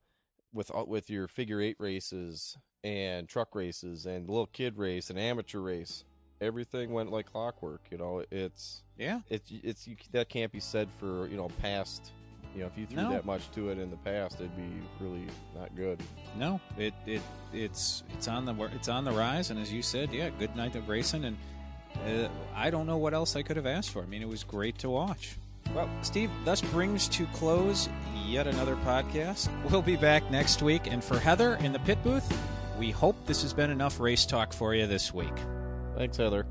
with 0.53 0.71
with 0.87 1.09
your 1.09 1.29
figure 1.29 1.63
eight 1.63 1.77
races 1.79 2.57
and 2.87 3.29
truck 3.29 3.55
races 3.55 4.07
and 4.07 4.29
little 4.29 4.47
kid 4.47 4.79
race 4.79 5.11
and 5.11 5.19
amateur 5.19 5.59
race, 5.59 6.05
everything 6.41 6.93
went 6.93 7.11
like 7.11 7.27
clockwork. 7.27 7.81
You 7.91 7.99
know, 7.99 8.25
it's 8.31 8.83
Yeah. 8.97 9.21
it's 9.29 9.51
it's 9.51 9.89
you, 9.89 9.97
that 10.13 10.29
can't 10.29 10.53
be 10.53 10.61
said 10.61 10.89
for 10.99 11.27
you 11.27 11.37
know 11.37 11.49
past. 11.61 12.13
You 12.55 12.63
know, 12.63 12.69
if 12.69 12.79
you 12.79 12.87
threw 12.87 13.03
No. 13.03 13.11
that 13.11 13.27
much 13.27 13.51
to 13.51 13.69
it 13.71 13.79
in 13.79 13.91
the 13.91 13.97
past, 13.99 14.37
it'd 14.41 14.57
be 14.57 14.81
really 14.99 15.27
not 15.55 15.75
good. 15.77 16.01
No, 16.39 16.61
it 16.79 16.95
it 17.07 17.21
it's 17.53 18.03
it's 18.15 18.29
on 18.29 18.45
the 18.45 18.55
it's 18.75 18.89
on 18.89 19.05
the 19.05 19.13
rise, 19.13 19.51
and 19.51 19.59
as 19.61 19.73
you 19.73 19.83
said, 19.83 20.13
yeah, 20.13 20.31
good 20.39 20.55
night 20.57 20.77
of 20.77 20.89
racing, 20.89 21.25
and 21.25 21.37
uh, 22.07 22.29
I 22.55 22.71
don't 22.71 22.87
know 22.87 22.99
what 22.99 23.15
else 23.15 23.35
I 23.37 23.43
could 23.43 23.57
have 23.57 23.67
asked 23.67 23.91
for. 23.91 24.03
I 24.03 24.07
mean, 24.07 24.23
it 24.23 24.29
was 24.29 24.45
great 24.45 24.79
to 24.79 24.89
watch. 24.91 25.37
Well, 25.75 25.91
Steve, 26.03 26.31
thus 26.45 26.61
brings 26.61 27.09
to 27.09 27.27
close 27.27 27.89
yet 28.25 28.47
another 28.47 28.77
podcast. 28.77 29.49
We'll 29.69 29.83
be 29.83 29.97
back 29.97 30.31
next 30.31 30.63
week, 30.63 30.87
and 30.87 31.03
for 31.03 31.19
Heather 31.19 31.57
in 31.57 31.73
the 31.73 31.81
pit 31.81 31.99
booth, 32.05 32.27
we 32.79 32.91
hope 32.91 33.17
this 33.27 33.43
has 33.43 33.53
been 33.53 33.71
enough 33.71 34.01
race 34.01 34.27
talk 34.27 34.53
for 34.53 34.75
you 34.75 34.87
this 34.87 35.13
week. 35.13 35.33
Thanks, 35.97 36.17
Heather. 36.17 36.47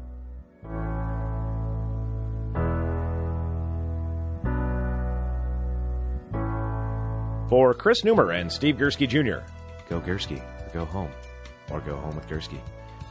For 7.49 7.75
Chris 7.75 8.01
Neumer 8.01 8.39
and 8.39 8.51
Steve 8.51 8.77
Gursky 8.77 9.07
Jr., 9.07 9.45
go 9.87 10.01
Gursky, 10.01 10.39
or 10.39 10.69
go 10.73 10.85
home, 10.85 11.11
or 11.71 11.79
go 11.79 11.95
home 11.97 12.15
with 12.15 12.27
Gursky. 12.27 12.59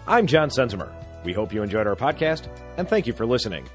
I'm 0.09 0.27
John 0.27 0.51
Sensimer. 0.51 0.93
We 1.25 1.33
hope 1.33 1.53
you 1.53 1.63
enjoyed 1.63 1.87
our 1.87 1.95
podcast, 1.95 2.49
and 2.77 2.89
thank 2.89 3.07
you 3.07 3.13
for 3.13 3.27
listening. 3.27 3.67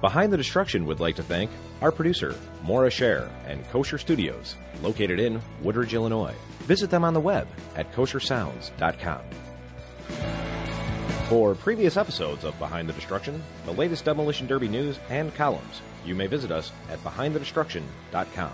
Behind 0.00 0.32
the 0.32 0.36
Destruction 0.36 0.84
would 0.86 0.98
like 0.98 1.14
to 1.16 1.22
thank 1.22 1.50
our 1.80 1.92
producer, 1.92 2.34
Maura 2.64 2.90
Scher, 2.90 3.30
and 3.46 3.66
Kosher 3.70 3.98
Studios, 3.98 4.56
located 4.82 5.20
in 5.20 5.40
Woodridge, 5.62 5.94
Illinois. 5.94 6.34
Visit 6.70 6.88
them 6.88 7.02
on 7.02 7.14
the 7.14 7.20
web 7.20 7.48
at 7.74 7.90
koshersounds.com. 7.92 9.22
For 11.28 11.56
previous 11.56 11.96
episodes 11.96 12.44
of 12.44 12.56
Behind 12.60 12.88
the 12.88 12.92
Destruction, 12.92 13.42
the 13.64 13.72
latest 13.72 14.04
Demolition 14.04 14.46
Derby 14.46 14.68
news, 14.68 15.00
and 15.08 15.34
columns, 15.34 15.82
you 16.06 16.14
may 16.14 16.28
visit 16.28 16.52
us 16.52 16.70
at 16.88 17.02
behindthedestruction.com. 17.02 18.52